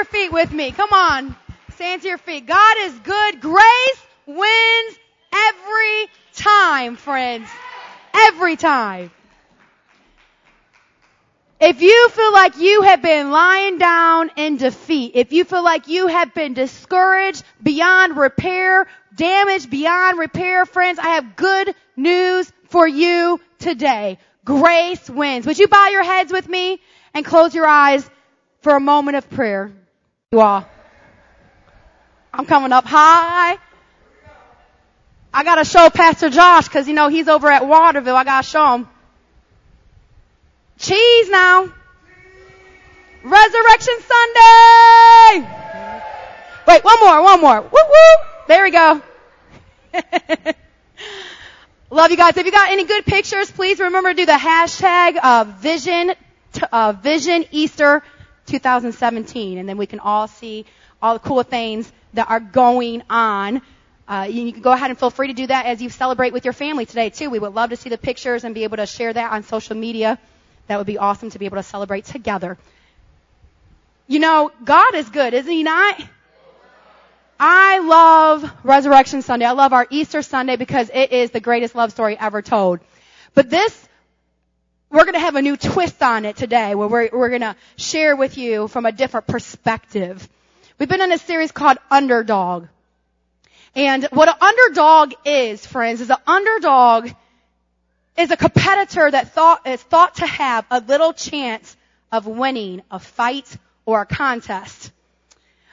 your 0.00 0.06
feet 0.06 0.32
with 0.32 0.50
me. 0.50 0.72
Come 0.72 0.94
on. 0.94 1.36
Stand 1.74 2.00
to 2.00 2.08
your 2.08 2.16
feet. 2.16 2.46
God 2.46 2.76
is 2.80 2.98
good. 3.00 3.40
Grace 3.42 4.06
wins 4.24 4.98
every 5.30 6.06
time, 6.32 6.96
friends. 6.96 7.50
Every 8.14 8.56
time. 8.56 9.10
If 11.60 11.82
you 11.82 12.08
feel 12.08 12.32
like 12.32 12.56
you 12.56 12.80
have 12.80 13.02
been 13.02 13.30
lying 13.30 13.76
down 13.76 14.30
in 14.36 14.56
defeat, 14.56 15.12
if 15.16 15.34
you 15.34 15.44
feel 15.44 15.62
like 15.62 15.86
you 15.86 16.06
have 16.06 16.32
been 16.32 16.54
discouraged 16.54 17.44
beyond 17.62 18.16
repair, 18.16 18.86
damaged 19.14 19.68
beyond 19.68 20.18
repair, 20.18 20.64
friends, 20.64 20.98
I 20.98 21.08
have 21.08 21.36
good 21.36 21.74
news 21.94 22.50
for 22.70 22.88
you 22.88 23.38
today. 23.58 24.16
Grace 24.46 25.10
wins. 25.10 25.44
Would 25.44 25.58
you 25.58 25.68
bow 25.68 25.88
your 25.88 26.04
heads 26.04 26.32
with 26.32 26.48
me 26.48 26.80
and 27.12 27.22
close 27.22 27.54
your 27.54 27.66
eyes 27.66 28.08
for 28.62 28.74
a 28.74 28.80
moment 28.80 29.18
of 29.18 29.28
prayer? 29.28 29.74
You 30.32 30.42
all. 30.42 30.64
I'm 32.32 32.46
coming 32.46 32.70
up 32.70 32.84
high. 32.84 33.58
I 35.34 35.42
gotta 35.42 35.64
show 35.64 35.90
Pastor 35.90 36.30
Josh 36.30 36.68
because 36.68 36.86
you 36.86 36.94
know 36.94 37.08
he's 37.08 37.26
over 37.26 37.48
at 37.50 37.66
Waterville. 37.66 38.14
I 38.14 38.22
gotta 38.22 38.46
show 38.46 38.74
him. 38.74 38.88
Cheese 40.78 41.30
now. 41.30 41.62
Resurrection 43.24 43.94
Sunday. 44.06 45.48
Wait, 46.68 46.84
one 46.84 47.00
more, 47.00 47.22
one 47.24 47.40
more. 47.40 47.62
Woo 47.62 47.68
woo. 47.72 48.24
There 48.46 48.62
we 48.62 48.70
go. 48.70 49.02
Love 51.90 52.12
you 52.12 52.16
guys. 52.16 52.36
If 52.36 52.46
you 52.46 52.52
got 52.52 52.70
any 52.70 52.84
good 52.84 53.04
pictures, 53.04 53.50
please 53.50 53.80
remember 53.80 54.10
to 54.10 54.14
do 54.14 54.26
the 54.26 54.32
hashtag 54.34 55.16
uh, 55.20 55.42
Vision 55.58 56.12
uh, 56.70 56.92
Vision 56.92 57.46
Easter 57.50 58.04
2017, 58.50 59.58
and 59.58 59.68
then 59.68 59.76
we 59.76 59.86
can 59.86 60.00
all 60.00 60.28
see 60.28 60.66
all 61.00 61.14
the 61.14 61.20
cool 61.20 61.42
things 61.42 61.90
that 62.14 62.28
are 62.28 62.40
going 62.40 63.02
on. 63.08 63.62
Uh, 64.08 64.26
you, 64.28 64.42
you 64.42 64.52
can 64.52 64.62
go 64.62 64.72
ahead 64.72 64.90
and 64.90 64.98
feel 64.98 65.10
free 65.10 65.28
to 65.28 65.34
do 65.34 65.46
that 65.46 65.66
as 65.66 65.80
you 65.80 65.88
celebrate 65.88 66.32
with 66.32 66.44
your 66.44 66.52
family 66.52 66.84
today 66.84 67.10
too. 67.10 67.30
We 67.30 67.38
would 67.38 67.54
love 67.54 67.70
to 67.70 67.76
see 67.76 67.88
the 67.88 67.98
pictures 67.98 68.44
and 68.44 68.54
be 68.54 68.64
able 68.64 68.76
to 68.78 68.86
share 68.86 69.12
that 69.12 69.32
on 69.32 69.44
social 69.44 69.76
media. 69.76 70.18
That 70.66 70.78
would 70.78 70.86
be 70.86 70.98
awesome 70.98 71.30
to 71.30 71.38
be 71.38 71.46
able 71.46 71.56
to 71.56 71.62
celebrate 71.62 72.04
together. 72.06 72.58
You 74.06 74.18
know, 74.18 74.50
God 74.64 74.94
is 74.94 75.08
good, 75.08 75.34
isn't 75.34 75.50
He 75.50 75.62
not? 75.62 76.00
I 77.38 77.78
love 77.78 78.52
Resurrection 78.64 79.22
Sunday. 79.22 79.46
I 79.46 79.52
love 79.52 79.72
our 79.72 79.86
Easter 79.88 80.20
Sunday 80.20 80.56
because 80.56 80.90
it 80.92 81.12
is 81.12 81.30
the 81.30 81.40
greatest 81.40 81.74
love 81.74 81.92
story 81.92 82.18
ever 82.18 82.42
told. 82.42 82.80
But 83.34 83.48
this, 83.48 83.88
we're 84.90 85.04
going 85.04 85.14
to 85.14 85.20
have 85.20 85.36
a 85.36 85.42
new 85.42 85.56
twist 85.56 86.02
on 86.02 86.24
it 86.24 86.36
today 86.36 86.74
where 86.74 86.88
we're, 86.88 87.10
we're 87.12 87.28
going 87.28 87.42
to 87.42 87.54
share 87.76 88.16
with 88.16 88.36
you 88.36 88.66
from 88.66 88.86
a 88.86 88.92
different 88.92 89.28
perspective. 89.28 90.28
We've 90.78 90.88
been 90.88 91.00
in 91.00 91.12
a 91.12 91.18
series 91.18 91.52
called 91.52 91.78
Underdog. 91.90 92.66
And 93.76 94.04
what 94.10 94.28
an 94.28 94.34
underdog 94.40 95.14
is, 95.24 95.64
friends, 95.64 96.00
is 96.00 96.10
an 96.10 96.16
underdog 96.26 97.10
is 98.18 98.32
a 98.32 98.36
competitor 98.36 99.08
that 99.10 99.32
thought, 99.32 99.66
is 99.66 99.80
thought 99.80 100.16
to 100.16 100.26
have 100.26 100.66
a 100.70 100.80
little 100.80 101.12
chance 101.12 101.76
of 102.10 102.26
winning 102.26 102.82
a 102.90 102.98
fight 102.98 103.56
or 103.86 104.02
a 104.02 104.06
contest. 104.06 104.90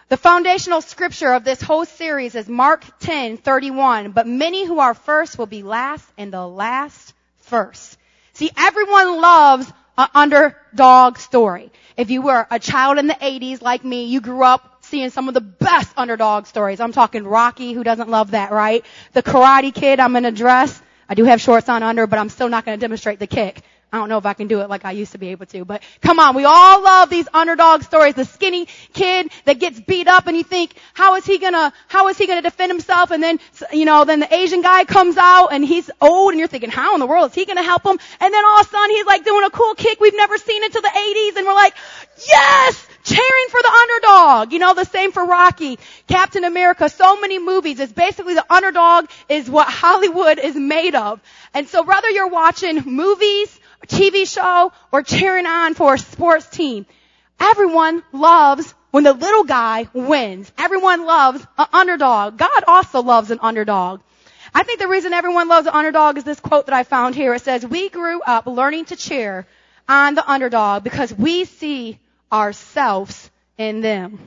The 0.10 0.18
foundational 0.18 0.82
scripture 0.82 1.34
of 1.34 1.44
this 1.44 1.62
whole 1.62 1.86
series 1.86 2.36
is 2.36 2.48
Mark 2.48 2.86
10:31, 3.00 4.14
but 4.14 4.28
many 4.28 4.66
who 4.66 4.80
are 4.80 4.94
first 4.94 5.38
will 5.38 5.48
be 5.48 5.64
last 5.64 6.08
and 6.18 6.32
the 6.32 6.48
last 6.48 7.14
first. 7.38 7.97
See, 8.38 8.52
everyone 8.56 9.20
loves 9.20 9.74
an 9.98 10.10
underdog 10.14 11.18
story. 11.18 11.72
If 11.98 12.12
you 12.12 12.22
were 12.22 12.46
a 12.52 12.60
child 12.60 13.00
in 13.00 13.08
the 13.08 13.16
80s 13.16 13.64
like 13.64 13.84
me, 13.84 14.06
you 14.06 14.22
grew 14.22 14.44
up 14.44 14.78
seeing 14.82 15.10
some 15.10 15.28
of 15.28 15.34
the 15.34 15.42
best 15.42 15.92
underdog 15.98 16.46
stories. 16.46 16.80
I'm 16.80 16.92
talking 16.92 17.24
Rocky, 17.24 17.74
who 17.74 17.84
doesn't 17.84 18.10
love 18.10 18.32
that, 18.32 18.52
right? 18.52 18.86
The 19.14 19.24
Karate 19.24 19.74
Kid, 19.74 20.00
I'm 20.00 20.16
in 20.16 20.26
a 20.26 20.32
dress. 20.32 20.80
I 21.10 21.16
do 21.16 21.24
have 21.24 21.42
shorts 21.42 21.68
on 21.68 21.82
under, 21.82 22.06
but 22.06 22.20
I'm 22.20 22.30
still 22.30 22.48
not 22.48 22.64
going 22.64 22.78
to 22.78 22.80
demonstrate 22.80 23.18
the 23.18 23.26
kick. 23.26 23.64
I 23.92 24.00
don't 24.00 24.10
know 24.10 24.18
if 24.18 24.26
I 24.26 24.34
can 24.34 24.48
do 24.48 24.60
it 24.60 24.70
like 24.70 24.84
I 24.84 24.92
used 24.92 25.14
to 25.14 25.18
be 25.18 25.30
able 25.30 25.46
to, 25.46 25.64
but 25.64 25.82
come 26.02 26.20
on, 26.20 26.36
we 26.36 26.44
all 26.44 26.84
love 26.84 27.10
these 27.10 27.28
underdog 27.34 27.84
stories. 27.84 28.16
The 28.16 28.26
skinny 28.26 28.68
kid 28.92 29.32
that 29.46 29.60
gets 29.60 29.80
beat 29.80 30.10
up 30.10 30.28
and 30.28 30.36
you 30.36 30.44
think, 30.44 30.74
how 30.94 31.16
is 31.16 31.26
he 31.26 31.38
gonna, 31.38 31.72
how 31.88 32.10
is 32.10 32.18
he 32.18 32.28
gonna 32.28 32.42
defend 32.42 32.70
himself? 32.70 33.12
And 33.12 33.24
then, 33.24 33.40
you 33.72 33.86
know, 33.86 34.04
then 34.04 34.20
the 34.20 34.34
Asian 34.34 34.62
guy 34.62 34.84
comes 34.84 35.16
out 35.16 35.54
and 35.54 35.64
he's 35.64 35.90
old 36.02 36.32
and 36.32 36.40
you're 36.40 36.50
thinking, 36.50 36.70
how 36.70 36.96
in 36.96 37.00
the 37.00 37.06
world 37.06 37.30
is 37.30 37.36
he 37.36 37.46
gonna 37.46 37.64
help 37.64 37.86
him? 37.86 37.98
And 38.20 38.34
then 38.34 38.46
all 38.46 38.60
of 38.60 38.68
a 38.68 38.70
sudden 38.70 38.90
he's 38.94 39.06
like 39.06 39.24
doing 39.24 39.46
a 39.46 39.50
cool 39.50 39.74
kick 39.76 40.02
we've 40.02 40.16
never 40.18 40.38
seen 40.38 40.66
until 40.66 40.82
the 40.82 40.90
80s 40.90 41.38
and 41.38 41.48
we're 41.48 41.54
like, 41.54 41.74
yes! 42.28 42.88
Cheering 43.06 43.48
for 43.50 43.62
the 43.62 43.70
underdog. 43.70 44.52
You 44.52 44.60
know, 44.60 44.74
the 44.74 44.84
same 44.84 45.14
for 45.14 45.24
Rocky, 45.24 45.80
Captain 46.08 46.44
America, 46.44 46.90
so 46.90 47.22
many 47.22 47.40
movies. 47.40 47.80
It's 47.80 47.94
basically 47.94 48.34
the 48.34 48.46
underdog 48.54 49.06
is 49.30 49.50
what 49.50 49.70
Hollywood 49.70 50.40
is 50.40 50.58
made 50.58 50.94
of. 50.94 51.22
And 51.54 51.70
so 51.70 51.84
whether 51.84 52.10
you're 52.10 52.28
watching 52.28 52.84
movies, 52.84 53.58
TV 53.86 54.28
show 54.28 54.72
or 54.92 55.04
cheering 55.04 55.46
on 55.46 55.74
for 55.74 55.94
a 55.94 55.98
sports 55.98 56.48
team. 56.48 56.86
Everyone 57.40 58.04
loves 58.12 58.74
when 58.92 59.04
the 59.04 59.14
little 59.14 59.44
guy 59.44 59.88
wins. 59.94 60.52
Everyone 60.58 61.06
loves 61.06 61.46
an 61.58 61.68
underdog. 61.72 62.38
God 62.38 62.64
also 62.68 63.04
loves 63.04 63.32
an 63.32 63.40
underdog. 63.42 64.02
I 64.54 64.64
think 64.64 64.80
the 64.80 64.88
reason 64.88 65.14
everyone 65.14 65.48
loves 65.48 65.68
an 65.68 65.74
underdog 65.74 66.18
is 66.18 66.24
this 66.24 66.40
quote 66.40 66.66
that 66.66 66.74
I 66.74 66.84
found 66.84 67.14
here. 67.14 67.34
It 67.34 67.44
says, 67.44 67.66
we 67.66 67.90
grew 67.90 68.22
up 68.22 68.48
learning 68.48 68.86
to 68.86 68.96
cheer 68.96 69.46
on 69.88 70.16
the 70.16 70.28
underdog 70.28 70.84
because 70.84 71.14
we 71.14 71.46
see 71.46 72.00
ourselves 72.32 73.30
in 73.58 73.82
them. 73.82 74.20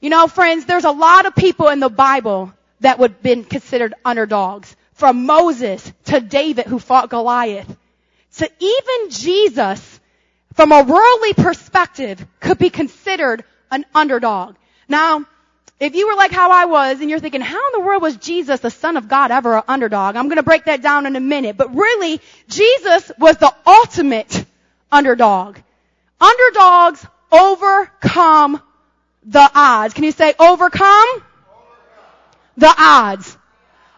You 0.00 0.10
know, 0.10 0.26
friends, 0.26 0.66
there's 0.66 0.84
a 0.84 0.90
lot 0.90 1.26
of 1.26 1.34
people 1.34 1.68
in 1.68 1.80
the 1.80 1.88
Bible 1.88 2.52
that 2.80 2.98
would 2.98 3.12
have 3.12 3.22
been 3.22 3.44
considered 3.44 3.94
underdogs. 4.04 4.74
From 4.94 5.26
Moses 5.26 5.90
to 6.06 6.20
David 6.20 6.66
who 6.66 6.78
fought 6.78 7.08
Goliath. 7.08 7.76
So 8.32 8.46
even 8.58 9.10
Jesus, 9.10 10.00
from 10.54 10.72
a 10.72 10.82
worldly 10.82 11.34
perspective, 11.34 12.26
could 12.40 12.58
be 12.58 12.70
considered 12.70 13.44
an 13.70 13.84
underdog. 13.94 14.56
Now, 14.88 15.26
if 15.78 15.94
you 15.94 16.06
were 16.06 16.14
like 16.14 16.30
how 16.30 16.50
I 16.50 16.64
was 16.64 17.00
and 17.00 17.10
you're 17.10 17.18
thinking, 17.18 17.42
how 17.42 17.58
in 17.58 17.80
the 17.80 17.86
world 17.86 18.00
was 18.00 18.16
Jesus, 18.16 18.60
the 18.60 18.70
son 18.70 18.96
of 18.96 19.08
God, 19.08 19.30
ever 19.30 19.58
an 19.58 19.64
underdog? 19.68 20.16
I'm 20.16 20.28
to 20.36 20.42
break 20.42 20.64
that 20.64 20.80
down 20.80 21.06
in 21.06 21.14
a 21.14 21.20
minute. 21.20 21.58
But 21.58 21.74
really, 21.74 22.20
Jesus 22.48 23.12
was 23.18 23.36
the 23.36 23.52
ultimate 23.66 24.46
underdog. 24.90 25.58
Underdogs 26.18 27.04
overcome 27.30 28.62
the 29.24 29.50
odds. 29.54 29.92
Can 29.92 30.04
you 30.04 30.12
say 30.12 30.34
overcome? 30.38 30.88
overcome. 30.88 31.24
The 32.56 32.74
odds. 32.78 33.36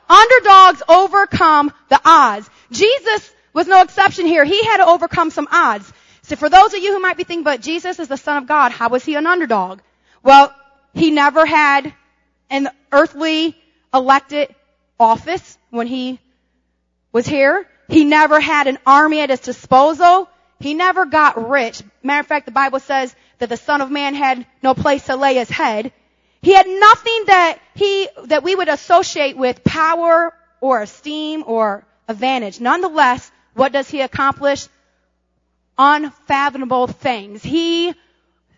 Underdogs 0.09 0.83
overcome 0.89 1.73
the 1.89 2.01
odds. 2.05 2.51
Jesus 2.71 3.31
was 3.55 3.67
no 3.67 3.81
exception 3.81 4.27
here. 4.27 4.45
He 4.45 4.63
had 4.65 4.79
to 4.79 4.87
overcome 4.87 5.31
some 5.31 5.49
odds. 5.51 5.91
So 6.23 6.37
for 6.37 6.49
those 6.49 6.75
of 6.75 6.83
you 6.83 6.93
who 6.93 7.01
might 7.01 7.17
be 7.17 7.25
thinking, 7.25 7.45
but 7.45 7.61
Jesus 7.61 7.99
is 7.99 8.09
the 8.09 8.17
son 8.17 8.39
of 8.39 8.47
God, 8.47 8.73
how 8.73 8.89
was 8.89 9.05
he 9.05 9.15
an 9.15 9.27
underdog? 9.27 9.81
Well, 10.23 10.55
he 10.93 11.11
never 11.11 11.47
had 11.47 11.95
an 12.51 12.69
earthly 12.93 13.57
elected 13.93 14.55
office 14.99 15.59
when 15.71 15.87
he 15.87 16.19
was 17.13 17.27
here. 17.27 17.67
He 17.89 18.05
never 18.05 18.41
had 18.41 18.67
an 18.67 18.79
army 18.87 19.21
at 19.21 19.31
his 19.31 19.41
disposal. 19.41 20.29
He 20.61 20.75
never 20.75 21.05
got 21.05 21.51
rich. 21.51 21.83
Matter 22.03 22.21
of 22.21 22.27
fact, 22.27 22.47
the 22.47 22.53
Bible 22.53 22.81
says 22.81 23.15
that 23.39 23.49
the 23.49 23.57
son 23.57 23.81
of 23.83 23.91
man 23.91 24.15
had 24.15 24.47
no 24.63 24.75
place 24.75 25.05
to 25.07 25.17
lay 25.17 25.35
his 25.35 25.51
head. 25.51 25.93
He 26.41 26.55
had 26.55 26.67
nothing 26.67 27.25
that 27.27 27.59
he, 27.75 28.09
that 28.27 28.43
we 28.43 28.55
would 28.55 28.69
associate 28.69 29.37
with 29.37 29.65
power 29.65 30.33
or 30.61 30.81
esteem 30.81 31.45
or 31.47 31.85
advantage. 32.09 32.61
Nonetheless, 32.61 33.31
what 33.55 33.73
does 33.73 33.89
he 33.89 34.01
accomplish? 34.01 34.69
Unfathomable 35.79 36.87
things. 36.87 37.43
He 37.43 37.95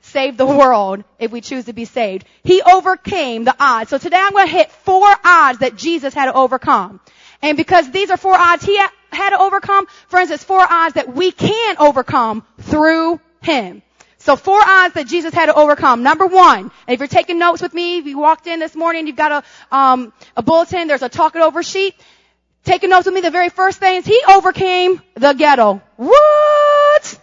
saved 0.03 0.39
the 0.39 0.47
world 0.47 1.05
if 1.19 1.31
we 1.31 1.41
choose 1.41 1.67
to 1.67 1.73
be 1.73 1.85
saved. 1.85 2.27
He 2.43 2.63
overcame 2.63 3.45
the 3.45 3.55
odds. 3.59 3.91
So 3.91 3.99
today 3.99 4.19
I'm 4.19 4.33
going 4.33 4.47
to 4.47 4.53
hit 4.53 4.71
four 4.71 5.09
odds 5.25 5.61
that 5.61 5.77
Jesus 5.77 6.15
had 6.15 6.27
to 6.27 6.35
overcome. 6.35 7.01
And 7.43 7.57
because 7.57 7.91
these 7.91 8.11
are 8.11 8.17
four 8.17 8.35
odds 8.35 8.65
he 8.65 8.77
had 8.77 9.31
to 9.31 9.39
overcome, 9.39 9.87
friends, 10.09 10.31
it's 10.31 10.45
four 10.45 10.65
odds 10.69 10.95
that 10.95 11.15
we 11.15 11.33
can 11.33 11.77
overcome 11.79 12.45
through 12.61 13.21
him. 13.43 13.83
So 14.19 14.35
four 14.35 14.61
odds 14.61 14.95
that 14.95 15.07
Jesus 15.07 15.33
had 15.33 15.47
to 15.47 15.55
overcome. 15.55 16.03
Number 16.03 16.27
one, 16.27 16.73
if 16.89 16.99
you're 16.99 17.07
taking 17.07 17.39
notes 17.39 17.63
with 17.63 17.73
me, 17.73 17.99
if 17.99 18.07
you 18.07 18.19
walked 18.19 18.47
in 18.47 18.59
this 18.59 18.75
morning, 18.75 19.07
you've 19.07 19.17
got 19.17 19.45
a, 19.71 19.77
um, 19.77 20.13
a 20.37 20.43
bulletin, 20.43 20.89
there's 20.89 21.03
a 21.03 21.09
talk 21.09 21.37
it 21.37 21.43
over 21.43 21.63
sheet 21.63 21.95
taking 22.67 22.91
notes 22.91 23.07
with 23.07 23.15
me, 23.15 23.21
the 23.21 23.31
very 23.31 23.49
first 23.49 23.79
thing 23.79 23.97
is 23.97 24.07
he 24.07 24.23
overcame 24.29 25.01
the 25.15 25.33
ghetto. 25.33 25.81
What? 25.97 27.21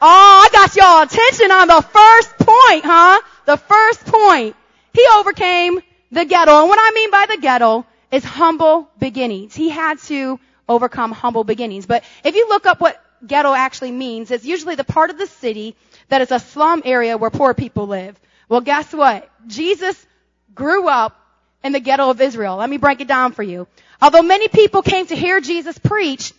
Oh, 0.00 0.46
I 0.46 0.48
got 0.52 0.76
y'all 0.76 1.02
attention 1.02 1.50
on 1.50 1.68
the 1.68 1.82
first 1.82 2.36
point, 2.38 2.84
huh? 2.84 3.20
The 3.46 3.56
first 3.56 4.04
point. 4.06 4.56
He 4.92 5.04
overcame 5.16 5.80
the 6.12 6.24
ghetto. 6.24 6.60
And 6.60 6.68
what 6.68 6.78
I 6.80 6.92
mean 6.94 7.10
by 7.10 7.26
the 7.28 7.38
ghetto 7.40 7.86
is 8.10 8.24
humble 8.24 8.90
beginnings. 8.98 9.54
He 9.54 9.68
had 9.68 9.98
to 10.00 10.38
overcome 10.68 11.12
humble 11.12 11.44
beginnings. 11.44 11.86
But 11.86 12.04
if 12.24 12.34
you 12.34 12.48
look 12.48 12.66
up 12.66 12.80
what 12.80 13.02
ghetto 13.26 13.52
actually 13.52 13.92
means. 13.92 14.30
It's 14.30 14.44
usually 14.44 14.74
the 14.74 14.84
part 14.84 15.10
of 15.10 15.18
the 15.18 15.26
city 15.26 15.76
that 16.08 16.22
is 16.22 16.30
a 16.30 16.38
slum 16.38 16.82
area 16.84 17.16
where 17.16 17.30
poor 17.30 17.54
people 17.54 17.86
live. 17.86 18.18
Well, 18.48 18.60
guess 18.60 18.92
what? 18.92 19.28
Jesus 19.46 20.06
grew 20.54 20.88
up 20.88 21.20
in 21.62 21.72
the 21.72 21.80
ghetto 21.80 22.10
of 22.10 22.20
Israel. 22.20 22.56
Let 22.56 22.70
me 22.70 22.76
break 22.78 23.00
it 23.00 23.08
down 23.08 23.32
for 23.32 23.42
you. 23.42 23.66
Although 24.00 24.22
many 24.22 24.48
people 24.48 24.82
came 24.82 25.06
to 25.06 25.16
hear 25.16 25.40
Jesus 25.40 25.78
preach, 25.78 26.32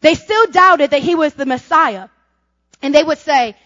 they 0.00 0.14
still 0.14 0.46
doubted 0.46 0.90
that 0.90 1.02
he 1.02 1.14
was 1.14 1.34
the 1.34 1.46
Messiah. 1.46 2.08
And 2.82 2.94
they 2.94 3.04
would 3.04 3.18
say, 3.18 3.56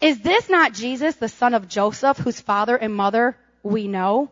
is 0.00 0.20
this 0.20 0.48
not 0.48 0.74
Jesus, 0.74 1.16
the 1.16 1.28
son 1.28 1.54
of 1.54 1.68
Joseph, 1.68 2.18
whose 2.18 2.40
father 2.40 2.76
and 2.76 2.94
mother 2.94 3.36
we 3.62 3.88
know? 3.88 4.30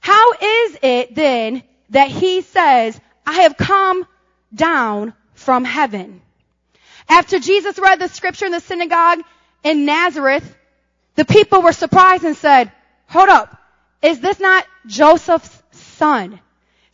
How 0.00 0.32
is 0.32 0.78
it 0.82 1.14
then 1.14 1.62
that 1.90 2.08
he 2.08 2.40
says, 2.40 2.98
I 3.26 3.42
have 3.42 3.56
come 3.56 4.06
down 4.54 5.12
from 5.34 5.64
heaven? 5.64 6.22
After 7.08 7.38
Jesus 7.38 7.78
read 7.78 7.98
the 7.98 8.08
scripture 8.08 8.46
in 8.46 8.52
the 8.52 8.60
synagogue 8.60 9.20
in 9.62 9.84
Nazareth, 9.84 10.56
the 11.14 11.24
people 11.24 11.62
were 11.62 11.72
surprised 11.72 12.24
and 12.24 12.36
said, 12.36 12.72
hold 13.06 13.28
up, 13.28 13.56
is 14.02 14.20
this 14.20 14.40
not 14.40 14.64
Joseph's 14.86 15.62
son? 15.72 16.40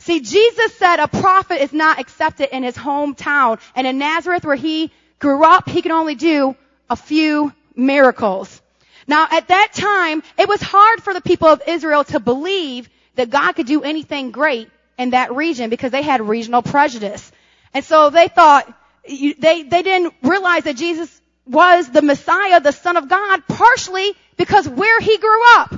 See, 0.04 0.20
Jesus 0.20 0.74
said 0.74 1.00
a 1.00 1.08
prophet 1.08 1.62
is 1.62 1.72
not 1.72 1.98
accepted 1.98 2.54
in 2.54 2.62
his 2.62 2.76
hometown. 2.76 3.58
And 3.74 3.86
in 3.86 3.96
Nazareth 3.96 4.44
where 4.44 4.54
he 4.54 4.92
grew 5.18 5.42
up, 5.42 5.66
he 5.66 5.80
could 5.80 5.92
only 5.92 6.14
do 6.14 6.54
a 6.90 6.96
few 6.96 7.54
miracles. 7.74 8.60
Now 9.06 9.26
at 9.30 9.48
that 9.48 9.70
time, 9.72 10.22
it 10.38 10.46
was 10.46 10.60
hard 10.60 11.02
for 11.02 11.14
the 11.14 11.22
people 11.22 11.48
of 11.48 11.62
Israel 11.66 12.04
to 12.04 12.20
believe 12.20 12.90
that 13.14 13.30
God 13.30 13.52
could 13.52 13.64
do 13.64 13.82
anything 13.82 14.30
great 14.30 14.68
in 14.98 15.10
that 15.10 15.34
region 15.34 15.70
because 15.70 15.90
they 15.90 16.02
had 16.02 16.20
regional 16.20 16.60
prejudice. 16.60 17.32
And 17.72 17.82
so 17.82 18.10
they 18.10 18.28
thought, 18.28 18.70
they, 19.08 19.32
they 19.62 19.82
didn't 19.82 20.12
realize 20.22 20.64
that 20.64 20.76
Jesus 20.76 21.18
was 21.46 21.88
the 21.88 22.02
Messiah, 22.02 22.60
the 22.60 22.72
Son 22.72 22.98
of 22.98 23.08
God, 23.08 23.42
partially 23.48 24.12
because 24.36 24.68
where 24.68 25.00
he 25.00 25.16
grew 25.16 25.42
up. 25.56 25.74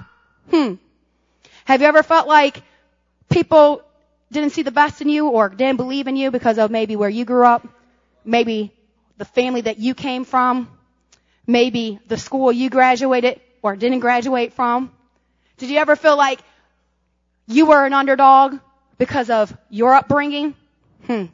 Hmm. 0.51 0.75
Have 1.65 1.81
you 1.81 1.87
ever 1.87 2.03
felt 2.03 2.27
like 2.27 2.61
people 3.31 3.86
didn't 4.33 4.51
see 4.51 4.63
the 4.63 4.71
best 4.71 5.01
in 5.01 5.09
you 5.09 5.29
or 5.29 5.49
didn't 5.49 5.77
believe 5.77 6.07
in 6.09 6.17
you 6.17 6.31
because 6.31 6.59
of 6.59 6.71
maybe 6.71 6.97
where 6.97 7.09
you 7.09 7.25
grew 7.25 7.45
up? 7.45 7.67
Maybe 8.25 8.73
the 9.19 9.25
family 9.25 9.63
that 9.63 9.79
you 9.79 9.95
came 9.95 10.25
from? 10.25 10.69
Maybe 11.47 12.01
the 12.09 12.19
school 12.19 12.51
you 12.53 12.71
graduated 12.71 13.41
or 13.63 13.77
didn't 13.77 14.01
graduate 14.01 14.53
from? 14.53 14.91
Did 15.59 15.71
you 15.71 15.79
ever 15.79 15.97
feel 15.97 16.17
like 16.17 16.41
you 17.47 17.67
were 17.67 17.87
an 17.87 17.93
underdog 17.93 18.59
because 18.99 19.31
of 19.31 19.57
your 19.71 19.95
upbringing? 19.95 20.55
Hmm. 21.07 21.27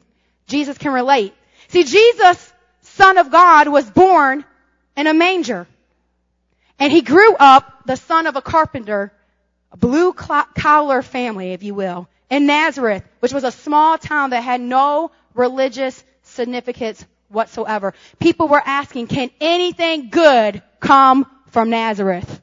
Jesus 0.47 0.77
can 0.77 0.93
relate. 0.93 1.33
See, 1.69 1.83
Jesus, 1.83 2.53
Son 2.81 3.17
of 3.17 3.31
God, 3.31 3.67
was 3.67 3.89
born 3.89 4.45
in 4.95 5.07
a 5.07 5.13
manger. 5.13 5.67
And 6.79 6.91
he 6.91 7.01
grew 7.01 7.35
up 7.35 7.85
the 7.85 7.95
son 7.95 8.27
of 8.27 8.35
a 8.35 8.41
carpenter 8.41 9.11
a 9.73 9.77
blue 9.77 10.13
collar 10.13 11.01
family, 11.01 11.51
if 11.51 11.63
you 11.63 11.73
will, 11.73 12.07
in 12.29 12.45
Nazareth, 12.45 13.03
which 13.19 13.33
was 13.33 13.43
a 13.43 13.51
small 13.51 13.97
town 13.97 14.31
that 14.31 14.41
had 14.41 14.61
no 14.61 15.11
religious 15.33 16.03
significance 16.23 17.05
whatsoever. 17.29 17.93
People 18.19 18.47
were 18.47 18.61
asking, 18.63 19.07
can 19.07 19.29
anything 19.41 20.09
good 20.09 20.61
come 20.79 21.25
from 21.51 21.69
Nazareth? 21.69 22.41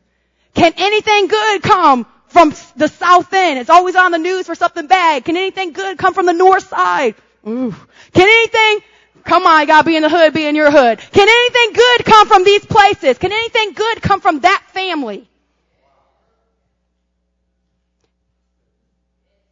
Can 0.55 0.73
anything 0.77 1.29
good 1.29 1.63
come 1.63 2.07
from 2.29 2.55
the 2.77 2.89
south 2.89 3.33
end? 3.33 3.59
It's 3.59 3.71
always 3.71 3.97
on 3.97 4.13
the 4.13 4.19
news 4.19 4.47
for 4.47 4.55
something 4.55 4.87
bad. 4.87 5.25
Can 5.25 5.37
anything 5.37 5.73
good 5.73 5.99
come 5.99 6.15
from 6.15 6.27
the 6.27 6.33
north 6.33 6.69
side? 6.69 7.15
Ooh. 7.47 7.75
Can 8.13 8.29
anything 8.29 8.81
Come 9.25 9.47
on, 9.47 9.67
God, 9.67 9.85
be 9.85 9.97
in 9.97 10.03
the 10.03 10.09
hood, 10.09 10.33
be 10.33 10.47
in 10.47 10.55
your 10.55 10.71
hood. 10.71 10.99
Can 10.99 11.29
anything 11.29 11.75
good 11.75 12.05
come 12.05 12.27
from 12.27 12.45
these 12.45 12.65
places? 12.65 13.19
Can 13.19 13.33
anything 13.33 13.73
good 13.75 14.03
come 14.03 14.21
from 14.21 14.41
that 14.41 14.65
family? 14.69 15.30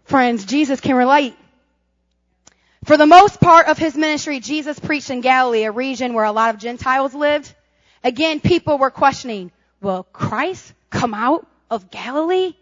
Friends, 0.09 0.47
Jesus 0.47 0.81
can 0.81 0.97
relate. 0.97 1.37
For 2.85 2.97
the 2.97 3.07
most 3.07 3.43
part 3.43 3.69
of 3.69 3.77
his 3.77 3.95
ministry, 3.95 4.41
Jesus 4.41 4.79
preached 4.79 5.11
in 5.11 5.21
Galilee, 5.21 5.65
a 5.65 5.71
region 5.71 6.15
where 6.15 6.25
a 6.25 6.33
lot 6.33 6.55
of 6.55 6.61
Gentiles 6.61 7.13
lived. 7.13 7.55
Again, 8.03 8.41
people 8.41 8.79
were 8.79 8.91
questioning, 8.91 9.53
will 9.83 10.05
Christ 10.05 10.73
come 10.89 11.13
out 11.13 11.47
of 11.71 11.91
Galilee? 11.91 12.55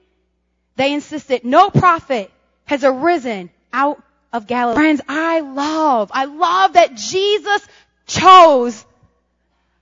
They 0.75 0.93
insisted 0.93 1.45
no 1.45 1.71
prophet 1.71 2.33
has 2.65 2.83
arisen 2.83 3.51
out 3.73 4.03
of 4.33 4.49
Galilee. 4.49 4.75
Friends, 4.75 5.01
I 5.09 5.39
love, 5.39 6.11
I 6.13 6.25
love 6.25 6.73
that 6.73 6.97
Jesus 6.97 7.65
chose 8.09 8.85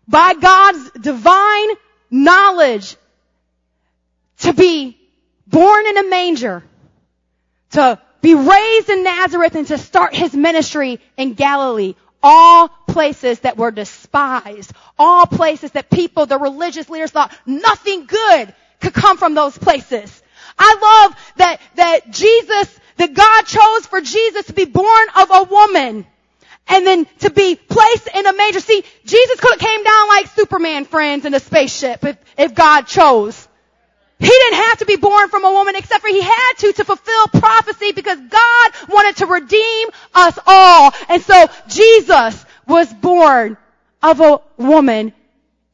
by 0.06 0.34
God's 0.34 0.90
divine 1.00 1.68
knowledge 2.10 2.96
to 4.40 4.52
be 4.52 4.98
born 5.46 5.86
in 5.86 5.96
a 5.96 6.10
manger 6.10 6.62
to 7.74 8.00
be 8.20 8.34
raised 8.34 8.88
in 8.88 9.04
Nazareth 9.04 9.54
and 9.54 9.66
to 9.68 9.78
start 9.78 10.14
his 10.14 10.34
ministry 10.34 11.00
in 11.16 11.34
Galilee. 11.34 11.94
All 12.22 12.68
places 12.68 13.40
that 13.40 13.58
were 13.58 13.70
despised. 13.70 14.72
All 14.98 15.26
places 15.26 15.72
that 15.72 15.90
people, 15.90 16.26
the 16.26 16.38
religious 16.38 16.88
leaders 16.88 17.10
thought 17.10 17.36
nothing 17.44 18.06
good 18.06 18.54
could 18.80 18.94
come 18.94 19.18
from 19.18 19.34
those 19.34 19.56
places. 19.58 20.22
I 20.58 21.06
love 21.10 21.34
that, 21.36 21.60
that 21.74 22.10
Jesus, 22.10 22.80
that 22.96 23.12
God 23.12 23.42
chose 23.42 23.86
for 23.86 24.00
Jesus 24.00 24.46
to 24.46 24.52
be 24.52 24.64
born 24.64 25.06
of 25.16 25.30
a 25.30 25.42
woman 25.44 26.06
and 26.68 26.86
then 26.86 27.06
to 27.20 27.30
be 27.30 27.56
placed 27.56 28.08
in 28.14 28.26
a 28.26 28.32
manger. 28.32 28.60
See, 28.60 28.84
Jesus 29.04 29.40
could 29.40 29.52
have 29.52 29.60
came 29.60 29.84
down 29.84 30.08
like 30.08 30.26
Superman 30.28 30.84
friends 30.86 31.24
in 31.26 31.34
a 31.34 31.40
spaceship 31.40 32.04
if, 32.04 32.16
if 32.38 32.54
God 32.54 32.82
chose. 32.82 33.48
He 34.18 34.28
didn't 34.28 34.58
have 34.58 34.78
to 34.78 34.86
be 34.86 34.96
born 34.96 35.28
from 35.28 35.44
a 35.44 35.50
woman 35.50 35.74
except 35.76 36.02
for 36.02 36.08
he 36.08 36.20
had 36.20 36.52
to 36.58 36.72
to 36.74 36.84
fulfill 36.84 37.28
prophecy 37.28 37.92
because 37.92 38.18
God 38.18 38.72
wanted 38.88 39.16
to 39.16 39.26
redeem 39.26 39.88
us 40.14 40.38
all. 40.46 40.92
And 41.08 41.22
so 41.22 41.48
Jesus 41.68 42.44
was 42.66 42.92
born 42.94 43.56
of 44.02 44.20
a 44.20 44.40
woman 44.56 45.12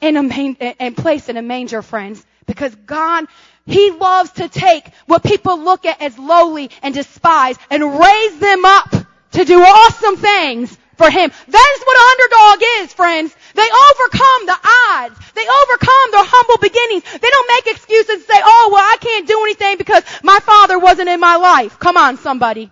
in 0.00 0.16
a 0.16 0.22
main, 0.22 0.56
and 0.60 0.96
placed 0.96 1.28
in 1.28 1.36
a 1.36 1.42
manger, 1.42 1.82
friends, 1.82 2.24
because 2.46 2.74
God, 2.86 3.26
He 3.66 3.90
loves 3.90 4.30
to 4.32 4.48
take 4.48 4.88
what 5.06 5.22
people 5.22 5.58
look 5.60 5.84
at 5.84 6.00
as 6.00 6.18
lowly 6.18 6.70
and 6.82 6.94
despise 6.94 7.56
and 7.70 7.82
raise 7.82 8.38
them 8.38 8.64
up 8.64 8.94
to 9.32 9.44
do 9.44 9.60
awesome 9.60 10.16
things 10.16 10.76
for 11.00 11.08
him. 11.08 11.32
That 11.48 11.68
is 11.76 11.80
what 11.88 11.96
an 11.96 12.06
underdog 12.12 12.58
is, 12.84 12.92
friends. 12.92 13.34
They 13.56 13.64
overcome 13.64 14.40
the 14.44 14.58
odds. 14.92 15.16
They 15.32 15.46
overcome 15.48 16.08
their 16.12 16.28
humble 16.28 16.60
beginnings. 16.60 17.04
They 17.08 17.30
don't 17.32 17.48
make 17.48 17.66
excuses 17.72 18.20
and 18.20 18.28
say, 18.28 18.40
oh, 18.44 18.68
well, 18.70 18.84
I 18.84 18.98
can't 19.00 19.26
do 19.26 19.40
anything 19.40 19.78
because 19.78 20.04
my 20.22 20.38
father 20.40 20.78
wasn't 20.78 21.08
in 21.08 21.18
my 21.18 21.36
life. 21.36 21.78
Come 21.78 21.96
on, 21.96 22.18
somebody. 22.18 22.70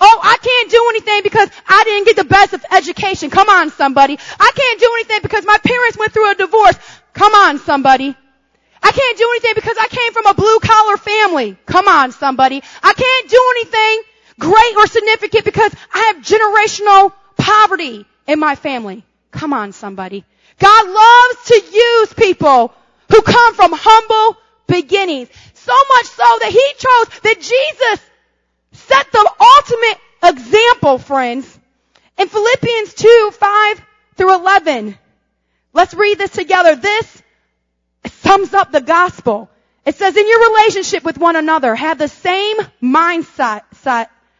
Oh, 0.00 0.18
I 0.22 0.36
can't 0.42 0.70
do 0.70 0.82
anything 0.90 1.22
because 1.22 1.48
I 1.68 1.84
didn't 1.84 2.06
get 2.06 2.16
the 2.16 2.24
best 2.24 2.52
of 2.52 2.64
education. 2.72 3.30
Come 3.30 3.48
on, 3.48 3.70
somebody. 3.70 4.18
I 4.40 4.50
can't 4.52 4.80
do 4.80 4.90
anything 4.98 5.20
because 5.22 5.46
my 5.46 5.58
parents 5.62 5.96
went 5.96 6.12
through 6.12 6.32
a 6.32 6.34
divorce. 6.34 6.76
Come 7.14 7.32
on, 7.32 7.58
somebody. 7.60 8.16
I 8.82 8.90
can't 8.90 9.18
do 9.18 9.28
anything 9.30 9.52
because 9.54 9.76
I 9.80 9.86
came 9.86 10.12
from 10.12 10.26
a 10.26 10.34
blue 10.34 10.58
collar 10.58 10.96
family. 10.96 11.56
Come 11.66 11.86
on, 11.86 12.10
somebody. 12.10 12.60
I 12.82 12.92
can't 12.92 13.30
do 13.30 13.42
anything 13.54 14.02
great 14.38 14.76
or 14.76 14.86
significant 14.88 15.44
because 15.44 15.72
I 15.94 16.10
have 16.10 16.16
generational 16.24 17.12
poverty 17.46 18.04
in 18.26 18.40
my 18.40 18.56
family. 18.56 19.04
Come 19.30 19.52
on, 19.52 19.72
somebody. 19.72 20.24
God 20.58 20.86
loves 20.88 21.44
to 21.46 21.62
use 21.72 22.12
people 22.14 22.74
who 23.08 23.22
come 23.22 23.54
from 23.54 23.70
humble 23.72 24.36
beginnings. 24.66 25.28
So 25.54 25.74
much 25.94 26.06
so 26.06 26.38
that 26.42 26.50
he 26.50 26.72
chose 26.78 27.20
that 27.22 27.40
Jesus 27.40 28.06
set 28.72 29.12
the 29.12 29.30
ultimate 29.40 29.98
example, 30.24 30.98
friends. 30.98 31.58
In 32.18 32.28
Philippians 32.28 32.94
2, 32.94 33.30
5 33.32 33.82
through 34.16 34.34
11. 34.34 34.98
Let's 35.72 35.94
read 35.94 36.18
this 36.18 36.32
together. 36.32 36.74
This 36.74 37.22
sums 38.06 38.54
up 38.54 38.72
the 38.72 38.80
gospel. 38.80 39.50
It 39.84 39.94
says, 39.94 40.16
in 40.16 40.28
your 40.28 40.50
relationship 40.50 41.04
with 41.04 41.18
one 41.18 41.36
another, 41.36 41.74
have 41.76 41.98
the 41.98 42.08
same 42.08 42.56
mindset, 42.82 43.62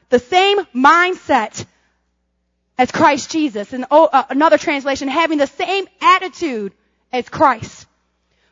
the 0.09 0.19
same 0.19 0.59
mindset 0.75 1.65
as 2.79 2.91
Christ 2.91 3.31
Jesus. 3.31 3.72
And 3.72 3.87
oh, 3.91 4.07
uh, 4.07 4.24
another 4.31 4.59
translation, 4.59 5.09
having 5.09 5.39
the 5.39 5.47
same 5.47 5.87
attitude 6.01 6.72
as 7.12 7.29
Christ, 7.29 7.87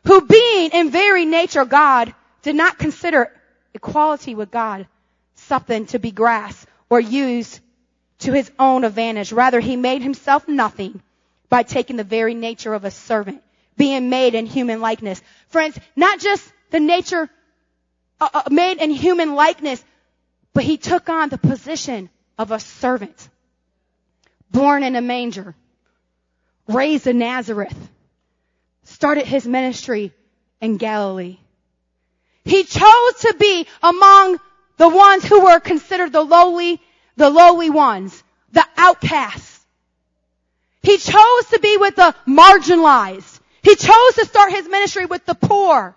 who 0.05 0.21
being 0.21 0.71
in 0.71 0.91
very 0.91 1.25
nature 1.25 1.65
God, 1.65 2.13
did 2.41 2.55
not 2.55 2.77
consider 2.77 3.31
equality 3.73 4.35
with 4.35 4.51
God 4.51 4.87
something 5.35 5.85
to 5.87 5.99
be 5.99 6.11
grasped 6.11 6.69
or 6.89 6.99
used 6.99 7.59
to 8.19 8.31
his 8.31 8.51
own 8.57 8.83
advantage. 8.83 9.31
Rather, 9.31 9.59
he 9.59 9.75
made 9.75 10.01
himself 10.01 10.47
nothing 10.47 11.01
by 11.49 11.63
taking 11.63 11.97
the 11.97 12.03
very 12.03 12.33
nature 12.33 12.73
of 12.73 12.85
a 12.85 12.91
servant, 12.91 13.43
being 13.77 14.09
made 14.09 14.35
in 14.35 14.45
human 14.45 14.79
likeness. 14.81 15.21
Friends, 15.49 15.77
not 15.95 16.19
just 16.19 16.51
the 16.71 16.79
nature 16.79 17.29
uh, 18.21 18.29
uh, 18.33 18.41
made 18.49 18.77
in 18.77 18.91
human 18.91 19.35
likeness, 19.35 19.83
but 20.53 20.63
he 20.63 20.77
took 20.77 21.09
on 21.09 21.29
the 21.29 21.37
position 21.37 22.09
of 22.37 22.51
a 22.51 22.59
servant 22.59 23.29
born 24.55 24.83
in 24.83 24.95
a 24.95 25.01
manger. 25.01 25.53
raised 26.67 27.05
in 27.05 27.19
Nazareth, 27.19 27.77
started 28.85 29.27
his 29.27 29.45
ministry 29.45 30.11
in 30.61 30.77
Galilee. 30.77 31.37
He 32.43 32.63
chose 32.63 33.13
to 33.19 33.35
be 33.37 33.67
among 33.83 34.39
the 34.77 34.89
ones 34.89 35.25
who 35.25 35.41
were 35.41 35.59
considered 35.59 36.11
the 36.11 36.23
lowly, 36.23 36.81
the 37.17 37.29
lowly 37.29 37.69
ones, 37.69 38.23
the 38.51 38.65
outcasts. 38.77 39.63
He 40.81 40.97
chose 40.97 41.45
to 41.51 41.59
be 41.61 41.77
with 41.77 41.95
the 41.95 42.15
marginalized. 42.27 43.39
He 43.61 43.75
chose 43.75 44.15
to 44.15 44.25
start 44.25 44.51
his 44.51 44.67
ministry 44.67 45.05
with 45.05 45.25
the 45.25 45.35
poor. 45.35 45.95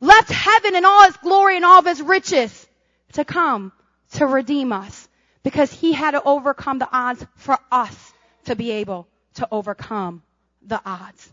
Left 0.00 0.30
heaven 0.30 0.74
and 0.74 0.84
all 0.84 1.08
its 1.08 1.16
glory 1.18 1.56
and 1.56 1.64
all 1.64 1.78
of 1.78 1.86
its 1.86 2.00
riches 2.00 2.66
to 3.12 3.24
come 3.24 3.72
to 4.12 4.26
redeem 4.26 4.72
us 4.72 5.07
because 5.42 5.72
he 5.72 5.92
had 5.92 6.12
to 6.12 6.22
overcome 6.22 6.78
the 6.78 6.88
odds 6.90 7.24
for 7.36 7.58
us 7.70 8.12
to 8.44 8.56
be 8.56 8.70
able 8.72 9.08
to 9.34 9.48
overcome 9.50 10.22
the 10.66 10.80
odds. 10.84 11.32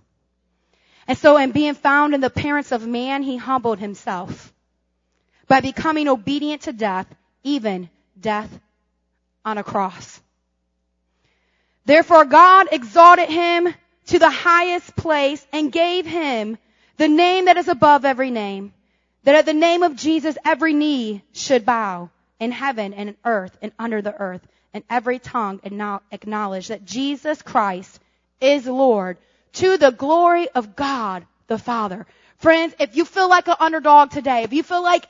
And 1.07 1.17
so 1.17 1.37
in 1.37 1.51
being 1.51 1.75
found 1.75 2.13
in 2.13 2.21
the 2.21 2.27
appearance 2.27 2.71
of 2.71 2.85
man, 2.85 3.23
he 3.23 3.37
humbled 3.37 3.79
himself 3.79 4.53
by 5.47 5.61
becoming 5.61 6.07
obedient 6.07 6.63
to 6.63 6.73
death, 6.73 7.07
even 7.43 7.89
death 8.19 8.49
on 9.43 9.57
a 9.57 9.63
cross. 9.63 10.19
Therefore 11.85 12.25
God 12.25 12.67
exalted 12.71 13.29
him 13.29 13.73
to 14.07 14.19
the 14.19 14.29
highest 14.29 14.95
place 14.95 15.45
and 15.51 15.71
gave 15.71 16.05
him 16.05 16.57
the 16.97 17.07
name 17.07 17.45
that 17.45 17.57
is 17.57 17.67
above 17.67 18.05
every 18.05 18.31
name, 18.31 18.73
that 19.23 19.35
at 19.35 19.45
the 19.45 19.53
name 19.53 19.83
of 19.83 19.95
Jesus 19.95 20.37
every 20.43 20.73
knee 20.73 21.23
should 21.33 21.65
bow 21.65 22.09
in 22.39 22.51
heaven 22.51 22.93
and 22.93 23.09
in 23.09 23.17
earth 23.23 23.57
and 23.61 23.71
under 23.79 24.01
the 24.01 24.13
earth, 24.13 24.45
and 24.73 24.83
every 24.89 25.19
tongue 25.19 25.61
acknowledge 26.11 26.67
that 26.67 26.85
Jesus 26.85 27.41
Christ 27.41 27.99
is 28.41 28.65
Lord 28.65 29.17
to 29.53 29.77
the 29.77 29.91
glory 29.91 30.49
of 30.49 30.75
God 30.75 31.25
the 31.47 31.57
Father. 31.57 32.05
Friends, 32.37 32.75
if 32.79 32.95
you 32.95 33.05
feel 33.05 33.29
like 33.29 33.47
an 33.47 33.55
underdog 33.59 34.11
today, 34.11 34.43
if 34.43 34.53
you 34.53 34.63
feel 34.63 34.83
like 34.83 35.05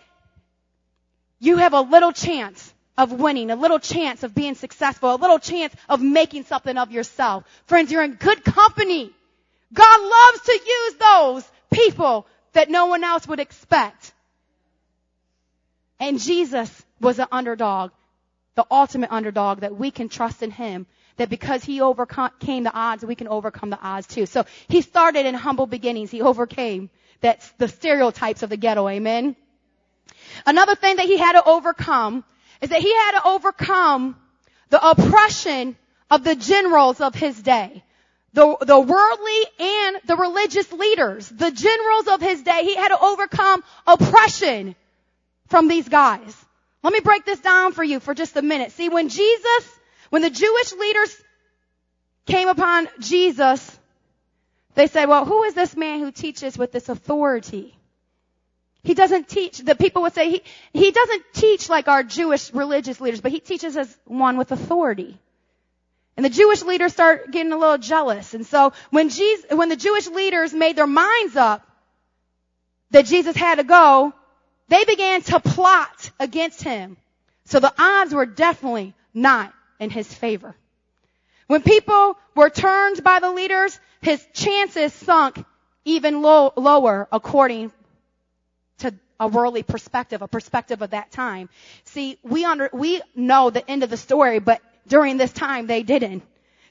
you 1.40 1.58
have 1.58 1.74
a 1.74 1.82
little 1.82 2.12
chance 2.12 2.74
of 2.98 3.12
winning, 3.12 3.52
a 3.52 3.56
little 3.56 3.80
chance 3.80 4.24
of 4.24 4.34
being 4.34 4.56
successful, 4.56 5.14
a 5.14 5.18
little 5.18 5.40
chance 5.40 5.74
of 5.90 6.02
making 6.02 6.44
something 6.44 6.78
of 6.78 6.92
yourself, 6.92 7.44
friends, 7.66 7.92
you're 7.92 8.04
in 8.04 8.14
good 8.14 8.44
company. 8.44 9.12
God 9.74 10.02
loves 10.02 10.42
to 10.46 10.54
use 10.54 10.94
those 10.96 11.52
people 11.72 12.28
that 12.54 12.70
no 12.70 12.86
one 12.86 13.04
else 13.04 13.28
would 13.28 13.40
expect. 13.40 14.14
And 16.00 16.20
Jesus 16.20 16.86
was 17.00 17.20
an 17.20 17.28
underdog, 17.32 17.92
the 18.56 18.66
ultimate 18.70 19.12
underdog 19.12 19.62
that 19.62 19.76
we 19.76 19.92
can 19.92 20.10
trust 20.10 20.44
in 20.44 20.52
Him 20.52 20.88
that 21.18 21.30
because 21.30 21.64
he 21.64 21.82
overcame 21.82 22.64
the 22.64 22.74
odds, 22.74 23.06
we 23.06 23.16
can 23.16 23.28
overcome 23.28 23.70
the 23.70 23.80
odds 23.80 24.08
too. 24.08 24.26
So 24.26 24.46
he 24.68 24.82
started 24.82 25.26
in 25.26 25.34
humble 25.34 25.66
beginnings. 25.66 26.12
He 26.12 26.22
overcame 26.22 26.90
the 27.22 27.68
stereotypes 27.68 28.44
of 28.44 28.50
the 28.50 28.58
ghetto. 28.58 28.88
Amen. 28.88 29.36
Another 30.46 30.76
thing 30.76 30.98
that 30.98 31.06
he 31.06 31.18
had 31.18 31.34
to 31.34 31.44
overcome 31.44 32.24
is 32.62 32.70
that 32.70 32.82
he 32.82 32.94
had 32.94 33.12
to 33.14 33.28
overcome 33.28 34.16
the 34.70 34.86
oppression 34.86 35.76
of 36.12 36.24
the 36.24 36.36
generals 36.36 37.02
of 37.02 37.16
his 37.16 37.42
day. 37.42 37.84
The, 38.34 38.58
the 38.62 38.80
worldly 38.80 39.42
and 39.60 39.98
the 40.06 40.18
religious 40.18 40.72
leaders, 40.72 41.30
the 41.30 41.52
generals 41.52 42.08
of 42.08 42.22
his 42.22 42.44
day, 42.44 42.64
he 42.64 42.76
had 42.76 42.90
to 42.90 43.00
overcome 43.00 43.64
oppression 43.88 44.76
from 45.48 45.68
these 45.68 45.88
guys. 45.88 46.36
Let 46.84 46.94
me 46.94 47.00
break 47.00 47.26
this 47.26 47.40
down 47.40 47.74
for 47.74 47.84
you 47.84 48.00
for 48.00 48.14
just 48.14 48.36
a 48.38 48.42
minute. 48.42 48.72
See, 48.72 48.90
when 48.90 49.10
Jesus 49.10 49.76
when 50.10 50.22
the 50.22 50.30
Jewish 50.30 50.74
leaders 50.74 51.24
came 52.26 52.48
upon 52.48 52.88
Jesus, 53.00 53.78
they 54.76 54.88
said, 54.88 55.06
well, 55.06 55.26
who 55.26 55.44
is 55.44 55.54
this 55.54 55.76
man 55.76 56.00
who 56.00 56.12
teaches 56.12 56.58
with 56.58 56.72
this 56.72 56.90
authority? 56.90 57.78
He 58.84 58.94
doesn't 58.94 59.28
teach, 59.28 59.58
the 59.58 59.76
people 59.76 60.04
would 60.04 60.14
say, 60.14 60.30
he, 60.30 60.44
he 60.74 60.92
doesn't 60.92 61.24
teach 61.34 61.70
like 61.70 61.88
our 61.88 62.04
Jewish 62.04 62.54
religious 62.54 63.02
leaders, 63.02 63.22
but 63.22 63.32
he 63.32 63.40
teaches 63.40 63.76
as 63.76 63.98
one 64.06 64.38
with 64.38 64.52
authority. 64.52 65.18
And 66.18 66.26
the 66.26 66.30
Jewish 66.30 66.62
leaders 66.62 66.94
start 66.94 67.32
getting 67.32 67.52
a 67.52 67.58
little 67.58 67.78
jealous. 67.78 68.34
And 68.34 68.46
so 68.46 68.74
when 68.92 69.10
Jesus, 69.10 69.46
when 69.50 69.70
the 69.70 69.76
Jewish 69.76 70.08
leaders 70.08 70.54
made 70.54 70.76
their 70.76 70.88
minds 70.88 71.36
up 71.36 71.68
that 72.92 73.06
Jesus 73.06 73.36
had 73.36 73.56
to 73.56 73.64
go, 73.64 74.14
they 74.68 74.84
began 74.86 75.22
to 75.24 75.40
plot 75.40 76.12
against 76.20 76.64
him. 76.64 76.98
So 77.46 77.60
the 77.60 77.74
odds 77.78 78.14
were 78.14 78.26
definitely 78.26 78.94
not 79.14 79.54
in 79.80 79.90
his 79.90 80.12
favor. 80.12 80.56
When 81.48 81.62
people 81.62 82.18
were 82.36 82.50
turned 82.50 83.04
by 83.04 83.20
the 83.20 83.32
leaders, 83.32 83.80
his 84.02 84.26
chances 84.34 84.94
sunk 84.94 85.44
even 85.86 86.22
low, 86.22 86.52
lower 86.56 87.08
according 87.12 87.72
to 88.80 88.94
a 89.20 89.28
worldly 89.28 89.64
perspective, 89.64 90.22
a 90.22 90.28
perspective 90.28 90.82
of 90.82 90.90
that 90.90 91.12
time. 91.12 91.50
See, 91.86 92.18
we 92.24 92.44
under, 92.46 92.70
we 92.74 93.02
know 93.16 93.52
the 93.52 93.70
end 93.70 93.84
of 93.84 93.90
the 93.90 93.98
story, 93.98 94.40
but 94.40 94.62
during 94.88 95.18
this 95.18 95.32
time 95.32 95.68
they 95.68 95.84
didn't. 95.84 96.24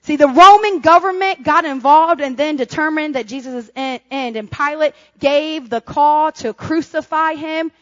See, 0.03 0.17
the 0.17 0.29
Roman 0.29 0.81
government 0.81 1.45
got 1.45 1.65
involved 1.65 2.21
and 2.21 2.37
then 2.37 2.57
determined 2.57 3.15
that 3.15 3.27
Jesus' 3.27 3.71
end, 3.75 4.03
and 4.11 4.51
Pilate 4.51 4.93
gave 5.19 5.71
the 5.71 5.81
call 5.81 6.33
to 6.33 6.53
crucify 6.53 7.35
him. 7.35 7.73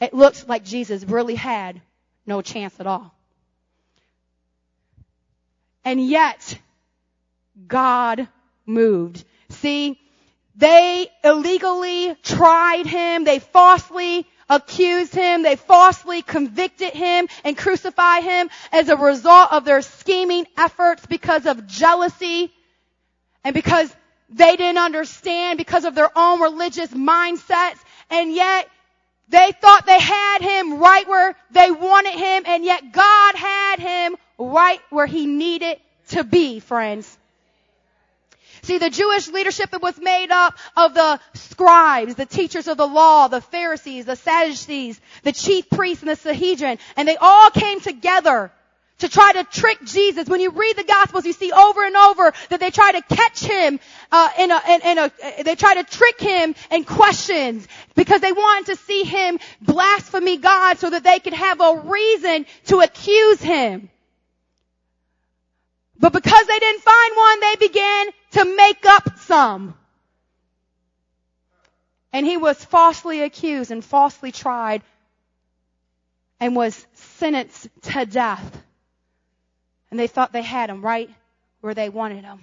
It 0.00 0.14
looks 0.14 0.46
like 0.46 0.64
Jesus 0.64 1.04
really 1.04 1.34
had 1.34 1.80
no 2.26 2.42
chance 2.42 2.78
at 2.78 2.86
all. 2.86 3.14
And 5.84 6.06
yet, 6.06 6.58
God 7.66 8.28
moved. 8.66 9.24
See, 9.48 9.98
they 10.54 11.08
illegally 11.24 12.14
tried 12.22 12.86
him. 12.86 13.24
They 13.24 13.38
falsely 13.38 14.26
accused 14.48 15.14
him. 15.14 15.42
They 15.42 15.56
falsely 15.56 16.22
convicted 16.22 16.92
him 16.92 17.28
and 17.44 17.56
crucified 17.56 18.22
him 18.22 18.50
as 18.72 18.88
a 18.88 18.96
result 18.96 19.52
of 19.52 19.64
their 19.64 19.82
scheming 19.82 20.46
efforts 20.56 21.06
because 21.06 21.46
of 21.46 21.66
jealousy 21.66 22.52
and 23.44 23.54
because 23.54 23.94
they 24.28 24.56
didn't 24.56 24.78
understand 24.78 25.58
because 25.58 25.84
of 25.84 25.94
their 25.94 26.10
own 26.16 26.40
religious 26.40 26.90
mindsets. 26.90 27.78
And 28.10 28.32
yet 28.32 28.68
they 29.30 29.52
thought 29.60 29.86
they 29.86 30.00
had 30.00 30.40
him 30.40 30.78
right 30.78 31.06
where 31.06 31.36
they 31.50 31.70
wanted 31.70 32.14
him 32.14 32.44
and 32.46 32.64
yet 32.64 32.92
God 32.92 33.34
had 33.34 33.78
him 33.78 34.16
right 34.38 34.80
where 34.90 35.06
he 35.06 35.26
needed 35.26 35.78
to 36.10 36.24
be, 36.24 36.60
friends. 36.60 37.18
See, 38.62 38.78
the 38.78 38.90
Jewish 38.90 39.28
leadership 39.28 39.70
was 39.80 39.98
made 39.98 40.30
up 40.30 40.58
of 40.76 40.94
the 40.94 41.20
scribes, 41.34 42.16
the 42.16 42.26
teachers 42.26 42.68
of 42.68 42.76
the 42.76 42.86
law, 42.86 43.28
the 43.28 43.40
Pharisees, 43.40 44.04
the 44.04 44.16
Sadducees, 44.16 45.00
the 45.22 45.32
chief 45.32 45.70
priests, 45.70 46.02
and 46.02 46.10
the 46.10 46.16
Sanhedrin, 46.16 46.78
and 46.96 47.06
they 47.06 47.16
all 47.16 47.50
came 47.50 47.80
together 47.80 48.50
to 48.98 49.08
try 49.08 49.32
to 49.32 49.44
trick 49.44 49.78
Jesus. 49.84 50.28
When 50.28 50.40
you 50.40 50.50
read 50.50 50.76
the 50.76 50.84
Gospels, 50.84 51.24
you 51.24 51.32
see 51.32 51.52
over 51.52 51.84
and 51.84 51.96
over 51.96 52.32
that 52.50 52.60
they 52.60 52.70
try 52.70 52.92
to 52.92 53.02
catch 53.02 53.40
him 53.40 53.80
uh, 54.10 54.30
in 54.38 54.50
a, 54.50 54.60
in, 54.68 54.80
in 54.82 54.98
a, 54.98 55.42
they 55.44 55.54
try 55.54 55.74
to 55.74 55.84
trick 55.84 56.20
him 56.20 56.54
in 56.70 56.84
questions 56.84 57.66
because 57.94 58.20
they 58.20 58.32
wanted 58.32 58.66
to 58.66 58.76
see 58.76 59.04
him 59.04 59.38
blaspheme 59.60 60.40
God 60.40 60.78
so 60.78 60.90
that 60.90 61.04
they 61.04 61.20
could 61.20 61.34
have 61.34 61.60
a 61.60 61.82
reason 61.84 62.46
to 62.66 62.80
accuse 62.80 63.40
him. 63.40 63.88
But 66.00 66.12
because 66.12 66.46
they 66.46 66.58
didn't 66.58 66.82
find 66.82 67.16
one, 67.16 67.40
they 67.40 67.56
began 67.56 68.06
to 68.32 68.56
make 68.56 68.86
up 68.86 69.18
some. 69.18 69.74
And 72.12 72.24
he 72.24 72.36
was 72.36 72.64
falsely 72.64 73.22
accused 73.22 73.70
and 73.70 73.84
falsely 73.84 74.32
tried 74.32 74.82
and 76.40 76.56
was 76.56 76.86
sentenced 76.94 77.68
to 77.82 78.06
death. 78.06 78.62
And 79.90 79.98
they 79.98 80.06
thought 80.06 80.32
they 80.32 80.42
had 80.42 80.70
him 80.70 80.82
right 80.82 81.10
where 81.60 81.74
they 81.74 81.88
wanted 81.88 82.24
him. 82.24 82.40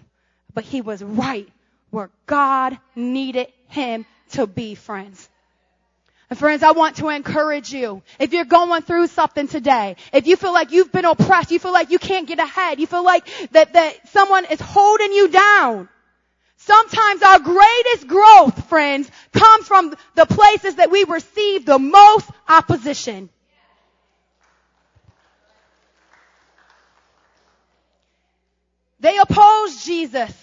But 0.53 0.63
he 0.63 0.81
was 0.81 1.03
right 1.03 1.47
where 1.89 2.09
God 2.25 2.77
needed 2.95 3.47
him 3.67 4.05
to 4.31 4.47
be, 4.47 4.75
friends. 4.75 5.29
And 6.29 6.39
friends, 6.39 6.63
I 6.63 6.71
want 6.71 6.97
to 6.97 7.09
encourage 7.09 7.71
you. 7.71 8.01
If 8.19 8.33
you're 8.33 8.45
going 8.45 8.81
through 8.81 9.07
something 9.07 9.47
today, 9.47 9.95
if 10.11 10.25
you 10.25 10.35
feel 10.35 10.53
like 10.53 10.71
you've 10.71 10.91
been 10.91 11.05
oppressed, 11.05 11.51
you 11.51 11.59
feel 11.59 11.71
like 11.71 11.91
you 11.91 11.99
can't 11.99 12.27
get 12.27 12.39
ahead, 12.39 12.79
you 12.79 12.87
feel 12.87 13.03
like 13.03 13.27
that, 13.51 13.73
that 13.73 14.09
someone 14.09 14.45
is 14.45 14.59
holding 14.59 15.13
you 15.13 15.27
down. 15.29 15.87
Sometimes 16.57 17.21
our 17.21 17.39
greatest 17.39 18.07
growth, 18.07 18.67
friends, 18.69 19.11
comes 19.33 19.67
from 19.67 19.93
the 20.15 20.25
places 20.25 20.75
that 20.75 20.89
we 20.89 21.03
receive 21.03 21.65
the 21.65 21.77
most 21.77 22.27
opposition. 22.49 23.29
They 29.05 29.19
opposed 29.19 29.85
Jesus. 29.85 30.33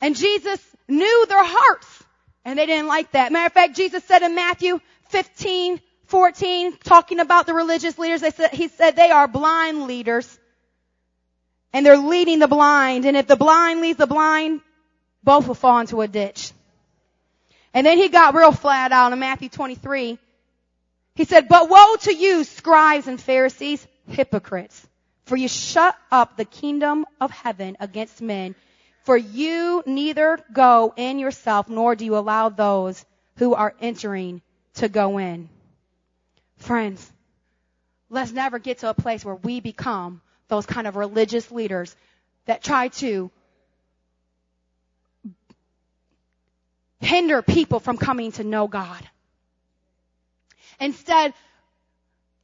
And 0.00 0.16
Jesus 0.16 0.60
knew 0.88 1.26
their 1.28 1.44
hearts. 1.44 2.02
And 2.44 2.58
they 2.58 2.66
didn't 2.66 2.88
like 2.88 3.12
that. 3.12 3.30
Matter 3.30 3.46
of 3.46 3.52
fact, 3.52 3.76
Jesus 3.76 4.02
said 4.02 4.22
in 4.22 4.34
Matthew 4.34 4.80
15, 5.10 5.80
14, 6.06 6.78
talking 6.82 7.20
about 7.20 7.46
the 7.46 7.54
religious 7.54 7.96
leaders, 7.98 8.20
they 8.20 8.30
said, 8.30 8.50
he 8.50 8.66
said 8.66 8.96
they 8.96 9.12
are 9.12 9.28
blind 9.28 9.86
leaders. 9.86 10.26
and 11.72 11.86
they're 11.86 11.96
leading 11.96 12.38
the 12.38 12.48
blind. 12.48 13.04
And 13.04 13.16
if 13.16 13.26
the 13.26 13.36
blind 13.36 13.80
leads 13.80 13.98
the 13.98 14.06
blind, 14.06 14.60
both 15.22 15.46
will 15.46 15.54
fall 15.54 15.78
into 15.78 16.00
a 16.00 16.08
ditch. 16.08 16.52
And 17.72 17.86
then 17.86 17.98
he 17.98 18.08
got 18.08 18.34
real 18.34 18.52
flat 18.52 18.92
out 18.92 19.12
in 19.12 19.18
Matthew 19.18 19.48
23. 19.48 20.18
He 21.14 21.24
said, 21.24 21.48
but 21.48 21.68
woe 21.70 21.96
to 22.00 22.12
you, 22.14 22.44
scribes 22.44 23.06
and 23.06 23.20
Pharisees, 23.20 23.86
hypocrites, 24.08 24.86
for 25.32 25.38
you 25.38 25.48
shut 25.48 25.96
up 26.10 26.36
the 26.36 26.44
kingdom 26.44 27.06
of 27.18 27.30
heaven 27.30 27.74
against 27.80 28.20
men, 28.20 28.54
for 29.04 29.16
you 29.16 29.82
neither 29.86 30.38
go 30.52 30.92
in 30.94 31.18
yourself, 31.18 31.70
nor 31.70 31.96
do 31.96 32.04
you 32.04 32.18
allow 32.18 32.50
those 32.50 33.02
who 33.38 33.54
are 33.54 33.74
entering 33.80 34.42
to 34.74 34.90
go 34.90 35.16
in. 35.16 35.48
Friends, 36.58 37.10
let's 38.10 38.30
never 38.30 38.58
get 38.58 38.80
to 38.80 38.90
a 38.90 38.92
place 38.92 39.24
where 39.24 39.36
we 39.36 39.60
become 39.60 40.20
those 40.48 40.66
kind 40.66 40.86
of 40.86 40.96
religious 40.96 41.50
leaders 41.50 41.96
that 42.44 42.62
try 42.62 42.88
to 42.88 43.30
hinder 47.00 47.40
people 47.40 47.80
from 47.80 47.96
coming 47.96 48.32
to 48.32 48.44
know 48.44 48.68
God. 48.68 49.08
Instead, 50.78 51.32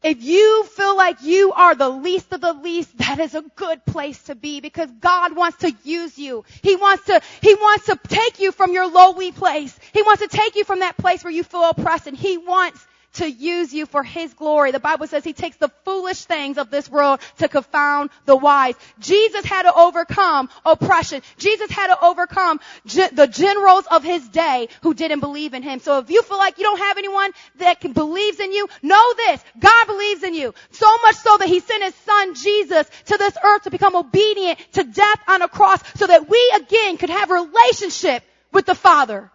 if 0.03 0.23
you 0.23 0.65
feel 0.65 0.97
like 0.97 1.23
you 1.23 1.53
are 1.53 1.75
the 1.75 1.89
least 1.89 2.33
of 2.33 2.41
the 2.41 2.53
least, 2.53 2.97
that 2.99 3.19
is 3.19 3.35
a 3.35 3.43
good 3.57 3.85
place 3.85 4.23
to 4.25 4.35
be 4.35 4.61
because 4.61 4.91
God 5.01 5.37
wants 5.37 5.59
to 5.59 5.73
use 5.85 6.19
you. 6.19 6.45
He 6.63 6.77
wants 6.77 7.05
to, 7.07 7.21
He 7.43 7.55
wants 7.55 7.87
to 7.87 7.99
take 8.09 8.41
you 8.41 8.53
from 8.53 8.73
your 8.73 8.91
lowly 8.91 9.33
place. 9.33 9.79
He 9.93 10.03
wants 10.03 10.23
to 10.23 10.29
take 10.29 10.57
you 10.57 10.65
from 10.65 10.81
that 10.81 10.97
place 10.97 11.25
where 11.25 11.33
you 11.33 11.45
feel 11.45 11.69
oppressed 11.71 12.07
and 12.07 12.17
He 12.17 12.39
wants 12.39 12.87
to 13.15 13.31
use 13.31 13.73
you 13.73 13.87
for 13.87 14.03
His 14.03 14.35
glory. 14.35 14.71
The 14.71 14.81
Bible 14.81 15.07
says 15.07 15.25
He 15.25 15.33
takes 15.33 15.57
the 15.57 15.71
foolish 15.85 16.25
things 16.25 16.59
of 16.59 16.71
this 16.71 16.89
world 16.91 17.21
to 17.39 17.49
confound 17.49 18.11
the 18.27 18.37
wise. 18.37 18.75
Jesus 18.99 19.45
had 19.45 19.63
to 19.63 19.75
overcome 19.75 20.49
oppression. 20.65 21.23
Jesus 21.39 21.71
had 21.71 21.89
to 21.89 22.05
overcome 22.05 22.61
ge- 22.87 23.11
the 23.13 23.27
generals 23.27 23.87
of 23.91 24.05
His 24.05 24.29
day 24.29 24.69
who 24.83 24.95
didn't 24.95 25.21
believe 25.21 25.55
in 25.55 25.63
Him. 25.63 25.81
So 25.81 25.99
if 25.99 26.11
you 26.11 26.23
feel 26.23 26.39
like 26.39 26.59
you 26.59 26.65
don't 26.65 26.79
have 26.79 26.99
anyone 26.99 27.31
that 27.57 27.81
can, 27.81 27.93
believes 27.93 28.41
in 28.41 28.53
you, 28.53 28.69
know 28.83 29.15
this. 29.15 29.43
God 29.59 29.87
believes 29.87 30.23
in 30.23 30.35
you. 30.35 30.55
So 30.71 30.87
much 31.03 31.17
so 31.17 31.37
that 31.39 31.49
He 31.49 31.61
sent 31.61 31.85
His 31.85 31.95
Son 31.95 32.35
Jesus 32.35 32.89
to 33.07 33.17
this 33.17 33.37
earth 33.43 33.63
to 33.63 33.71
become 33.71 33.97
obedient 33.97 34.59
to 34.73 34.85
death 34.85 35.21
on 35.29 35.43
a 35.43 35.49
cross 35.49 35.81
so 35.97 36.07
that 36.07 36.29
we 36.29 36.53
again 36.57 36.97
could 36.97 37.11
have 37.11 37.31
relationship 37.31 38.23
with 38.53 38.67
the 38.67 38.75
Father. 38.75 39.31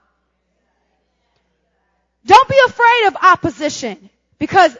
Don't 2.25 2.49
be 2.49 2.59
afraid 2.67 3.07
of 3.07 3.17
opposition 3.21 4.09
because 4.39 4.75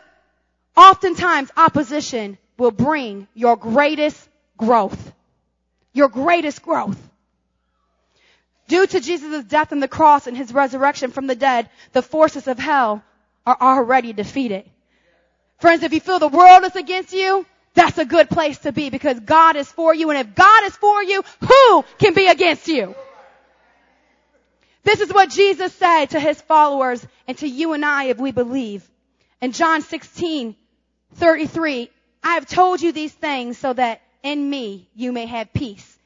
oftentimes 0.78 1.52
opposition 1.58 2.38
will 2.58 2.72
bring 2.72 3.28
your 3.34 3.58
greatest 3.58 4.30
growth. 4.58 5.12
Your 5.94 6.10
greatest 6.10 6.62
growth. 6.62 6.98
Due 8.68 8.88
to 8.88 9.00
Jesus' 9.00 9.44
death 9.44 9.72
on 9.72 9.80
the 9.80 9.88
cross 9.88 10.26
and 10.26 10.38
his 10.38 10.54
resurrection 10.54 11.12
from 11.12 11.28
the 11.28 11.36
dead, 11.36 11.70
the 11.92 12.02
forces 12.02 12.48
of 12.48 12.58
hell 12.58 13.04
are 13.46 13.58
already 13.60 14.14
defeated. 14.14 14.70
Friends, 15.60 15.84
if 15.84 15.94
you 15.94 16.00
feel 16.00 16.20
the 16.20 16.28
world 16.28 16.64
is 16.64 16.76
against 16.76 17.14
you, 17.14 17.46
that's 17.74 17.98
a 17.98 18.06
good 18.06 18.30
place 18.30 18.60
to 18.60 18.72
be 18.72 18.90
because 18.90 19.20
God 19.20 19.56
is 19.56 19.72
for 19.72 19.94
you. 19.94 20.10
And 20.10 20.20
if 20.20 20.36
God 20.36 20.64
is 20.66 20.76
for 20.76 21.04
you, 21.04 21.24
who 21.42 21.86
can 21.98 22.14
be 22.14 22.28
against 22.28 22.68
you? 22.68 22.96
This 24.84 25.00
is 25.00 25.14
what 25.14 25.30
Jesus 25.30 25.74
said 25.74 26.08
to 26.08 26.20
his 26.20 26.42
followers 26.42 27.06
and 27.28 27.38
to 27.38 27.48
you 27.48 27.74
and 27.74 27.86
I 27.86 28.06
if 28.06 28.18
we 28.18 28.32
believe. 28.32 28.90
In 29.42 29.52
John 29.52 29.82
16, 29.82 30.56
33, 31.16 31.90
I 32.24 32.34
have 32.34 32.48
told 32.48 32.82
you 32.82 32.92
these 32.92 33.14
things 33.14 33.58
so 33.58 33.74
that 33.74 34.02
in 34.24 34.50
me 34.50 34.90
you 34.96 35.12
may 35.12 35.26
have 35.26 35.54
peace. 35.54 35.98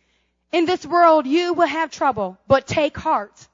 In 0.51 0.65
this 0.65 0.85
world 0.85 1.25
you 1.25 1.53
will 1.53 1.67
have 1.67 1.91
trouble, 1.91 2.37
but 2.47 2.67
take 2.67 2.97
heart. 2.97 3.47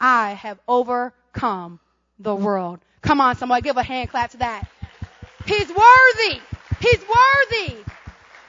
I 0.00 0.30
have 0.32 0.58
overcome 0.66 1.80
the 2.18 2.34
world. 2.34 2.80
Come 3.02 3.20
on, 3.20 3.36
somebody 3.36 3.62
give 3.62 3.76
a 3.76 3.82
hand 3.82 4.10
clap 4.10 4.30
to 4.30 4.38
that. 4.38 4.68
He's 5.46 5.68
worthy. 5.68 6.40
He's 6.80 7.00
worthy. 7.00 7.76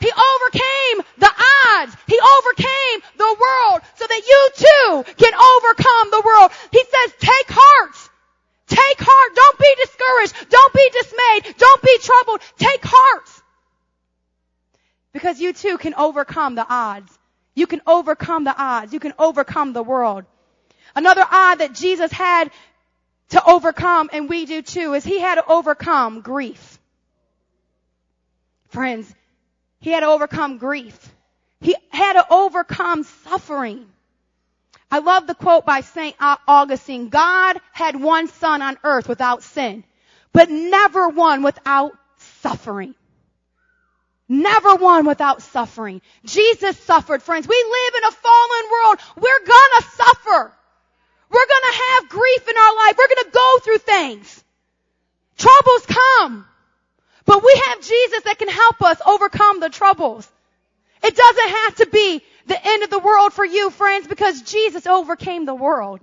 He 0.02 0.12
overcame 0.12 1.06
the 1.20 1.32
odds. 1.78 1.96
He 2.08 2.20
overcame 2.20 3.02
the 3.18 3.38
world 3.40 3.82
so 3.96 4.08
that 4.08 4.22
you 4.28 4.50
too 4.56 5.14
can 5.16 5.34
overcome 5.34 6.12
the 6.12 6.24
world. 6.26 6.52
He 6.72 6.84
says, 6.84 7.14
take 7.20 7.48
heart. 7.50 7.96
Take 8.68 9.00
heart. 9.00 9.36
Don't 9.36 9.60
be 9.60 9.76
discouraged. 9.84 10.50
Don't 10.50 10.74
be 10.74 10.90
dismayed. 10.90 11.56
Don't 11.58 11.82
be 11.84 11.98
troubled. 12.00 12.42
Take 12.58 12.82
heart. 12.84 13.30
Because 15.14 15.40
you 15.40 15.54
too 15.54 15.78
can 15.78 15.94
overcome 15.94 16.56
the 16.56 16.66
odds. 16.68 17.18
You 17.54 17.68
can 17.68 17.82
overcome 17.86 18.44
the 18.44 18.56
odds. 18.58 18.94
You 18.94 19.00
can 19.00 19.14
overcome 19.20 19.74
the 19.74 19.84
world. 19.84 20.26
Another 20.96 21.26
odd 21.30 21.60
that 21.60 21.74
Jesus 21.74 22.12
had 22.12 22.50
to 23.30 23.46
overcome, 23.46 24.10
and 24.14 24.28
we 24.30 24.46
do 24.46 24.62
too, 24.62 24.94
is 24.94 25.04
he 25.04 25.20
had 25.20 25.36
to 25.36 25.46
overcome 25.46 26.22
grief. 26.22 26.80
Friends, 28.70 29.14
he 29.82 29.92
had 29.92 30.02
to 30.02 30.08
overcome 30.08 30.58
grief. 30.58 31.14
He 31.60 31.76
had 31.90 32.14
to 32.14 32.26
overcome 32.32 33.04
suffering. 33.04 33.88
I 34.90 35.00
love 35.00 35.28
the 35.28 35.36
quote 35.36 35.66
by 35.66 35.82
St. 35.82 36.16
Augustine. 36.20 37.10
God 37.10 37.60
had 37.72 37.96
one 37.96 38.28
son 38.28 38.62
on 38.62 38.78
earth 38.84 39.08
without 39.08 39.44
sin, 39.44 39.84
but 40.34 40.50
never 40.50 41.10
one 41.10 41.44
without 41.44 41.94
suffering. 42.18 42.96
Never 44.28 44.76
one 44.76 45.06
without 45.06 45.42
suffering. 45.42 46.02
Jesus 46.26 46.78
suffered, 46.78 47.22
friends. 47.22 47.48
We 47.48 47.56
live 47.56 47.94
in 47.98 48.08
a 48.08 48.12
fallen 48.12 48.72
world. 48.72 49.00
We're 49.18 49.46
gonna 49.46 49.86
suffer. 49.96 50.54
We're 51.30 51.48
gonna 51.48 51.76
have 51.76 52.10
grief 52.10 52.48
in 52.48 52.58
our 52.58 52.76
life. 52.76 52.96
We're 52.98 53.16
gonna 53.16 53.32
go 53.32 53.60
through 53.64 53.78
things. 53.80 54.44
Troubles 55.38 55.86
come. 55.86 56.46
But 57.26 57.44
we 57.44 57.62
have 57.68 57.82
Jesus 57.82 58.24
that 58.24 58.40
can 58.40 58.50
help 58.50 58.82
us 58.82 59.02
overcome 59.06 59.60
the 59.60 59.70
troubles. 59.70 60.30
It 61.04 61.16
doesn't 61.16 61.50
have 61.50 61.76
to 61.76 61.88
be 61.88 62.22
the 62.48 62.68
end 62.68 62.84
of 62.84 62.90
the 62.90 63.00
world 63.00 63.34
for 63.34 63.46
you, 63.46 63.70
friends, 63.70 64.08
because 64.08 64.42
Jesus 64.42 64.86
overcame 64.88 65.46
the 65.46 65.56
world. 65.56 66.00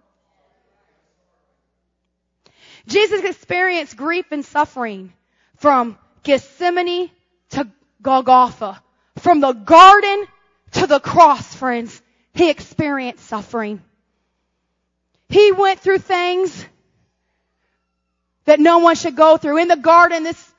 Jesus 2.87 3.23
experienced 3.23 3.97
grief 3.97 4.27
and 4.31 4.45
suffering 4.45 5.13
from 5.57 5.99
Gethsemane 6.23 7.11
to 7.51 7.69
Golgotha. 8.01 8.83
From 9.19 9.41
the 9.41 9.53
garden 9.53 10.27
to 10.73 10.87
the 10.87 11.01
cross, 11.01 11.55
friends. 11.55 12.01
He 12.33 12.51
experienced 12.51 13.27
suffering. 13.27 13.83
He 15.29 15.53
went 15.53 15.81
through 15.81 15.99
things 15.99 16.65
that 18.45 18.61
no 18.61 18.79
one 18.79 18.95
should 18.95 19.17
go 19.17 19.37
through. 19.37 19.59
In 19.59 19.69
the 19.69 19.77
garden, 19.77 20.23
this 20.23 20.53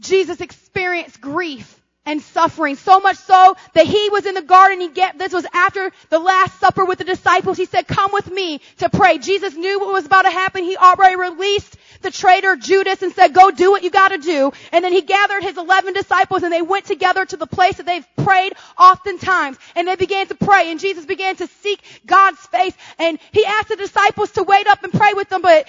Jesus 0.00 0.40
experienced 0.40 1.20
grief 1.20 1.78
and 2.08 2.22
suffering 2.22 2.74
so 2.74 3.00
much 3.00 3.16
so 3.16 3.54
that 3.74 3.86
he 3.86 4.08
was 4.08 4.24
in 4.24 4.34
the 4.34 4.40
garden. 4.40 4.80
He 4.80 4.88
get, 4.88 5.18
this 5.18 5.32
was 5.32 5.46
after 5.52 5.92
the 6.08 6.18
last 6.18 6.58
supper 6.58 6.86
with 6.86 6.96
the 6.96 7.04
disciples. 7.04 7.58
He 7.58 7.66
said, 7.66 7.86
come 7.86 8.12
with 8.14 8.30
me 8.30 8.62
to 8.78 8.88
pray. 8.88 9.18
Jesus 9.18 9.54
knew 9.54 9.78
what 9.78 9.92
was 9.92 10.06
about 10.06 10.22
to 10.22 10.30
happen. 10.30 10.64
He 10.64 10.76
already 10.78 11.16
released 11.16 11.76
the 12.00 12.10
traitor 12.10 12.56
Judas 12.56 13.02
and 13.02 13.12
said, 13.12 13.34
go 13.34 13.50
do 13.50 13.70
what 13.70 13.82
you 13.82 13.90
gotta 13.90 14.16
do. 14.16 14.52
And 14.72 14.82
then 14.82 14.92
he 14.92 15.02
gathered 15.02 15.42
his 15.42 15.58
11 15.58 15.92
disciples 15.92 16.42
and 16.42 16.50
they 16.50 16.62
went 16.62 16.86
together 16.86 17.26
to 17.26 17.36
the 17.36 17.46
place 17.46 17.76
that 17.76 17.84
they've 17.84 18.06
prayed 18.16 18.54
oftentimes. 18.78 19.58
And 19.76 19.86
they 19.86 19.96
began 19.96 20.28
to 20.28 20.34
pray 20.34 20.70
and 20.70 20.80
Jesus 20.80 21.04
began 21.04 21.36
to 21.36 21.46
seek 21.46 21.82
God's 22.06 22.40
face 22.46 22.74
and 22.98 23.18
he 23.32 23.44
asked 23.44 23.68
the 23.68 23.76
disciples 23.76 24.30
to 24.32 24.44
wait 24.44 24.66
up 24.66 24.82
and 24.82 24.94
pray 24.94 25.12
with 25.12 25.28
them, 25.28 25.42
but 25.42 25.68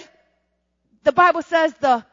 the 1.04 1.12
Bible 1.12 1.42
says 1.42 1.74
the 1.82 2.06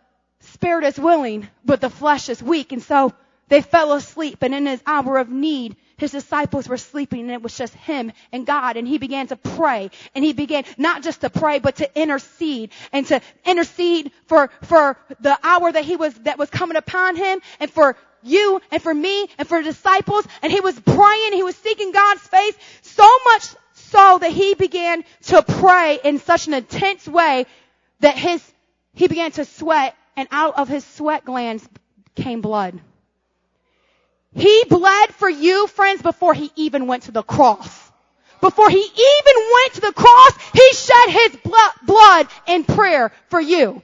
spirit 0.47 0.85
is 0.85 0.99
willing, 0.99 1.49
but 1.65 1.81
the 1.81 1.91
flesh 1.91 2.29
is 2.29 2.43
weak. 2.43 2.73
And 2.73 2.83
so 2.83 3.13
they 3.49 3.63
fell 3.63 3.93
asleep. 3.93 4.43
And 4.43 4.55
in 4.55 4.67
his 4.67 4.83
hour 4.87 5.19
of 5.19 5.29
need, 5.29 5.77
his 5.97 6.11
disciples 6.11 6.69
were 6.69 6.77
sleeping 6.77 7.21
and 7.21 7.31
it 7.31 7.43
was 7.43 7.57
just 7.57 7.75
him 7.75 8.13
and 8.33 8.47
God. 8.47 8.77
And 8.77 8.87
he 8.87 8.99
began 8.99 9.29
to 9.29 9.37
pray. 9.37 9.91
And 10.15 10.25
he 10.25 10.33
began 10.33 10.65
not 10.77 11.03
just 11.03 11.23
to 11.23 11.31
pray 11.31 11.59
but 11.59 11.77
to 11.77 12.01
intercede 12.01 12.71
and 12.93 13.07
to 13.07 13.21
intercede 13.45 14.13
for, 14.27 14.51
for 14.63 14.99
the 15.21 15.39
hour 15.43 15.71
that 15.71 15.85
he 15.85 15.97
was, 15.97 16.15
that 16.21 16.39
was 16.39 16.51
coming 16.51 16.77
upon 16.77 17.17
him 17.17 17.41
and 17.61 17.71
for 17.71 17.97
you 18.23 18.61
and 18.71 18.83
for 18.83 18.93
me 18.93 19.29
and 19.39 19.49
for 19.49 19.63
the 19.63 19.71
disciples. 19.71 20.27
And 20.43 20.53
he 20.53 20.61
was 20.61 20.79
praying, 20.79 21.33
he 21.33 21.43
was 21.43 21.57
seeking 21.57 21.93
God's 21.93 22.23
face 22.23 22.57
so 22.83 23.09
much 23.25 23.47
so 23.75 24.19
that 24.19 24.33
he 24.33 24.55
began 24.55 25.05
to 25.27 25.43
pray 25.43 25.99
in 26.03 26.19
such 26.19 26.49
an 26.49 26.55
intense 26.55 27.07
way 27.07 27.47
that 28.01 28.17
his, 28.19 28.43
he 28.95 29.07
began 29.07 29.31
to 29.33 29.45
sweat 29.45 29.95
and 30.17 30.29
out 30.31 30.59
of 30.59 30.69
his 30.69 30.85
sweat 30.85 31.25
glands 31.25 31.67
came 32.15 32.41
blood. 32.41 32.81
He 34.35 34.65
bled 34.69 35.15
for 35.15 35.29
you, 35.29 35.67
friends, 35.67 36.03
before 36.03 36.35
he 36.35 36.51
even 36.57 36.87
went 36.87 37.05
to 37.05 37.13
the 37.13 37.23
cross. 37.23 37.91
Before 38.41 38.69
he 38.69 38.79
even 38.79 39.51
went 39.55 39.75
to 39.75 39.81
the 39.81 39.93
cross, 39.93 40.33
he 40.53 40.73
shed 40.73 41.11
his 41.11 41.39
blood 41.87 42.29
in 42.47 42.65
prayer 42.65 43.13
for 43.29 43.41
you. 43.41 43.83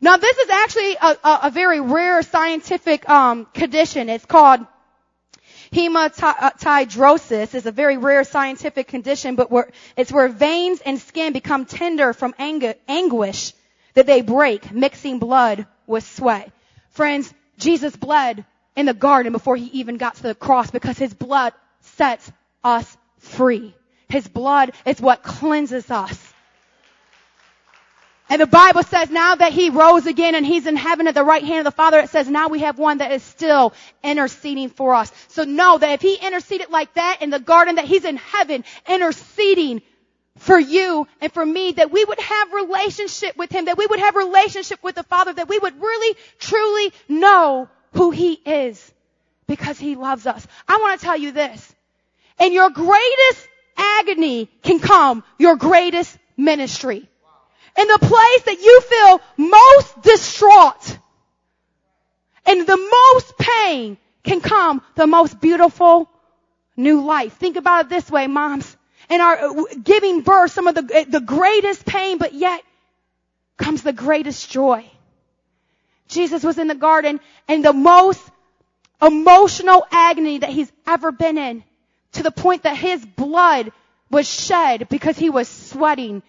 Now 0.00 0.16
this 0.16 0.38
is 0.38 0.48
actually 0.48 0.94
a, 0.94 1.16
a, 1.22 1.40
a 1.44 1.50
very 1.50 1.80
rare 1.80 2.22
scientific 2.22 3.08
um, 3.08 3.46
condition. 3.52 4.08
It's 4.08 4.24
called 4.24 4.60
Hematidrosis 5.72 7.54
It's 7.54 7.66
a 7.66 7.72
very 7.72 7.98
rare 7.98 8.24
scientific 8.24 8.88
condition, 8.88 9.36
but 9.36 9.50
where, 9.50 9.70
it's 9.96 10.10
where 10.10 10.28
veins 10.28 10.80
and 10.80 10.98
skin 10.98 11.32
become 11.34 11.66
tender 11.66 12.12
from 12.14 12.32
angu- 12.34 12.76
anguish 12.88 13.52
that 13.94 14.06
they 14.06 14.22
break, 14.22 14.72
mixing 14.72 15.18
blood 15.18 15.66
with 15.86 16.04
sweat. 16.04 16.50
Friends, 16.90 17.32
Jesus 17.58 17.94
bled 17.96 18.44
in 18.76 18.86
the 18.86 18.94
garden 18.94 19.32
before 19.32 19.56
he 19.56 19.66
even 19.80 19.96
got 19.96 20.16
to 20.16 20.22
the 20.22 20.34
cross 20.34 20.70
because 20.70 20.98
his 20.98 21.14
blood 21.14 21.52
sets 21.80 22.30
us 22.64 22.96
free. 23.18 23.74
His 24.08 24.26
blood 24.26 24.72
is 24.86 25.00
what 25.00 25.22
cleanses 25.22 25.90
us. 25.90 26.30
And 28.30 28.40
the 28.40 28.46
Bible 28.46 28.84
says 28.84 29.10
now 29.10 29.34
that 29.34 29.52
he 29.52 29.70
rose 29.70 30.06
again 30.06 30.36
and 30.36 30.46
he's 30.46 30.64
in 30.64 30.76
heaven 30.76 31.08
at 31.08 31.14
the 31.14 31.24
right 31.24 31.42
hand 31.42 31.58
of 31.58 31.64
the 31.64 31.76
Father, 31.76 31.98
it 31.98 32.10
says 32.10 32.28
now 32.28 32.46
we 32.46 32.60
have 32.60 32.78
one 32.78 32.98
that 32.98 33.10
is 33.10 33.24
still 33.24 33.74
interceding 34.04 34.68
for 34.68 34.94
us. 34.94 35.10
So 35.26 35.42
know 35.42 35.76
that 35.76 35.90
if 35.90 36.00
he 36.00 36.14
interceded 36.14 36.70
like 36.70 36.94
that 36.94 37.22
in 37.22 37.30
the 37.30 37.40
garden, 37.40 37.74
that 37.74 37.86
he's 37.86 38.04
in 38.04 38.16
heaven 38.16 38.64
interceding 38.88 39.82
for 40.38 40.58
you 40.58 41.06
and 41.20 41.32
for 41.32 41.44
me, 41.44 41.72
that 41.72 41.90
we 41.90 42.04
would 42.04 42.20
have 42.20 42.52
relationship 42.52 43.36
with 43.36 43.50
him, 43.50 43.66
that 43.66 43.76
we 43.76 43.86
would 43.86 44.00
have 44.00 44.14
relationship 44.16 44.82
with 44.82 44.94
the 44.94 45.02
Father, 45.02 45.32
that 45.32 45.48
we 45.48 45.58
would 45.58 45.80
really, 45.80 46.16
truly 46.38 46.92
know 47.08 47.68
who 47.92 48.10
he 48.10 48.32
is 48.32 48.92
because 49.46 49.78
he 49.78 49.96
loves 49.96 50.26
us. 50.26 50.46
I 50.68 50.78
want 50.78 51.00
to 51.00 51.04
tell 51.04 51.16
you 51.16 51.32
this. 51.32 51.74
In 52.38 52.52
your 52.52 52.70
greatest 52.70 53.48
agony 53.76 54.46
can 54.62 54.78
come 54.78 55.24
your 55.38 55.56
greatest 55.56 56.16
ministry 56.36 57.08
in 57.78 57.88
the 57.88 57.98
place 57.98 58.42
that 58.42 58.60
you 58.60 58.80
feel 58.80 59.20
most 59.36 60.02
distraught 60.02 60.98
and 62.46 62.66
the 62.66 62.76
most 62.76 63.38
pain 63.38 63.96
can 64.22 64.40
come 64.40 64.82
the 64.96 65.06
most 65.06 65.40
beautiful 65.40 66.10
new 66.76 67.04
life. 67.04 67.34
Think 67.34 67.56
about 67.56 67.86
it 67.86 67.88
this 67.90 68.10
way, 68.10 68.26
moms. 68.26 68.76
In 69.10 69.20
are 69.20 69.36
uh, 69.36 69.64
giving 69.82 70.22
birth, 70.22 70.52
some 70.52 70.68
of 70.68 70.74
the, 70.74 71.00
uh, 71.00 71.04
the 71.08 71.20
greatest 71.20 71.84
pain, 71.84 72.16
but 72.18 72.32
yet 72.32 72.62
comes 73.58 73.82
the 73.82 73.92
greatest 73.92 74.50
joy. 74.50 74.84
Jesus 76.08 76.42
was 76.42 76.58
in 76.58 76.68
the 76.68 76.74
garden 76.74 77.20
and 77.48 77.64
the 77.64 77.72
most 77.72 78.22
emotional 79.02 79.86
agony 79.90 80.38
that 80.38 80.50
he's 80.50 80.70
ever 80.86 81.12
been 81.12 81.38
in 81.38 81.64
to 82.12 82.22
the 82.22 82.30
point 82.30 82.62
that 82.62 82.76
his 82.76 83.04
blood 83.04 83.72
was 84.10 84.28
shed 84.28 84.88
because 84.88 85.16
he 85.16 85.30
was 85.30 85.48
sweating 85.48 86.22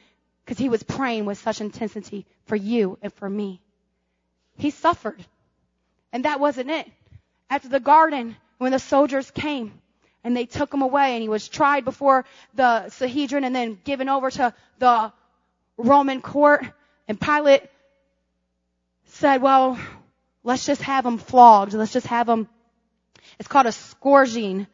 because 0.46 0.58
he 0.58 0.70
was 0.70 0.84
praying 0.84 1.26
with 1.26 1.38
such 1.38 1.62
intensity 1.62 2.26
for 2.46 2.56
you 2.56 2.98
and 3.02 3.14
for 3.14 3.30
me. 3.30 3.62
He 4.58 4.70
suffered. 4.70 5.24
And 6.12 6.26
that 6.26 6.40
wasn't 6.40 6.70
it. 6.70 6.88
After 7.50 7.70
the 7.70 7.80
garden, 7.80 8.36
when 8.58 8.72
the 8.72 8.80
soldiers 8.80 9.30
came 9.32 9.81
and 10.24 10.36
they 10.36 10.46
took 10.46 10.74
him 10.74 10.82
away 10.82 11.14
and 11.14 11.22
he 11.22 11.30
was 11.30 11.48
tried 11.48 11.86
before 11.86 12.26
the 12.54 12.90
Sanhedrin 12.90 13.44
and 13.44 13.56
then 13.56 13.80
given 13.84 14.10
over 14.10 14.30
to 14.32 14.54
the 14.80 15.12
Roman 15.78 16.22
court 16.22 16.66
and 17.08 17.20
Pilate 17.20 17.64
said, 19.06 19.42
well, 19.42 19.78
let's 20.44 20.66
just 20.66 20.82
have 20.84 21.06
him 21.06 21.18
flogged. 21.18 21.74
Let's 21.74 21.94
just 21.94 22.08
have 22.08 22.30
him, 22.30 22.48
it's 23.40 23.50
called 23.50 23.66
a 23.66 23.72
scourging. 23.72 24.68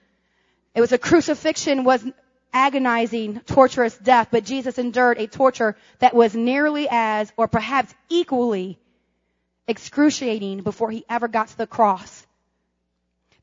It 0.76 0.82
was 0.82 0.92
a 0.92 0.98
crucifixion 0.98 1.84
was 1.84 2.06
agonizing, 2.54 3.40
torturous 3.42 3.98
death, 3.98 4.28
but 4.32 4.44
Jesus 4.44 4.78
endured 4.78 5.18
a 5.18 5.28
torture 5.28 5.76
that 6.00 6.14
was 6.14 6.36
nearly 6.36 6.88
as, 6.90 7.32
or 7.38 7.48
perhaps 7.48 7.94
equally, 8.10 8.78
excruciating 9.68 10.62
before 10.62 10.92
he 10.92 11.04
ever 11.10 11.28
got 11.28 11.48
to 11.48 11.58
the 11.58 11.68
cross. 11.68 12.27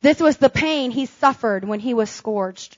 This 0.05 0.20
was 0.20 0.36
the 0.36 0.50
pain 0.50 0.90
he 0.90 1.07
suffered 1.07 1.64
when 1.64 1.80
he 1.80 1.94
was 1.94 2.11
scourged. 2.11 2.76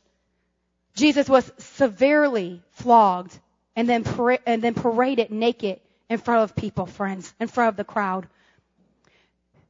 Jesus 0.95 1.29
was 1.29 1.51
severely 1.59 2.63
flogged 2.71 3.37
and 3.75 3.89
then, 3.89 4.05
para- 4.05 4.39
and 4.47 4.63
then 4.63 4.75
paraded 4.75 5.33
naked 5.33 5.81
in 6.09 6.19
front 6.19 6.45
of 6.45 6.55
people, 6.55 6.87
friends, 6.87 7.35
in 7.41 7.49
front 7.49 7.71
of 7.71 7.77
the 7.77 7.83
crowd. 7.83 8.29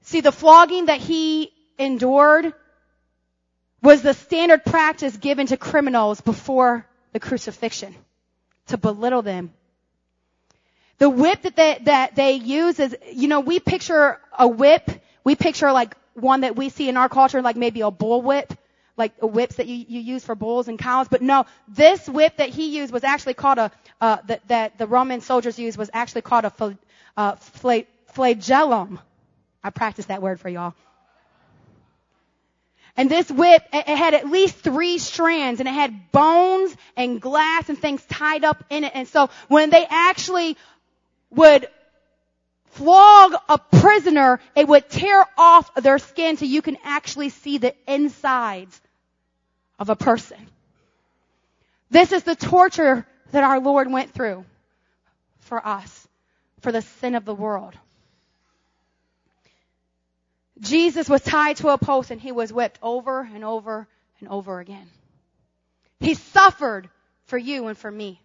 See, 0.03 0.21
the 0.21 0.33
flogging 0.33 0.87
that 0.87 1.01
he 1.01 1.51
endured 1.79 2.53
was 3.83 4.03
the 4.03 4.13
standard 4.13 4.63
practice 4.63 5.17
given 5.17 5.47
to 5.47 5.57
criminals 5.57 6.21
before 6.21 6.87
the 7.15 7.21
crucifixion 7.21 7.95
to 8.67 8.77
belittle 8.77 9.23
them. 9.23 9.51
The 10.99 11.09
whip 11.09 11.41
that 11.41 11.57
they, 11.57 11.79
that 11.85 12.17
they 12.17 12.33
use 12.33 12.79
is, 12.79 12.95
you 13.15 13.29
know, 13.29 13.41
we 13.41 13.61
picture 13.61 14.21
a 14.39 14.47
whip, 14.47 14.91
we 15.25 15.37
picture 15.37 15.73
like 15.73 15.97
one 16.17 16.41
that 16.41 16.57
we 16.57 16.69
see 16.69 16.89
in 16.89 16.97
our 16.97 17.09
culture, 17.09 17.43
like 17.43 17.57
maybe 17.57 17.83
a 17.83 17.91
bull 17.91 18.23
whip, 18.23 18.53
like 18.97 19.13
whips 19.21 19.57
that 19.57 19.67
you, 19.67 19.85
you 19.89 20.01
use 20.01 20.25
for 20.25 20.35
bulls 20.35 20.69
and 20.69 20.79
cows. 20.79 21.09
But 21.09 21.23
no, 21.23 21.47
this 21.69 22.09
whip 22.09 22.39
that 22.39 22.49
he 22.49 22.77
used 22.77 22.93
was 22.93 23.05
actually 23.05 23.35
called 23.35 23.59
a, 23.59 23.71
uh, 24.01 24.19
that, 24.27 24.49
that 24.49 24.79
the 24.79 24.87
Roman 24.87 25.21
soldiers 25.21 25.59
used 25.59 25.77
was 25.79 25.91
actually 25.93 26.23
called 26.23 26.45
a 26.45 26.79
uh, 27.17 27.37
flagellum. 27.37 28.99
I 29.63 29.71
practiced 29.71 30.09
that 30.09 30.23
word 30.23 30.41
for 30.41 30.49
y'all. 30.49 30.75
And 32.97 33.11
this 33.11 33.31
whip, 33.31 33.63
it 33.75 33.87
had 33.87 34.15
at 34.15 34.27
least 34.27 34.57
three 34.57 34.97
strands 34.97 35.61
and 35.61 35.69
it 35.69 35.73
had 35.73 36.11
bones 36.13 36.75
and 36.97 37.21
glass 37.21 37.69
and 37.69 37.79
things 37.79 38.03
tied 38.07 38.43
up 38.43 38.65
in 38.71 38.85
it. 38.85 38.93
And 38.95 39.07
so 39.07 39.29
when 39.49 39.69
they 39.69 39.85
actually 39.89 40.57
would 41.31 41.69
flog 42.77 43.35
a 43.49 43.59
prisoner, 43.59 44.41
it 44.55 44.69
would 44.69 44.89
tear 44.89 45.25
off 45.37 45.75
their 45.75 45.99
skin 45.99 46.37
so 46.37 46.45
you 46.45 46.63
can 46.63 46.77
actually 46.85 47.31
see 47.31 47.59
the 47.59 47.75
insides 47.87 48.81
of 49.79 49.89
a 49.89 49.97
person. 49.97 50.39
This 51.91 52.13
is 52.13 52.23
the 52.23 52.37
torture 52.37 53.07
that 53.33 53.45
our 53.45 53.61
Lord 53.61 53.91
went 53.91 54.13
through 54.13 54.45
for 55.41 55.67
us, 55.67 56.09
for 56.61 56.73
the 56.73 56.83
sin 56.83 57.15
of 57.15 57.25
the 57.25 57.35
world. 57.35 57.75
Jesus 60.61 61.09
was 61.09 61.23
tied 61.23 61.57
to 61.59 61.69
a 61.69 61.79
post 61.79 62.11
and 62.11 62.21
he 62.21 62.33
was 62.33 62.53
whipped 62.53 62.79
over 62.83 63.21
and 63.21 63.45
over 63.45 63.87
and 64.21 64.29
over 64.29 64.61
again. 64.61 64.89
He 66.01 66.15
suffered 66.15 66.89
for 67.27 67.39
you 67.39 67.69
and 67.69 67.77
for 67.77 67.91
me. 67.91 68.21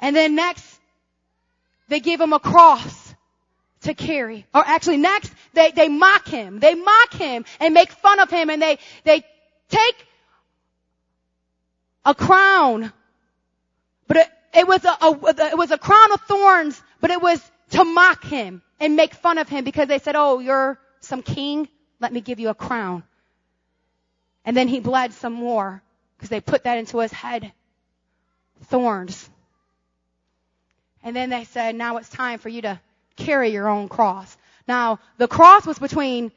And 0.00 0.14
then 0.14 0.34
next, 0.34 0.80
they 1.88 2.00
give 2.00 2.20
him 2.20 2.32
a 2.32 2.40
cross 2.40 3.05
to 3.86 3.94
carry. 3.94 4.46
Or 4.54 4.62
actually 4.64 4.98
next, 4.98 5.32
they, 5.54 5.70
they 5.70 5.88
mock 5.88 6.28
him. 6.28 6.60
They 6.60 6.74
mock 6.74 7.14
him 7.14 7.44
and 7.60 7.74
make 7.74 7.90
fun 7.90 8.20
of 8.20 8.30
him 8.30 8.50
and 8.50 8.60
they, 8.60 8.78
they 9.04 9.24
take 9.68 10.06
a 12.04 12.14
crown. 12.14 12.92
But 14.06 14.18
it, 14.18 14.28
it 14.54 14.68
was 14.68 14.84
a, 14.84 14.88
a, 14.88 15.50
it 15.50 15.58
was 15.58 15.70
a 15.70 15.78
crown 15.78 16.12
of 16.12 16.20
thorns, 16.22 16.80
but 17.00 17.10
it 17.10 17.20
was 17.20 17.40
to 17.70 17.84
mock 17.84 18.24
him 18.24 18.62
and 18.78 18.96
make 18.96 19.14
fun 19.14 19.38
of 19.38 19.48
him 19.48 19.64
because 19.64 19.88
they 19.88 19.98
said, 19.98 20.14
oh, 20.16 20.38
you're, 20.38 20.78
some 21.00 21.22
king, 21.22 21.68
let 22.00 22.12
me 22.12 22.20
give 22.20 22.38
you 22.38 22.48
a 22.48 22.54
crown. 22.54 23.02
And 24.44 24.56
then 24.56 24.68
he 24.68 24.80
bled 24.80 25.12
some 25.12 25.32
more 25.32 25.82
because 26.16 26.28
they 26.28 26.40
put 26.40 26.64
that 26.64 26.78
into 26.78 26.98
his 26.98 27.12
head. 27.12 27.52
Thorns. 28.64 29.28
And 31.02 31.14
then 31.14 31.30
they 31.30 31.44
said, 31.44 31.74
now 31.74 31.98
it's 31.98 32.08
time 32.08 32.38
for 32.38 32.48
you 32.48 32.62
to 32.62 32.80
carry 33.16 33.50
your 33.50 33.68
own 33.68 33.88
cross. 33.88 34.36
Now, 34.68 35.00
the 35.18 35.28
cross 35.28 35.66
was 35.66 35.78
between 35.78 36.32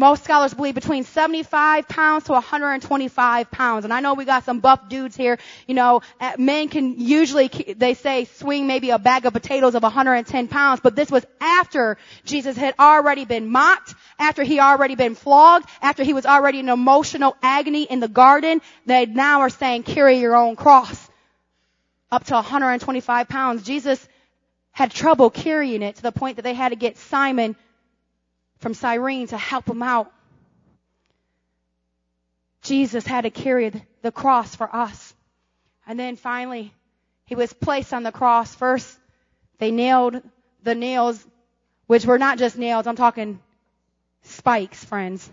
most 0.00 0.24
scholars 0.24 0.54
believe 0.54 0.74
between 0.74 1.04
75 1.04 1.86
pounds 1.86 2.24
to 2.24 2.32
125 2.32 3.50
pounds. 3.50 3.84
And 3.84 3.92
I 3.92 4.00
know 4.00 4.14
we 4.14 4.24
got 4.24 4.44
some 4.44 4.60
buff 4.60 4.88
dudes 4.88 5.14
here. 5.14 5.38
You 5.66 5.74
know, 5.74 6.00
uh, 6.18 6.32
men 6.38 6.70
can 6.70 6.98
usually, 6.98 7.48
they 7.48 7.92
say, 7.92 8.24
swing 8.24 8.66
maybe 8.66 8.90
a 8.90 8.98
bag 8.98 9.26
of 9.26 9.34
potatoes 9.34 9.74
of 9.74 9.82
110 9.82 10.48
pounds. 10.48 10.80
But 10.82 10.96
this 10.96 11.10
was 11.10 11.26
after 11.38 11.98
Jesus 12.24 12.56
had 12.56 12.74
already 12.78 13.26
been 13.26 13.50
mocked, 13.50 13.94
after 14.18 14.42
he 14.42 14.58
already 14.58 14.94
been 14.94 15.14
flogged, 15.14 15.68
after 15.82 16.02
he 16.02 16.14
was 16.14 16.24
already 16.24 16.60
in 16.60 16.70
emotional 16.70 17.36
agony 17.42 17.82
in 17.82 18.00
the 18.00 18.08
garden. 18.08 18.62
They 18.86 19.04
now 19.04 19.40
are 19.40 19.50
saying, 19.50 19.82
carry 19.82 20.18
your 20.18 20.34
own 20.34 20.56
cross. 20.56 21.10
Up 22.10 22.24
to 22.24 22.34
125 22.34 23.28
pounds. 23.28 23.64
Jesus 23.64 24.08
had 24.72 24.90
trouble 24.90 25.30
carrying 25.30 25.82
it 25.82 25.96
to 25.96 26.02
the 26.02 26.12
point 26.12 26.36
that 26.36 26.42
they 26.42 26.54
had 26.54 26.70
to 26.70 26.76
get 26.76 26.96
Simon 26.96 27.56
from 28.58 28.74
Cyrene 28.74 29.26
to 29.28 29.38
help 29.38 29.68
him 29.68 29.82
out. 29.82 30.12
Jesus 32.62 33.06
had 33.06 33.22
to 33.22 33.30
carry 33.30 33.72
the 34.02 34.12
cross 34.12 34.54
for 34.54 34.74
us. 34.74 35.14
And 35.86 35.98
then 35.98 36.16
finally, 36.16 36.72
he 37.24 37.34
was 37.34 37.52
placed 37.52 37.94
on 37.94 38.02
the 38.02 38.12
cross. 38.12 38.54
First, 38.54 38.98
they 39.58 39.70
nailed 39.70 40.22
the 40.62 40.74
nails, 40.74 41.24
which 41.86 42.04
were 42.04 42.18
not 42.18 42.38
just 42.38 42.58
nails, 42.58 42.86
I'm 42.86 42.96
talking 42.96 43.40
spikes, 44.22 44.84
friends. 44.84 45.28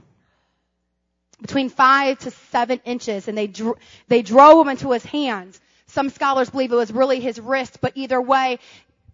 Between 1.41 1.69
five 1.69 2.17
to 2.19 2.31
seven 2.31 2.81
inches, 2.85 3.27
and 3.27 3.37
they, 3.37 3.47
dro- 3.47 3.77
they 4.07 4.21
drove 4.21 4.57
them 4.57 4.69
into 4.69 4.91
his 4.91 5.05
hands. 5.05 5.59
Some 5.87 6.09
scholars 6.09 6.49
believe 6.49 6.71
it 6.71 6.75
was 6.75 6.91
really 6.91 7.19
his 7.19 7.39
wrist, 7.39 7.79
but 7.79 7.93
either 7.95 8.21
way, 8.21 8.59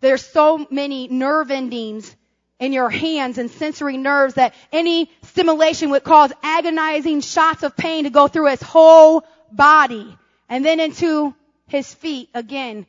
there's 0.04 0.26
so 0.26 0.68
many 0.70 1.08
nerve 1.08 1.50
endings 1.50 2.14
in 2.60 2.74
your 2.74 2.90
hands 2.90 3.38
and 3.38 3.50
sensory 3.50 3.96
nerves 3.96 4.36
that 4.36 4.54
any 4.72 5.10
stimulation 5.24 5.92
would 5.92 6.04
cause 6.04 6.32
agonizing 6.44 7.22
shots 7.22 7.64
of 7.64 7.76
pain 7.78 8.04
to 8.04 8.10
go 8.10 8.28
through 8.28 8.48
his 8.48 8.62
whole 8.62 9.26
body 9.52 10.18
and 10.50 10.66
then 10.66 10.82
into 10.82 11.34
his 11.68 11.92
feet 11.94 12.30
again, 12.34 12.86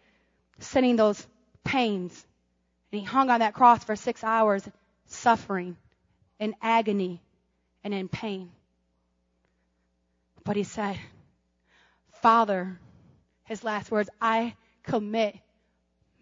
sending 0.58 0.96
those 0.96 1.24
pains. 1.62 2.26
And 2.90 3.00
he 3.00 3.06
hung 3.06 3.30
on 3.30 3.40
that 3.40 3.54
cross 3.54 3.84
for 3.84 3.94
six 3.94 4.24
hours, 4.24 4.68
suffering 5.06 5.76
in 6.40 6.54
agony 6.60 7.22
and 7.84 7.94
in 7.94 8.08
pain. 8.08 8.50
But 10.44 10.56
he 10.56 10.64
said, 10.64 10.98
Father, 12.22 12.78
his 13.44 13.62
last 13.62 13.92
words, 13.92 14.10
I 14.20 14.56
commit 14.82 15.36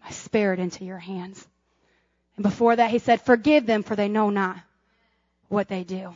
my 0.03 0.11
spirit 0.11 0.59
into 0.59 0.85
your 0.85 0.99
hands. 0.99 1.45
And 2.35 2.43
before 2.43 2.75
that, 2.75 2.91
he 2.91 2.99
said, 2.99 3.21
forgive 3.21 3.65
them 3.65 3.83
for 3.83 3.95
they 3.95 4.09
know 4.09 4.29
not 4.29 4.57
what 5.47 5.67
they 5.67 5.83
do. 5.83 6.13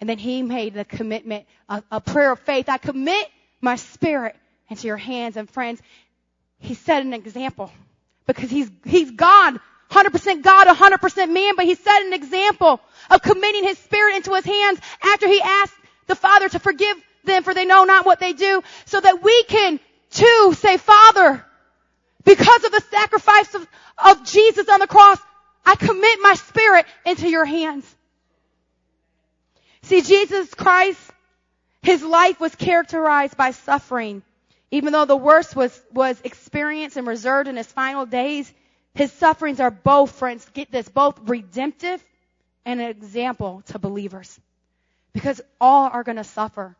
And 0.00 0.08
then 0.08 0.18
he 0.18 0.42
made 0.42 0.74
the 0.74 0.84
commitment, 0.84 1.46
a, 1.68 1.82
a 1.90 2.00
prayer 2.00 2.32
of 2.32 2.40
faith. 2.40 2.68
I 2.68 2.78
commit 2.78 3.26
my 3.60 3.76
spirit 3.76 4.36
into 4.68 4.86
your 4.86 4.96
hands. 4.96 5.36
And 5.36 5.48
friends, 5.48 5.80
he 6.58 6.74
set 6.74 7.02
an 7.02 7.12
example 7.12 7.72
because 8.26 8.50
he's, 8.50 8.70
he's 8.84 9.10
God, 9.10 9.58
100% 9.90 10.42
God, 10.42 10.66
100% 10.66 11.32
man, 11.32 11.54
but 11.56 11.64
he 11.64 11.74
set 11.74 12.02
an 12.02 12.12
example 12.12 12.80
of 13.10 13.22
committing 13.22 13.64
his 13.64 13.78
spirit 13.78 14.16
into 14.16 14.34
his 14.34 14.44
hands 14.44 14.80
after 15.02 15.26
he 15.26 15.40
asked 15.40 15.74
the 16.06 16.14
Father 16.14 16.48
to 16.48 16.58
forgive 16.58 16.96
them 17.24 17.42
for 17.42 17.54
they 17.54 17.64
know 17.64 17.84
not 17.84 18.06
what 18.06 18.20
they 18.20 18.32
do 18.32 18.62
so 18.84 19.00
that 19.00 19.22
we 19.22 19.42
can 19.44 19.80
too 20.10 20.54
say, 20.56 20.76
Father, 20.76 21.44
because 22.28 22.64
of 22.64 22.72
the 22.72 22.82
sacrifice 22.90 23.54
of, 23.54 23.66
of 24.04 24.24
Jesus 24.26 24.68
on 24.68 24.80
the 24.80 24.86
cross, 24.86 25.18
I 25.64 25.76
commit 25.76 26.18
my 26.20 26.34
spirit 26.34 26.84
into 27.06 27.26
your 27.26 27.46
hands. 27.46 27.96
See, 29.82 30.02
Jesus 30.02 30.52
Christ, 30.52 31.00
his 31.80 32.02
life 32.02 32.38
was 32.38 32.54
characterized 32.54 33.38
by 33.38 33.52
suffering. 33.52 34.22
Even 34.70 34.92
though 34.92 35.06
the 35.06 35.16
worst 35.16 35.56
was, 35.56 35.80
was 35.90 36.20
experienced 36.22 36.98
and 36.98 37.06
reserved 37.06 37.48
in 37.48 37.56
his 37.56 37.66
final 37.66 38.04
days, 38.04 38.52
his 38.94 39.10
sufferings 39.10 39.58
are 39.58 39.70
both, 39.70 40.10
friends, 40.10 40.46
get 40.52 40.70
this, 40.70 40.86
both 40.86 41.18
redemptive 41.30 42.04
and 42.66 42.78
an 42.78 42.90
example 42.90 43.62
to 43.68 43.78
believers. 43.78 44.38
Because 45.14 45.40
all 45.58 45.88
are 45.90 46.04
going 46.04 46.16
to 46.16 46.24
suffer 46.24 46.76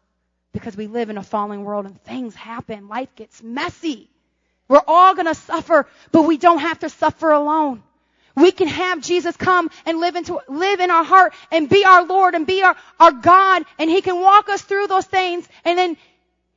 because 0.53 0.77
we 0.77 0.89
live 0.89 1.09
in 1.09 1.17
a 1.17 1.23
falling 1.23 1.65
world 1.65 1.87
and 1.87 1.99
things 2.03 2.35
happen. 2.35 2.89
Life 2.89 3.15
gets 3.17 3.43
messy. 3.43 4.11
We're 4.69 4.83
all 4.87 5.15
to 5.15 5.35
suffer, 5.35 5.87
but 6.13 6.23
we 6.23 6.37
don't 6.37 6.59
have 6.59 6.81
to 6.81 6.89
suffer 6.89 7.31
alone. 7.31 7.83
We 8.37 8.53
can 8.53 8.69
have 8.69 9.03
Jesus 9.03 9.37
come 9.37 9.71
and 9.85 9.99
live 9.99 10.15
into, 10.15 10.41
live 10.49 10.81
in 10.81 10.91
our 10.91 11.03
heart 11.03 11.35
and 11.51 11.69
be 11.69 11.85
our 11.85 12.05
Lord 12.05 12.35
and 12.35 12.47
be 12.47 12.63
our, 12.63 12.77
our 13.01 13.11
God 13.11 13.65
and 13.79 13.91
He 13.91 14.01
can 14.01 14.21
walk 14.21 14.49
us 14.49 14.63
through 14.63 14.87
those 14.87 15.07
things 15.07 15.49
and 15.65 15.77
then 15.77 15.97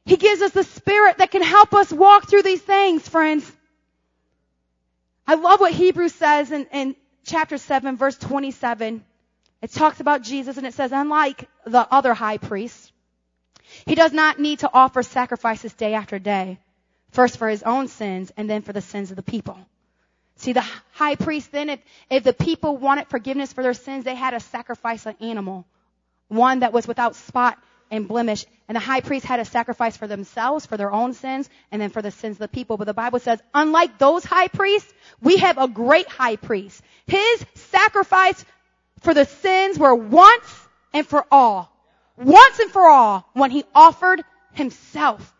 He 0.06 0.18
gives 0.18 0.42
us 0.42 0.52
the 0.52 0.64
Spirit 0.64 1.18
that 1.18 1.32
can 1.32 1.42
help 1.42 1.74
us 1.74 1.92
walk 1.92 2.30
through 2.30 2.44
these 2.44 2.62
things, 2.62 3.08
friends. 3.08 3.52
I 5.26 5.36
love 5.36 5.60
what 5.60 5.72
Hebrews 5.72 6.14
says 6.14 6.52
in, 6.52 6.68
in 6.72 6.96
chapter 7.26 7.58
7 7.58 7.98
verse 7.98 8.18
27. 8.18 9.04
It 9.62 9.72
talks 9.72 10.00
about 10.00 10.24
Jesus 10.24 10.58
and 10.58 10.68
it 10.68 10.74
says, 10.74 10.92
unlike 10.92 11.48
the 11.66 11.88
other 11.92 12.14
high 12.14 12.38
priests, 12.38 12.92
he 13.86 13.96
does 13.96 14.12
not 14.12 14.40
need 14.40 14.60
to 14.60 14.70
offer 14.72 15.02
sacrifices 15.02 15.74
day 15.74 15.94
after 15.94 16.20
day, 16.20 16.60
first 17.12 17.38
for 17.38 17.48
his 17.48 17.64
own 17.64 17.88
sins 17.88 18.32
and 18.38 18.50
then 18.50 18.62
for 18.62 18.74
the 18.74 18.82
sins 18.82 19.12
of 19.12 19.16
the 19.16 19.24
people. 19.24 19.58
See, 20.38 20.54
the 20.54 20.66
high 20.94 21.16
priest 21.16 21.52
then, 21.52 21.70
if, 21.70 21.80
if 22.10 22.24
the 22.24 22.34
people 22.34 22.76
wanted 22.78 23.08
forgiveness 23.08 23.54
for 23.54 23.62
their 23.62 23.76
sins, 23.76 24.06
they 24.06 24.16
had 24.16 24.32
to 24.32 24.40
sacrifice 24.40 25.06
an 25.06 25.16
animal, 25.22 25.66
one 26.30 26.62
that 26.62 26.74
was 26.74 26.88
without 26.88 27.16
spot 27.16 27.60
and 27.92 28.08
blemish. 28.08 28.46
And 28.68 28.76
the 28.76 28.80
high 28.80 29.02
priest 29.02 29.26
had 29.26 29.38
to 29.38 29.46
sacrifice 29.46 29.98
for 29.98 30.08
themselves, 30.08 30.66
for 30.66 30.78
their 30.78 30.92
own 30.92 31.14
sins, 31.14 31.50
and 31.72 31.82
then 31.82 31.90
for 31.90 32.02
the 32.02 32.10
sins 32.10 32.36
of 32.36 32.40
the 32.40 32.48
people. 32.48 32.78
But 32.78 32.86
the 32.86 32.94
Bible 32.94 33.20
says, 33.20 33.40
unlike 33.54 34.00
those 34.00 34.24
high 34.24 34.48
priests, 34.48 34.92
we 35.22 35.38
have 35.38 35.58
a 35.58 35.68
great 35.68 36.08
high 36.08 36.38
priest. 36.38 36.82
His 37.06 37.46
sacrifice 37.56 38.44
for 39.02 39.14
the 39.14 39.26
sins 39.26 39.78
were 39.78 39.94
once 39.94 40.68
and 40.94 41.06
for 41.06 41.26
all. 41.30 41.72
Once 42.18 42.60
and 42.60 42.72
for 42.72 42.90
all 42.90 43.30
when 43.34 43.52
he 43.52 43.64
offered 43.76 44.24
himself. 44.54 45.36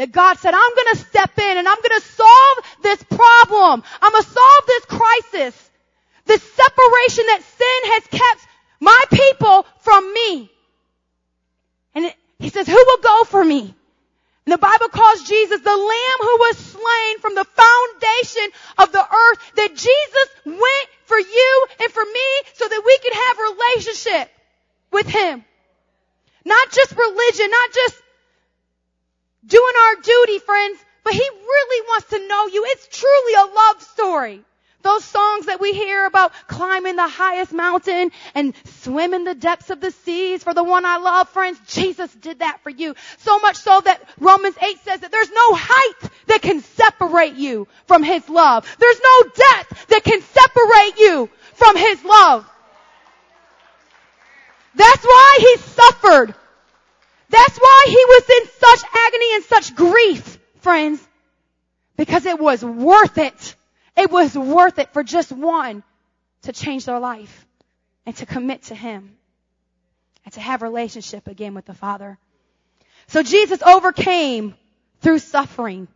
That 0.00 0.12
God 0.12 0.38
said, 0.38 0.54
I'm 0.54 0.74
gonna 0.76 0.96
step 0.96 1.38
in 1.38 1.58
and 1.58 1.68
I'm 1.68 1.76
gonna 1.82 2.00
solve 2.00 2.58
this 2.80 3.02
problem. 3.02 3.82
I'm 4.00 4.12
gonna 4.12 4.24
solve 4.24 4.66
this 4.66 4.84
crisis. 4.86 5.70
This 6.24 6.42
separation 6.42 7.26
that 7.26 7.42
sin 7.42 7.92
has 7.92 8.06
kept 8.06 8.48
my 8.80 9.04
people 9.12 9.66
from 9.80 10.10
me. 10.14 10.50
And 11.94 12.06
it, 12.06 12.14
he 12.38 12.48
says, 12.48 12.66
who 12.66 12.82
will 12.82 13.02
go 13.02 13.24
for 13.24 13.44
me? 13.44 13.60
And 14.46 14.52
the 14.54 14.56
Bible 14.56 14.88
calls 14.88 15.28
Jesus 15.28 15.60
the 15.60 15.76
lamb 15.76 16.18
who 16.22 16.36
was 16.48 16.56
slain 16.56 17.18
from 17.18 17.34
the 17.34 17.44
foundation 17.44 18.48
of 18.78 18.92
the 18.92 19.04
earth 19.04 19.52
that 19.56 19.68
Jesus 19.68 20.28
went 20.46 20.86
for 21.04 21.18
you 21.18 21.66
and 21.78 21.92
for 21.92 22.06
me 22.06 22.28
so 22.54 22.66
that 22.66 22.82
we 22.86 22.98
could 23.02 23.12
have 23.12 23.36
relationship 23.52 24.30
with 24.92 25.08
him. 25.08 25.44
Not 26.46 26.70
just 26.72 26.96
religion, 26.96 27.50
not 27.50 27.72
just 27.74 28.02
doing 29.46 29.74
our 29.86 30.02
duty, 30.02 30.38
friends, 30.38 30.78
but 31.04 31.12
he 31.12 31.28
really 31.30 31.86
wants 31.88 32.08
to 32.10 32.28
know 32.28 32.46
you. 32.46 32.64
It's 32.66 32.88
truly 32.88 33.34
a 33.34 33.54
love 33.54 33.82
story. 33.82 34.44
Those 34.82 35.04
songs 35.04 35.46
that 35.46 35.60
we 35.60 35.74
hear 35.74 36.06
about 36.06 36.32
climbing 36.46 36.96
the 36.96 37.06
highest 37.06 37.52
mountain 37.52 38.12
and 38.34 38.54
swimming 38.64 39.24
the 39.24 39.34
depths 39.34 39.68
of 39.68 39.80
the 39.80 39.90
seas 39.90 40.42
for 40.42 40.54
the 40.54 40.64
one 40.64 40.86
I 40.86 40.96
love, 40.96 41.28
friends, 41.28 41.58
Jesus 41.66 42.12
did 42.14 42.38
that 42.38 42.60
for 42.62 42.70
you. 42.70 42.94
So 43.18 43.38
much 43.40 43.56
so 43.56 43.80
that 43.82 44.02
Romans 44.18 44.56
8 44.60 44.78
says 44.80 45.00
that 45.00 45.12
there's 45.12 45.30
no 45.30 45.54
height 45.54 46.10
that 46.28 46.40
can 46.40 46.60
separate 46.62 47.34
you 47.34 47.68
from 47.86 48.02
His 48.02 48.26
love. 48.30 48.64
There's 48.78 49.00
no 49.02 49.30
depth 49.30 49.88
that 49.88 50.02
can 50.02 50.22
separate 50.22 50.98
you 50.98 51.28
from 51.54 51.76
His 51.76 52.02
love. 52.02 52.50
That's 54.74 55.04
why 55.04 55.38
He 55.40 55.56
suffered. 55.58 56.34
That's 57.30 57.58
why 57.58 57.84
He 57.86 57.94
was 57.94 58.30
in 58.30 58.48
such 58.58 58.90
agony 58.94 59.34
and 59.34 59.44
such 59.44 59.74
grief, 59.74 60.38
friends. 60.60 61.06
Because 61.96 62.26
it 62.26 62.38
was 62.38 62.64
worth 62.64 63.18
it. 63.18 63.56
It 63.96 64.10
was 64.10 64.36
worth 64.36 64.78
it 64.78 64.92
for 64.92 65.02
just 65.02 65.32
one 65.32 65.82
to 66.42 66.52
change 66.52 66.86
their 66.86 66.98
life 66.98 67.46
and 68.06 68.16
to 68.16 68.26
commit 68.26 68.64
to 68.64 68.74
Him 68.74 69.16
and 70.24 70.34
to 70.34 70.40
have 70.40 70.62
relationship 70.62 71.28
again 71.28 71.54
with 71.54 71.66
the 71.66 71.74
Father. 71.74 72.18
So 73.08 73.22
Jesus 73.22 73.62
overcame 73.62 74.54
through 75.00 75.18
suffering. 75.18 75.88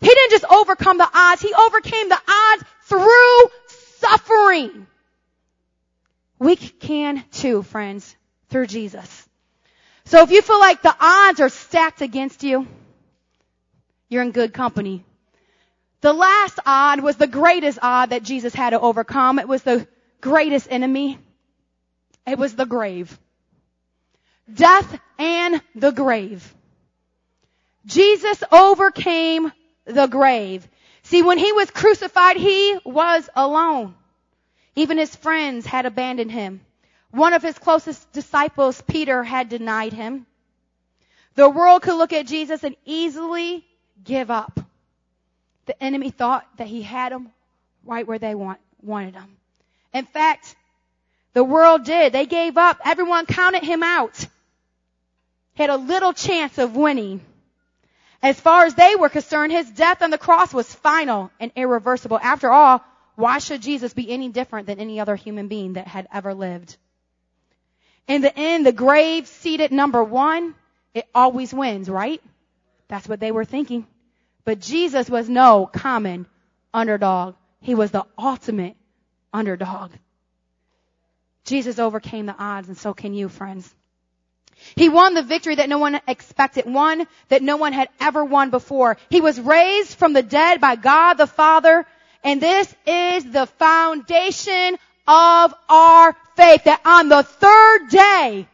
He 0.00 0.08
didn't 0.08 0.30
just 0.30 0.44
overcome 0.50 0.98
the 0.98 1.08
odds, 1.12 1.42
He 1.42 1.52
overcame 1.52 2.08
the 2.08 2.20
odds 2.28 2.64
through 2.84 3.50
suffering. 3.98 4.86
We 6.38 6.56
can 6.56 7.24
too, 7.32 7.62
friends, 7.62 8.14
through 8.48 8.66
Jesus. 8.66 9.28
So 10.06 10.22
if 10.22 10.30
you 10.30 10.42
feel 10.42 10.60
like 10.60 10.82
the 10.82 10.94
odds 11.00 11.40
are 11.40 11.48
stacked 11.48 12.02
against 12.02 12.42
you, 12.42 12.66
you're 14.08 14.22
in 14.22 14.32
good 14.32 14.52
company 14.52 15.04
the 16.04 16.12
last 16.12 16.58
odd 16.66 17.00
was 17.00 17.16
the 17.16 17.26
greatest 17.26 17.78
odd 17.80 18.10
that 18.10 18.22
Jesus 18.22 18.54
had 18.54 18.70
to 18.70 18.80
overcome. 18.80 19.38
It 19.38 19.48
was 19.48 19.62
the 19.62 19.88
greatest 20.20 20.68
enemy. 20.70 21.18
It 22.26 22.38
was 22.38 22.54
the 22.54 22.66
grave. 22.66 23.18
Death 24.52 25.00
and 25.18 25.62
the 25.74 25.92
grave. 25.92 26.54
Jesus 27.86 28.44
overcame 28.52 29.50
the 29.86 30.06
grave. 30.06 30.68
See, 31.04 31.22
when 31.22 31.38
he 31.38 31.52
was 31.54 31.70
crucified, 31.70 32.36
he 32.36 32.78
was 32.84 33.26
alone. 33.34 33.94
Even 34.76 34.98
his 34.98 35.16
friends 35.16 35.64
had 35.64 35.86
abandoned 35.86 36.32
him. 36.32 36.60
One 37.14 37.32
of 37.32 37.42
his 37.42 37.56
closest 37.56 38.10
disciples, 38.10 38.82
Peter, 38.82 39.22
had 39.22 39.48
denied 39.48 39.92
him. 39.92 40.26
The 41.36 41.48
world 41.48 41.82
could 41.82 41.94
look 41.94 42.12
at 42.12 42.26
Jesus 42.26 42.64
and 42.64 42.74
easily 42.84 43.64
give 44.02 44.32
up. 44.32 44.58
The 45.66 45.80
enemy 45.80 46.10
thought 46.10 46.44
that 46.56 46.66
he 46.66 46.82
had 46.82 47.12
them 47.12 47.30
right 47.84 48.04
where 48.04 48.18
they 48.18 48.34
want, 48.34 48.58
wanted 48.82 49.14
them. 49.14 49.36
In 49.92 50.06
fact, 50.06 50.56
the 51.34 51.44
world 51.44 51.84
did. 51.84 52.12
They 52.12 52.26
gave 52.26 52.58
up. 52.58 52.80
Everyone 52.84 53.26
counted 53.26 53.62
him 53.62 53.84
out. 53.84 54.18
He 55.54 55.62
had 55.62 55.70
a 55.70 55.76
little 55.76 56.14
chance 56.14 56.58
of 56.58 56.74
winning. 56.74 57.20
As 58.24 58.40
far 58.40 58.64
as 58.64 58.74
they 58.74 58.96
were 58.96 59.08
concerned, 59.08 59.52
his 59.52 59.70
death 59.70 60.02
on 60.02 60.10
the 60.10 60.18
cross 60.18 60.52
was 60.52 60.74
final 60.74 61.30
and 61.38 61.52
irreversible. 61.54 62.18
After 62.20 62.50
all, 62.50 62.82
why 63.14 63.38
should 63.38 63.62
Jesus 63.62 63.94
be 63.94 64.10
any 64.10 64.30
different 64.30 64.66
than 64.66 64.80
any 64.80 64.98
other 64.98 65.14
human 65.14 65.46
being 65.46 65.74
that 65.74 65.86
had 65.86 66.08
ever 66.12 66.34
lived? 66.34 66.76
In 68.06 68.20
the 68.20 68.36
end, 68.36 68.66
the 68.66 68.72
grave 68.72 69.26
seated 69.26 69.72
number 69.72 70.02
one, 70.02 70.54
it 70.92 71.06
always 71.14 71.52
wins, 71.54 71.88
right? 71.88 72.22
That's 72.88 73.08
what 73.08 73.20
they 73.20 73.32
were 73.32 73.44
thinking. 73.44 73.86
But 74.44 74.60
Jesus 74.60 75.08
was 75.08 75.28
no 75.28 75.66
common 75.66 76.26
underdog. 76.72 77.34
He 77.60 77.74
was 77.74 77.90
the 77.90 78.04
ultimate 78.18 78.76
underdog. 79.32 79.92
Jesus 81.44 81.78
overcame 81.78 82.26
the 82.26 82.36
odds 82.38 82.68
and 82.68 82.76
so 82.76 82.92
can 82.94 83.14
you, 83.14 83.28
friends. 83.28 83.74
He 84.76 84.88
won 84.88 85.14
the 85.14 85.22
victory 85.22 85.56
that 85.56 85.68
no 85.68 85.78
one 85.78 86.00
expected, 86.06 86.64
one 86.66 87.06
that 87.28 87.42
no 87.42 87.56
one 87.56 87.72
had 87.72 87.88
ever 88.00 88.24
won 88.24 88.50
before. 88.50 88.96
He 89.08 89.20
was 89.20 89.40
raised 89.40 89.96
from 89.96 90.12
the 90.12 90.22
dead 90.22 90.60
by 90.60 90.76
God 90.76 91.14
the 91.14 91.26
Father, 91.26 91.86
and 92.22 92.40
this 92.40 92.74
is 92.86 93.24
the 93.30 93.46
foundation 93.46 94.78
of 95.06 95.54
our 95.68 96.16
faith, 96.36 96.64
that 96.64 96.80
on 96.84 97.08
the 97.08 97.22
third 97.22 97.88
day, 97.90 98.46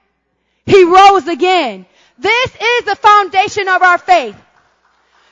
He 0.67 0.85
rose 0.85 1.27
again. 1.27 1.87
This 2.19 2.55
is 2.55 2.85
the 2.85 2.97
foundation 2.97 3.69
of 3.69 3.83
our 3.83 3.99
faith. 3.99 4.37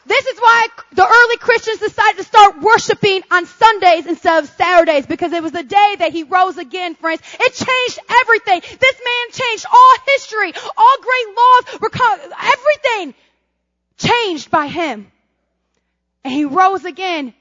This 0.09 0.25
is 0.25 0.39
why 0.39 0.69
the 0.95 1.07
early 1.07 1.37
Christians 1.37 1.81
decided 1.81 2.17
to 2.17 2.25
start 2.25 2.63
worshiping 2.63 3.23
on 3.31 3.45
Sundays 3.45 4.07
instead 4.07 4.43
of 4.43 4.49
Saturdays 4.49 5.07
because 5.07 5.33
it 5.33 5.43
was 5.43 5.53
the 5.53 5.63
day 5.63 5.97
that 5.99 6.13
he 6.13 6.23
rose 6.23 6.57
again, 6.57 6.95
friends. 6.95 7.21
It 7.39 7.53
changed 7.53 7.99
everything. 8.23 8.61
This 8.81 9.01
man 9.05 9.33
changed 9.33 9.67
all 9.71 9.95
history, 10.07 10.55
all 10.79 10.97
great 11.03 11.37
laws, 11.37 11.81
were 11.81 11.91
everything 12.43 13.15
changed 13.99 14.51
by 14.51 14.69
him. 14.69 15.13
And 16.25 16.33
he 16.33 16.47
rose 16.47 16.87
again. 16.87 17.35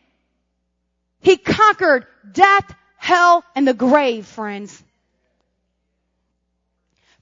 He 1.21 1.37
conquered 1.37 2.05
death, 2.33 2.75
hell, 3.07 3.41
and 3.55 3.65
the 3.65 3.73
grave, 3.73 4.25
friends. 4.25 4.83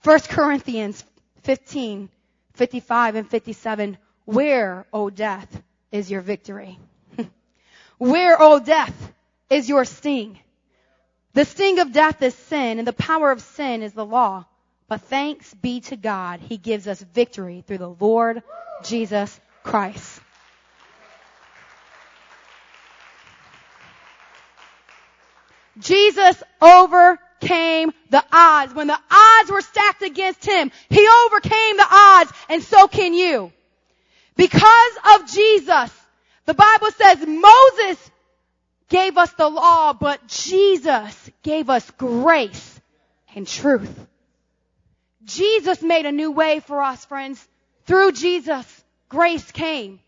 1 0.03 0.20
Corinthians 0.30 1.03
15, 1.44 2.10
55 2.53 3.16
and 3.16 3.30
57 3.30 3.98
where, 4.26 4.88
O 4.91 5.12
death, 5.12 5.62
is 5.91 6.10
your 6.10 6.22
victory? 6.22 6.80
Where, 7.99 8.41
O 8.41 8.60
death, 8.60 9.14
is 9.52 9.70
your 9.70 9.86
sting? 9.86 10.40
The 11.34 11.45
sting 11.45 11.78
of 11.78 11.94
death 11.94 12.20
is 12.24 12.34
sin, 12.34 12.80
and 12.80 12.88
the 12.88 12.94
power 12.94 13.30
of 13.30 13.41
sin 13.41 13.84
is 13.84 13.94
the 13.94 14.06
law. 14.06 14.45
But 14.88 15.02
thanks 15.02 15.53
be 15.53 15.82
to 15.82 15.95
God, 15.95 16.40
He 16.40 16.57
gives 16.57 16.88
us 16.88 16.99
victory 17.14 17.64
through 17.66 17.78
the 17.78 17.95
Lord 17.99 18.41
Jesus 18.84 19.40
Christ. 19.64 20.20
Jesus 25.80 26.41
overcame 26.61 27.91
the 28.10 28.23
odds. 28.31 28.73
When 28.73 28.88
the 28.88 28.99
odds 29.11 29.52
were 29.52 29.61
stacked 29.61 30.02
against 30.02 30.45
Him, 30.45 30.72
He 30.89 31.07
overcame 31.26 31.77
the 31.77 31.88
odds, 31.89 32.31
and 32.49 32.64
so 32.64 32.88
can 32.88 33.14
you. 33.14 33.52
Because 34.35 34.97
of 35.15 35.31
Jesus, 35.31 35.91
the 36.45 36.53
Bible 36.53 36.91
says 36.91 37.26
Moses 37.26 38.11
gave 38.89 39.18
us 39.18 39.31
the 39.34 39.49
law, 39.49 39.93
but 39.93 40.27
Jesus 40.27 41.31
gave 41.43 41.69
us 41.69 41.89
grace 41.91 42.81
and 43.35 43.47
truth. 43.47 44.07
Jesus 45.23 45.81
made 45.81 46.06
a 46.06 46.11
new 46.11 46.31
way 46.31 46.60
for 46.60 46.81
us, 46.81 47.03
friends. 47.06 47.45
Through 47.85 48.11
Jesus, 48.11 48.84
grace 49.10 49.52
came. 49.52 49.99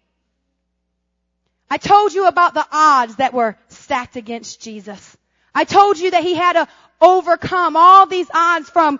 I 1.70 1.78
told 1.78 2.14
you 2.14 2.28
about 2.28 2.54
the 2.54 2.66
odds 2.72 3.18
that 3.18 3.34
were 3.34 3.58
stacked 3.68 4.16
against 4.16 4.62
Jesus. 4.62 5.17
I 5.58 5.64
told 5.64 5.98
you 5.98 6.12
that 6.12 6.22
he 6.22 6.36
had 6.36 6.54
to 6.54 6.68
overcome 7.02 7.76
all 7.76 8.06
these 8.06 8.30
odds 8.32 8.70
from 8.70 9.00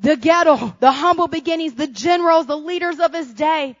the 0.00 0.16
ghetto, 0.16 0.74
the 0.80 0.90
humble 0.90 1.28
beginnings, 1.28 1.74
the 1.74 1.86
generals, 1.86 2.46
the 2.46 2.56
leaders 2.56 2.98
of 3.00 3.12
his 3.12 3.34
day. 3.34 3.76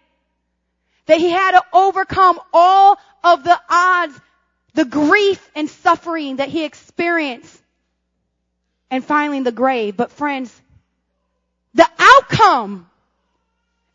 That 1.06 1.16
he 1.16 1.30
had 1.30 1.52
to 1.52 1.62
overcome 1.72 2.38
all 2.52 2.98
of 3.24 3.42
the 3.42 3.58
odds, 3.70 4.20
the 4.74 4.84
grief 4.84 5.50
and 5.54 5.70
suffering 5.70 6.36
that 6.36 6.50
he 6.50 6.66
experienced. 6.66 7.58
And 8.90 9.02
finally 9.02 9.40
the 9.40 9.50
grave. 9.50 9.96
But 9.96 10.12
friends, 10.12 10.54
the 11.72 11.88
outcome 11.98 12.86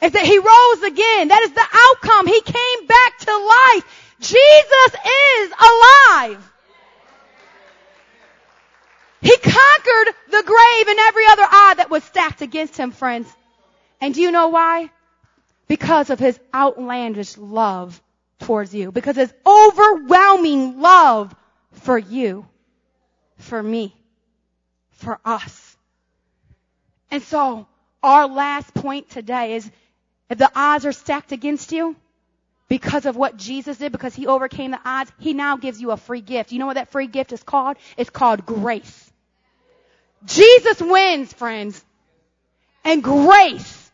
is 0.02 0.14
that 0.14 0.26
he 0.26 0.40
rose 0.40 0.92
again. 0.92 1.28
That 1.28 1.44
is 1.44 1.52
the 1.52 1.68
outcome. 1.72 2.26
He 2.26 2.42
came 2.42 2.88
back 2.88 3.20
to 3.20 3.32
life. 3.38 4.16
Jesus 4.20 4.96
is 5.44 5.54
alive. 5.60 6.51
He 9.22 9.35
conquered 9.38 10.15
the 10.30 10.43
grave 10.43 10.88
and 10.88 10.99
every 10.99 11.26
other 11.27 11.45
odd 11.52 11.77
that 11.77 11.89
was 11.89 12.03
stacked 12.03 12.41
against 12.41 12.77
him, 12.77 12.91
friends. 12.91 13.27
And 13.99 14.14
do 14.14 14.22
you 14.22 14.31
know 14.31 14.49
why? 14.49 14.89
because 15.72 16.10
of 16.10 16.19
his 16.19 16.38
outlandish 16.53 17.38
love 17.38 18.02
towards 18.39 18.76
you, 18.76 18.91
because 18.91 19.15
his 19.15 19.34
overwhelming 19.48 20.81
love 20.81 21.34
for 21.72 21.98
you, 21.98 22.45
for 23.38 23.64
me, 23.64 23.95
for 24.89 25.18
us. 25.23 25.77
And 27.10 27.23
so, 27.23 27.68
our 28.03 28.27
last 28.27 28.73
point 28.73 29.11
today 29.11 29.53
is 29.53 29.72
if 30.30 30.38
the 30.38 30.52
odds 30.53 30.85
are 30.85 30.91
stacked 30.91 31.31
against 31.31 31.72
you, 31.72 31.95
because 32.68 33.06
of 33.06 33.15
what 33.15 33.38
Jesus 33.38 33.77
did, 33.77 33.93
because 33.93 34.14
he 34.14 34.27
overcame 34.27 34.72
the 34.72 34.81
odds, 34.84 35.10
he 35.19 35.31
now 35.31 35.56
gives 35.56 35.80
you 35.80 35.91
a 35.91 35.98
free 35.98 36.19
gift. 36.19 36.52
You 36.52 36.60
know 36.60 36.65
what 36.65 36.76
that 36.76 36.91
free 36.91 37.07
gift 37.07 37.31
is 37.31 37.43
called? 37.43 37.77
It's 37.95 38.10
called 38.10 38.45
grace. 38.45 39.11
Jesus 40.26 40.81
wins, 40.81 41.34
friends. 41.34 41.84
And 42.84 43.03
grace 43.03 43.91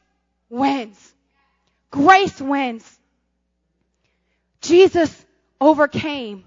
wins. 0.50 1.14
Grace 1.92 2.40
wins. 2.42 3.00
Jesus 4.62 5.26
overcame. 5.60 6.44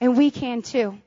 And 0.00 0.16
we 0.16 0.30
can 0.30 0.62
too. 0.62 0.98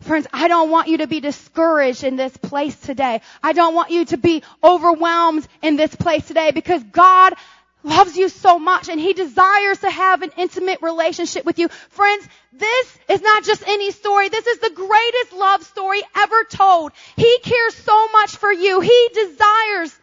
Friends, 0.00 0.28
I 0.32 0.46
don't 0.46 0.70
want 0.70 0.88
you 0.88 0.98
to 0.98 1.08
be 1.08 1.18
discouraged 1.18 2.04
in 2.04 2.14
this 2.16 2.36
place 2.36 2.78
today. 2.78 3.20
I 3.42 3.52
don't 3.52 3.74
want 3.74 3.90
you 3.90 4.04
to 4.06 4.16
be 4.16 4.44
overwhelmed 4.62 5.46
in 5.60 5.76
this 5.76 5.94
place 5.94 6.26
today 6.26 6.52
because 6.52 6.82
God 6.84 7.34
loves 7.82 8.16
you 8.16 8.28
so 8.28 8.58
much 8.58 8.88
and 8.88 9.00
He 9.00 9.12
desires 9.12 9.78
to 9.80 9.90
have 9.90 10.22
an 10.22 10.30
intimate 10.36 10.82
relationship 10.82 11.44
with 11.44 11.58
you. 11.58 11.68
Friends, 11.90 12.28
this 12.52 12.98
is 13.08 13.20
not 13.22 13.44
just 13.44 13.62
any 13.66 13.90
story. 13.90 14.28
This 14.28 14.46
is 14.46 14.58
the 14.58 14.70
greatest 14.70 15.32
love 15.32 15.62
story 15.64 16.02
ever 16.16 16.44
told. 16.44 16.92
He 17.16 17.38
cares 17.42 17.74
so 17.74 18.08
much 18.08 18.36
for 18.36 18.52
you. 18.52 18.80
He 18.80 19.08
desires 19.14 19.98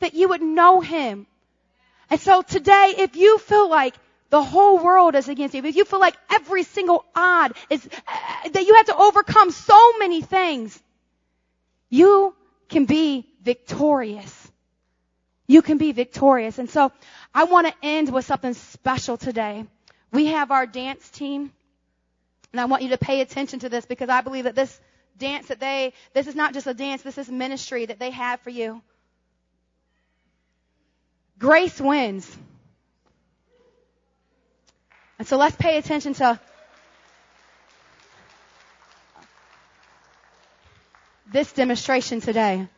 that 0.00 0.14
you 0.14 0.28
would 0.28 0.42
know 0.42 0.80
Him 0.80 1.26
and 2.10 2.20
so 2.20 2.42
today, 2.42 2.94
if 2.98 3.16
you 3.16 3.38
feel 3.38 3.68
like 3.68 3.94
the 4.30 4.42
whole 4.42 4.78
world 4.78 5.14
is 5.14 5.28
against 5.28 5.54
you, 5.54 5.64
if 5.64 5.76
you 5.76 5.84
feel 5.84 6.00
like 6.00 6.16
every 6.30 6.62
single 6.62 7.04
odd 7.14 7.52
is, 7.70 7.86
uh, 7.86 8.48
that 8.50 8.64
you 8.64 8.74
have 8.74 8.86
to 8.86 8.96
overcome 8.96 9.50
so 9.50 9.98
many 9.98 10.22
things, 10.22 10.80
you 11.90 12.34
can 12.68 12.86
be 12.86 13.26
victorious. 13.42 14.47
You 15.48 15.62
can 15.62 15.78
be 15.78 15.92
victorious. 15.92 16.58
And 16.58 16.68
so 16.70 16.92
I 17.34 17.44
want 17.44 17.66
to 17.66 17.74
end 17.82 18.12
with 18.12 18.26
something 18.26 18.54
special 18.54 19.16
today. 19.16 19.64
We 20.12 20.26
have 20.26 20.50
our 20.50 20.66
dance 20.66 21.08
team, 21.10 21.50
and 22.52 22.60
I 22.60 22.66
want 22.66 22.82
you 22.82 22.90
to 22.90 22.98
pay 22.98 23.22
attention 23.22 23.58
to 23.60 23.68
this 23.68 23.86
because 23.86 24.10
I 24.10 24.20
believe 24.20 24.44
that 24.44 24.54
this 24.54 24.78
dance 25.18 25.48
that 25.48 25.58
they, 25.58 25.94
this 26.14 26.26
is 26.26 26.34
not 26.34 26.54
just 26.54 26.66
a 26.66 26.74
dance, 26.74 27.02
this 27.02 27.18
is 27.18 27.28
ministry 27.28 27.86
that 27.86 27.98
they 27.98 28.10
have 28.10 28.40
for 28.40 28.50
you. 28.50 28.82
Grace 31.38 31.80
wins. 31.80 32.36
And 35.18 35.26
so 35.26 35.36
let's 35.36 35.56
pay 35.56 35.78
attention 35.78 36.14
to 36.14 36.38
this 41.32 41.52
demonstration 41.52 42.20
today. 42.20 42.68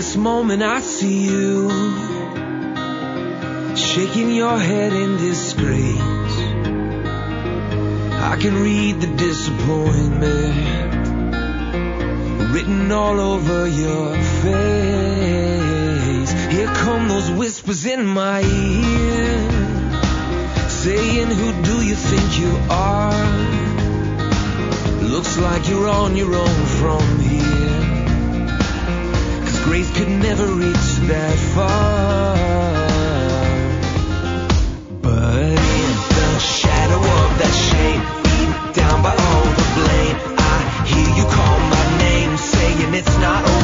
Weakest 0.00 0.16
moment, 0.16 0.62
I 0.62 0.80
see 0.80 1.26
you 1.28 1.68
shaking 3.76 4.30
your 4.30 4.58
head 4.58 4.94
in 4.94 5.18
disgrace. 5.18 6.38
I 8.30 8.36
can 8.40 8.62
read 8.62 9.02
the 9.02 9.08
disappointment 9.08 10.54
written 12.50 12.90
all 12.90 13.20
over 13.20 13.68
your 13.68 14.14
face. 14.42 16.32
Here 16.50 16.72
come 16.82 17.08
those 17.08 17.30
whispers 17.32 17.84
in 17.84 18.06
my 18.06 18.40
ear, 18.40 19.50
saying, 20.70 21.30
Who 21.30 21.62
do 21.62 21.84
you 21.84 21.94
think 21.94 22.38
you 22.38 22.58
are? 22.70 23.50
Looks 25.02 25.36
like 25.36 25.68
you're 25.68 25.88
on 25.88 26.16
your 26.16 26.34
own 26.34 26.66
from 26.80 27.19
could 29.94 30.08
never 30.08 30.46
reach 30.46 30.88
that 31.10 31.36
far. 31.54 32.36
But 35.02 35.42
in 35.42 35.92
the 36.16 36.38
shadow 36.38 37.00
of 37.00 37.30
that 37.40 37.54
shame, 37.68 38.02
beat 38.24 38.74
down 38.74 39.02
by 39.02 39.14
all 39.28 39.44
the 39.60 39.66
blame, 39.78 40.16
I 40.38 40.58
hear 40.90 41.08
you 41.18 41.24
call 41.36 41.58
my 41.76 41.86
name, 41.98 42.36
saying 42.36 42.94
it's 42.94 43.16
not 43.18 43.44
over, 43.44 43.59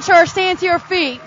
on, 0.00 0.06
church, 0.06 0.30
stand 0.30 0.58
to 0.60 0.66
your 0.66 0.78
feet. 0.78 1.20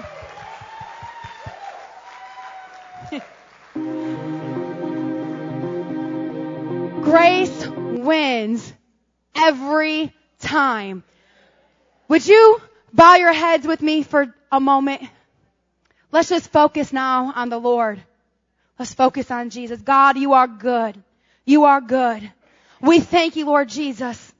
Grace 7.02 7.68
wins 7.68 8.74
every 9.36 10.14
time. 10.40 11.04
Would 12.08 12.26
you 12.28 12.62
bow 12.94 13.16
your 13.16 13.34
heads 13.34 13.68
with 13.68 13.82
me 13.82 14.04
for 14.04 14.34
a 14.52 14.60
moment? 14.60 15.02
Let's 16.12 16.30
just 16.30 16.52
focus 16.52 16.94
now 16.94 17.34
on 17.36 17.50
the 17.50 17.60
Lord. 17.60 18.02
Let's 18.78 18.94
focus 18.94 19.32
on 19.32 19.50
Jesus. 19.50 19.82
God, 19.82 20.18
you 20.18 20.34
are 20.34 20.48
good. 20.48 21.02
You 21.45 21.66
are 21.66 21.82
good. 21.82 22.32
We 22.82 23.00
thank 23.00 23.36
you, 23.36 23.45
Lord 23.45 23.70
Jesus. 23.70 24.32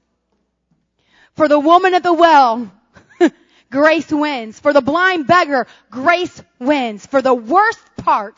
For 1.36 1.48
the 1.48 1.60
woman 1.60 1.94
at 1.94 2.04
the 2.04 2.14
well, 2.14 2.72
grace 3.74 4.12
wins. 4.12 4.60
For 4.60 4.72
the 4.72 4.82
blind 4.82 5.26
beggar, 5.26 5.66
grace 5.90 6.42
wins. 6.60 7.06
For 7.08 7.22
the 7.24 7.34
worst 7.34 7.84
part 7.98 8.38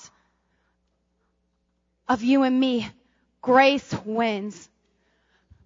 of 2.08 2.24
you 2.24 2.44
and 2.44 2.58
me, 2.58 2.90
grace 3.42 3.94
wins. 4.06 4.70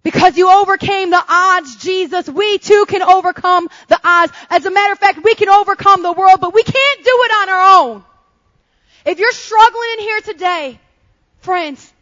Because 0.02 0.36
you 0.36 0.50
overcame 0.50 1.10
the 1.10 1.24
odds, 1.28 1.76
Jesus, 1.76 2.28
we 2.28 2.58
too 2.58 2.84
can 2.88 3.02
overcome 3.02 3.68
the 3.88 4.00
odds. 4.02 4.32
As 4.48 4.66
a 4.66 4.70
matter 4.70 4.92
of 4.92 4.98
fact, 4.98 5.22
we 5.22 5.34
can 5.36 5.48
overcome 5.48 6.02
the 6.02 6.12
world, 6.12 6.40
but 6.40 6.52
we 6.52 6.64
can't 6.64 7.04
do 7.04 7.16
it 7.24 7.32
on 7.42 7.48
our 7.48 7.80
own. 7.80 8.04
If 9.06 9.18
you're 9.20 9.32
struggling 9.32 9.88
in 9.94 10.00
here 10.00 10.20
today, 10.22 10.80
friends, 11.38 11.92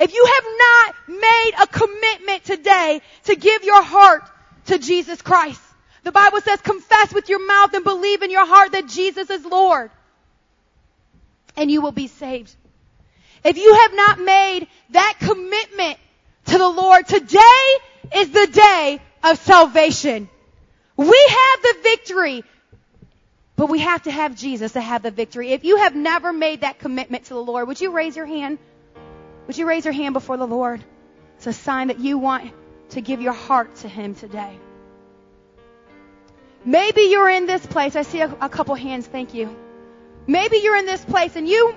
If 0.00 0.12
you 0.12 0.26
have 0.26 0.44
not 0.58 0.94
made 1.08 1.52
a 1.62 1.66
commitment 1.66 2.44
today 2.44 3.00
to 3.24 3.36
give 3.36 3.62
your 3.62 3.82
heart 3.82 4.24
to 4.66 4.78
Jesus 4.78 5.22
Christ, 5.22 5.60
the 6.04 6.12
Bible 6.12 6.40
says 6.40 6.60
confess 6.60 7.12
with 7.12 7.28
your 7.28 7.44
mouth 7.44 7.72
and 7.74 7.82
believe 7.82 8.22
in 8.22 8.30
your 8.30 8.46
heart 8.46 8.72
that 8.72 8.86
Jesus 8.86 9.30
is 9.30 9.44
Lord 9.44 9.90
and 11.56 11.70
you 11.70 11.80
will 11.80 11.92
be 11.92 12.06
saved. 12.06 12.54
If 13.42 13.56
you 13.56 13.74
have 13.74 13.94
not 13.94 14.20
made 14.20 14.66
that 14.90 15.16
commitment 15.18 15.98
to 16.46 16.58
the 16.58 16.68
Lord, 16.68 17.06
today 17.06 17.66
is 18.16 18.30
the 18.30 18.46
day 18.46 19.00
of 19.22 19.38
salvation. 19.38 20.28
We 20.96 21.26
have 21.28 21.62
the 21.62 21.76
victory, 21.82 22.44
but 23.56 23.68
we 23.68 23.80
have 23.80 24.02
to 24.04 24.10
have 24.10 24.36
Jesus 24.36 24.72
to 24.72 24.80
have 24.80 25.02
the 25.02 25.10
victory. 25.10 25.52
If 25.52 25.64
you 25.64 25.78
have 25.78 25.94
never 25.94 26.32
made 26.32 26.62
that 26.62 26.78
commitment 26.78 27.24
to 27.24 27.34
the 27.34 27.42
Lord, 27.42 27.68
would 27.68 27.80
you 27.80 27.92
raise 27.92 28.16
your 28.16 28.26
hand? 28.26 28.58
Would 29.46 29.58
you 29.58 29.66
raise 29.66 29.84
your 29.84 29.94
hand 29.94 30.12
before 30.12 30.36
the 30.36 30.46
Lord? 30.46 30.84
It's 31.36 31.46
a 31.46 31.52
sign 31.52 31.88
that 31.88 31.98
you 31.98 32.18
want 32.18 32.52
to 32.90 33.00
give 33.00 33.20
your 33.20 33.32
heart 33.32 33.74
to 33.76 33.88
Him 33.88 34.14
today. 34.14 34.58
Maybe 36.64 37.02
you're 37.02 37.28
in 37.28 37.46
this 37.46 37.64
place. 37.66 37.94
I 37.94 38.02
see 38.02 38.20
a, 38.20 38.34
a 38.40 38.48
couple 38.48 38.74
hands. 38.74 39.06
Thank 39.06 39.34
you. 39.34 39.54
Maybe 40.26 40.58
you're 40.58 40.76
in 40.76 40.86
this 40.86 41.04
place 41.04 41.36
and 41.36 41.46
you, 41.46 41.74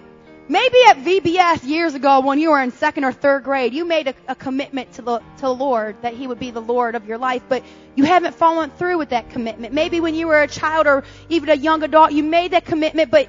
maybe 0.47 0.77
at 0.87 0.97
VBS 0.97 1.67
years 1.67 1.93
ago 1.95 2.21
when 2.21 2.39
you 2.39 2.51
were 2.51 2.61
in 2.61 2.71
second 2.71 3.03
or 3.03 3.11
third 3.11 3.43
grade, 3.43 3.73
you 3.73 3.83
made 3.83 4.07
a, 4.07 4.13
a 4.29 4.35
commitment 4.35 4.93
to 4.93 5.01
the, 5.01 5.19
to 5.19 5.41
the 5.41 5.53
Lord 5.53 6.01
that 6.01 6.13
He 6.13 6.27
would 6.27 6.39
be 6.39 6.51
the 6.51 6.61
Lord 6.61 6.95
of 6.95 7.05
your 7.05 7.17
life, 7.17 7.43
but 7.49 7.63
you 7.95 8.05
haven't 8.05 8.35
followed 8.35 8.77
through 8.77 8.97
with 8.97 9.09
that 9.09 9.29
commitment. 9.29 9.73
Maybe 9.73 9.99
when 9.99 10.15
you 10.15 10.27
were 10.27 10.41
a 10.41 10.47
child 10.47 10.87
or 10.87 11.03
even 11.27 11.49
a 11.49 11.55
young 11.55 11.83
adult, 11.83 12.13
you 12.13 12.23
made 12.23 12.51
that 12.51 12.63
commitment, 12.63 13.11
but 13.11 13.27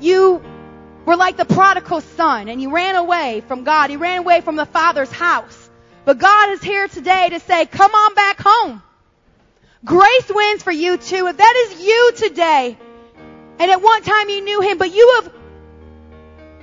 you 0.00 0.42
were 1.06 1.16
like 1.16 1.38
the 1.38 1.46
prodigal 1.46 2.02
son 2.02 2.48
and 2.48 2.60
you 2.60 2.70
ran 2.70 2.94
away 2.94 3.42
from 3.48 3.64
God. 3.64 3.90
You 3.90 3.98
ran 3.98 4.18
away 4.18 4.42
from 4.42 4.56
the 4.56 4.66
Father's 4.66 5.10
house. 5.10 5.70
But 6.04 6.18
God 6.18 6.50
is 6.50 6.62
here 6.62 6.88
today 6.88 7.30
to 7.30 7.40
say, 7.40 7.64
come 7.64 7.92
on 7.92 8.14
back 8.14 8.38
home. 8.40 8.82
Grace 9.84 10.28
wins 10.28 10.62
for 10.62 10.72
you 10.72 10.96
too. 10.96 11.28
If 11.28 11.36
that 11.36 11.68
is 11.68 11.86
you 11.86 12.12
today, 12.16 12.76
and 13.58 13.70
at 13.70 13.80
one 13.80 14.02
time 14.02 14.28
you 14.28 14.42
knew 14.42 14.60
him, 14.60 14.78
but 14.78 14.92
you 14.92 15.20
have 15.22 15.32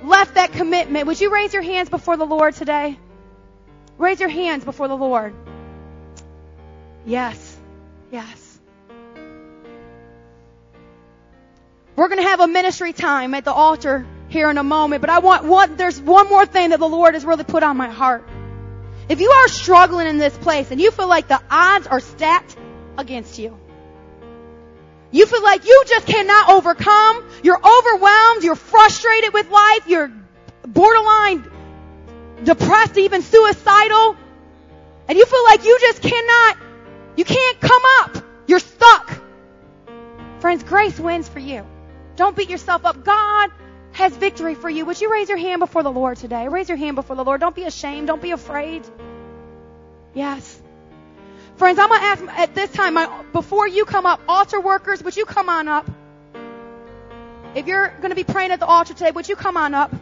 left 0.02 0.34
that 0.34 0.52
commitment. 0.52 1.06
Would 1.06 1.20
you 1.20 1.32
raise 1.32 1.52
your 1.52 1.62
hands 1.62 1.88
before 1.88 2.16
the 2.16 2.26
Lord 2.26 2.54
today? 2.54 2.98
Raise 3.98 4.20
your 4.20 4.28
hands 4.28 4.64
before 4.64 4.88
the 4.88 4.96
Lord. 4.96 5.34
Yes. 7.06 7.56
Yes. 8.10 8.58
We're 11.94 12.08
going 12.08 12.22
to 12.22 12.28
have 12.28 12.40
a 12.40 12.48
ministry 12.48 12.92
time 12.92 13.32
at 13.32 13.44
the 13.44 13.52
altar 13.52 14.06
here 14.28 14.50
in 14.50 14.58
a 14.58 14.62
moment, 14.62 15.00
but 15.00 15.08
I 15.08 15.20
want 15.20 15.44
one, 15.44 15.76
there's 15.76 16.00
one 16.00 16.28
more 16.28 16.44
thing 16.44 16.70
that 16.70 16.80
the 16.80 16.88
Lord 16.88 17.14
has 17.14 17.24
really 17.24 17.44
put 17.44 17.62
on 17.62 17.76
my 17.78 17.88
heart. 17.88 18.28
If 19.08 19.20
you 19.20 19.30
are 19.30 19.48
struggling 19.48 20.06
in 20.06 20.18
this 20.18 20.36
place 20.36 20.70
and 20.70 20.80
you 20.80 20.90
feel 20.90 21.08
like 21.08 21.28
the 21.28 21.40
odds 21.50 21.86
are 21.86 22.00
stacked 22.00 22.56
against 22.98 23.38
you, 23.38 23.58
you 25.10 25.26
feel 25.26 25.42
like 25.42 25.64
you 25.64 25.84
just 25.86 26.06
cannot 26.06 26.50
overcome. 26.50 27.24
You're 27.42 27.58
overwhelmed. 27.58 28.42
You're 28.42 28.56
frustrated 28.56 29.32
with 29.32 29.48
life. 29.50 29.86
You're 29.86 30.12
borderline 30.66 31.50
depressed, 32.44 32.98
even 32.98 33.22
suicidal. 33.22 34.16
And 35.08 35.16
you 35.16 35.24
feel 35.24 35.44
like 35.44 35.64
you 35.64 35.78
just 35.80 36.02
cannot, 36.02 36.56
you 37.16 37.24
can't 37.24 37.60
come 37.60 37.82
up. 38.00 38.16
You're 38.46 38.58
stuck. 38.58 39.20
Friends, 40.40 40.64
grace 40.64 40.98
wins 40.98 41.28
for 41.28 41.38
you. 41.38 41.64
Don't 42.16 42.36
beat 42.36 42.50
yourself 42.50 42.84
up. 42.84 43.04
God 43.04 43.50
has 43.92 44.14
victory 44.16 44.54
for 44.54 44.68
you. 44.68 44.84
Would 44.84 45.00
you 45.00 45.10
raise 45.10 45.28
your 45.28 45.38
hand 45.38 45.60
before 45.60 45.82
the 45.82 45.90
Lord 45.90 46.18
today? 46.18 46.48
Raise 46.48 46.68
your 46.68 46.78
hand 46.78 46.96
before 46.96 47.16
the 47.16 47.24
Lord. 47.24 47.40
Don't 47.40 47.54
be 47.54 47.64
ashamed. 47.64 48.08
Don't 48.08 48.20
be 48.20 48.32
afraid. 48.32 48.84
Yes. 50.14 50.60
Friends, 51.56 51.78
I'm 51.78 51.88
going 51.88 52.00
to 52.00 52.06
ask 52.06 52.22
at 52.38 52.54
this 52.54 52.70
time, 52.72 52.94
my, 52.94 53.22
before 53.32 53.66
you 53.66 53.86
come 53.86 54.04
up, 54.04 54.20
altar 54.28 54.60
workers, 54.60 55.02
would 55.02 55.16
you 55.16 55.24
come 55.24 55.48
on 55.48 55.68
up? 55.68 55.90
If 57.54 57.66
you're 57.66 57.88
going 57.88 58.10
to 58.10 58.14
be 58.14 58.24
praying 58.24 58.50
at 58.50 58.60
the 58.60 58.66
altar 58.66 58.92
today, 58.92 59.10
would 59.10 59.26
you 59.26 59.36
come 59.36 59.56
on 59.56 59.72
up? 59.72 59.94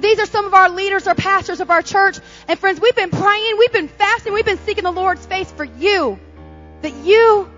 These 0.00 0.18
are 0.18 0.26
some 0.26 0.46
of 0.46 0.54
our 0.54 0.68
leaders 0.68 1.06
or 1.06 1.14
pastors 1.14 1.60
of 1.60 1.70
our 1.70 1.80
church. 1.80 2.18
And 2.48 2.58
friends, 2.58 2.80
we've 2.80 2.96
been 2.96 3.10
praying, 3.10 3.56
we've 3.56 3.72
been 3.72 3.86
fasting, 3.86 4.32
we've 4.32 4.44
been 4.44 4.58
seeking 4.58 4.82
the 4.82 4.90
Lord's 4.90 5.24
face 5.24 5.50
for 5.52 5.64
you. 5.64 6.18
That 6.80 6.92
you 7.04 7.48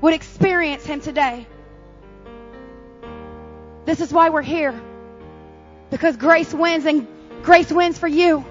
would 0.00 0.14
experience 0.14 0.86
Him 0.86 1.00
today. 1.00 1.44
This 3.84 4.00
is 4.00 4.12
why 4.12 4.28
we're 4.28 4.42
here. 4.42 4.80
Because 5.90 6.16
grace 6.16 6.54
wins 6.54 6.84
and 6.84 7.08
grace 7.42 7.72
wins 7.72 7.98
for 7.98 8.06
you. 8.06 8.44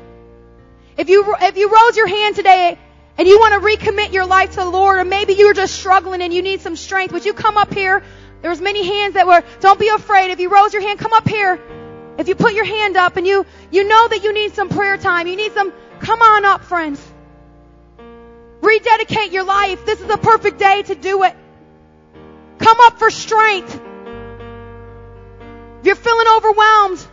If 0.98 1.10
you, 1.10 1.36
if 1.42 1.58
you 1.58 1.70
rose 1.70 1.96
your 1.96 2.08
hand 2.08 2.36
today 2.36 2.78
and 3.18 3.28
you 3.28 3.40
want 3.40 3.54
to 3.54 3.60
recommit 3.68 4.12
your 4.12 4.26
life 4.26 4.52
to 4.52 4.58
the 4.58 4.70
Lord, 4.70 5.00
or 5.00 5.06
maybe 5.06 5.34
you're 5.34 5.54
just 5.54 5.76
struggling 5.76 6.22
and 6.22 6.34
you 6.34 6.42
need 6.42 6.62
some 6.62 6.76
strength, 6.76 7.14
would 7.14 7.26
you 7.26 7.34
come 7.34 7.56
up 7.56 7.74
here? 7.74 8.04
There 8.42 8.50
was 8.50 8.62
many 8.62 8.86
hands 8.86 9.14
that 9.14 9.28
were, 9.28 9.44
don't 9.60 9.80
be 9.80 9.90
afraid. 9.90 10.32
If 10.32 10.40
you 10.40 10.50
rose 10.50 10.74
your 10.74 10.82
hand, 10.82 11.00
come 11.00 11.14
up 11.14 11.28
here. 11.28 11.60
If 12.18 12.28
you 12.28 12.36
put 12.36 12.54
your 12.54 12.66
hand 12.66 12.98
up 12.98 13.16
and 13.16 13.28
you, 13.28 13.46
you 13.72 13.88
know 13.88 14.08
that 14.08 14.24
you 14.24 14.34
need 14.34 14.54
some 14.54 14.70
prayer 14.70 14.98
time, 14.98 15.28
you 15.28 15.36
need 15.36 15.54
some, 15.54 15.72
come 16.00 16.22
on 16.22 16.46
up, 16.46 16.64
friends. 16.64 17.00
Rededicate 18.62 19.32
your 19.32 19.44
life. 19.44 19.86
This 19.86 20.02
is 20.02 20.08
the 20.08 20.18
perfect 20.18 20.58
day 20.58 20.82
to 20.84 20.96
do 20.96 21.24
it. 21.24 21.36
Come 22.58 22.78
up 22.82 22.98
for 22.98 23.12
strength. 23.12 23.82
If 25.80 25.86
you're 25.86 25.96
feeling 25.96 26.28
overwhelmed, 26.36 27.08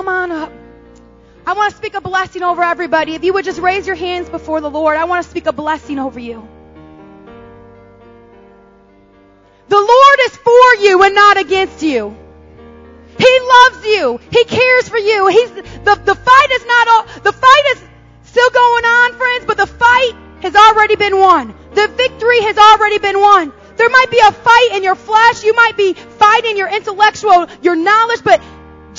Come 0.00 0.08
on 0.08 0.32
up. 0.32 0.50
I 1.46 1.52
want 1.52 1.72
to 1.72 1.76
speak 1.76 1.92
a 1.92 2.00
blessing 2.00 2.42
over 2.42 2.62
everybody. 2.62 3.14
If 3.14 3.22
you 3.22 3.34
would 3.34 3.44
just 3.44 3.60
raise 3.60 3.86
your 3.86 3.96
hands 3.96 4.30
before 4.30 4.62
the 4.62 4.70
Lord, 4.70 4.96
I 4.96 5.04
want 5.04 5.22
to 5.22 5.30
speak 5.30 5.44
a 5.44 5.52
blessing 5.52 5.98
over 5.98 6.18
you. 6.18 6.48
The 9.68 9.76
Lord 9.76 10.18
is 10.20 10.36
for 10.36 10.74
you 10.76 11.02
and 11.02 11.14
not 11.14 11.36
against 11.36 11.82
you. 11.82 12.16
He 13.18 13.40
loves 13.40 13.84
you. 13.84 14.20
He 14.30 14.44
cares 14.44 14.88
for 14.88 14.96
you. 14.96 15.26
He's 15.26 15.50
the, 15.50 16.00
the 16.02 16.14
fight 16.14 16.50
is 16.50 16.64
not 16.64 16.88
all 16.88 17.02
the 17.20 17.32
fight 17.32 17.64
is 17.72 17.84
still 18.22 18.48
going 18.48 18.84
on, 18.86 19.12
friends, 19.18 19.44
but 19.44 19.58
the 19.58 19.66
fight 19.66 20.12
has 20.40 20.56
already 20.56 20.96
been 20.96 21.18
won. 21.18 21.54
The 21.74 21.88
victory 21.88 22.40
has 22.40 22.56
already 22.56 23.00
been 23.00 23.20
won. 23.20 23.52
There 23.76 23.90
might 23.90 24.10
be 24.10 24.18
a 24.18 24.32
fight 24.32 24.70
in 24.76 24.82
your 24.82 24.94
flesh. 24.94 25.44
You 25.44 25.54
might 25.54 25.76
be 25.76 25.92
fighting 25.92 26.56
your 26.56 26.68
intellectual, 26.68 27.48
your 27.60 27.76
knowledge, 27.76 28.24
but 28.24 28.40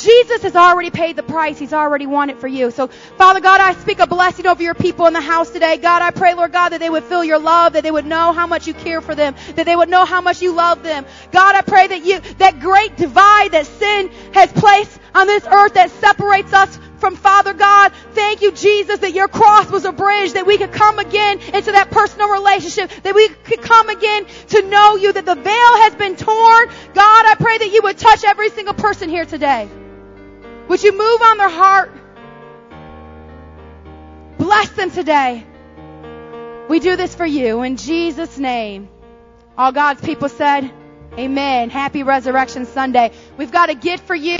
Jesus 0.01 0.41
has 0.43 0.55
already 0.55 0.89
paid 0.89 1.15
the 1.15 1.23
price. 1.23 1.59
He's 1.59 1.73
already 1.73 2.07
won 2.07 2.29
it 2.29 2.39
for 2.39 2.47
you. 2.47 2.71
So, 2.71 2.87
Father 2.87 3.39
God, 3.39 3.61
I 3.61 3.73
speak 3.73 3.99
a 3.99 4.07
blessing 4.07 4.47
over 4.47 4.61
your 4.61 4.73
people 4.73 5.07
in 5.07 5.13
the 5.13 5.21
house 5.21 5.49
today. 5.49 5.77
God, 5.77 6.01
I 6.01 6.11
pray, 6.11 6.33
Lord 6.33 6.51
God, 6.51 6.69
that 6.69 6.79
they 6.79 6.89
would 6.89 7.03
feel 7.03 7.23
your 7.23 7.39
love, 7.39 7.73
that 7.73 7.83
they 7.83 7.91
would 7.91 8.05
know 8.05 8.33
how 8.33 8.47
much 8.47 8.67
you 8.67 8.73
care 8.73 9.01
for 9.01 9.15
them, 9.15 9.35
that 9.55 9.65
they 9.65 9.75
would 9.75 9.89
know 9.89 10.05
how 10.05 10.21
much 10.21 10.41
you 10.41 10.53
love 10.53 10.83
them. 10.83 11.05
God, 11.31 11.55
I 11.55 11.61
pray 11.61 11.87
that 11.87 12.05
you, 12.05 12.19
that 12.37 12.59
great 12.59 12.97
divide 12.97 13.51
that 13.51 13.65
sin 13.67 14.09
has 14.33 14.51
placed 14.51 14.99
on 15.13 15.27
this 15.27 15.45
earth 15.45 15.73
that 15.75 15.91
separates 15.91 16.53
us 16.53 16.79
from 16.97 17.15
Father 17.15 17.53
God. 17.53 17.91
Thank 18.13 18.41
you, 18.41 18.51
Jesus, 18.51 18.99
that 18.99 19.13
your 19.13 19.27
cross 19.27 19.69
was 19.69 19.85
a 19.85 19.91
bridge, 19.91 20.33
that 20.33 20.45
we 20.45 20.57
could 20.57 20.71
come 20.71 20.99
again 20.99 21.39
into 21.53 21.71
that 21.73 21.89
personal 21.91 22.29
relationship, 22.29 22.91
that 23.03 23.15
we 23.15 23.27
could 23.27 23.61
come 23.61 23.89
again 23.89 24.25
to 24.49 24.61
know 24.63 24.95
you, 24.95 25.11
that 25.11 25.25
the 25.25 25.35
veil 25.35 25.77
has 25.81 25.95
been 25.95 26.15
torn. 26.15 26.67
God, 26.93 27.25
I 27.25 27.35
pray 27.39 27.57
that 27.57 27.71
you 27.71 27.81
would 27.83 27.97
touch 27.97 28.23
every 28.23 28.49
single 28.51 28.75
person 28.75 29.09
here 29.09 29.25
today. 29.25 29.69
Would 30.71 30.83
you 30.83 30.93
move 30.93 31.21
on 31.21 31.37
their 31.37 31.49
heart? 31.49 31.91
Bless 34.37 34.69
them 34.69 34.89
today. 34.89 35.45
We 36.69 36.79
do 36.79 36.95
this 36.95 37.13
for 37.13 37.25
you 37.25 37.63
in 37.63 37.75
Jesus' 37.75 38.37
name. 38.37 38.87
All 39.57 39.73
God's 39.73 39.99
people 39.99 40.29
said, 40.29 40.71
Amen. 41.19 41.69
Happy 41.69 42.03
Resurrection 42.03 42.65
Sunday. 42.65 43.11
We've 43.35 43.51
got 43.51 43.69
a 43.69 43.75
gift 43.75 44.05
for 44.05 44.15
you. 44.15 44.39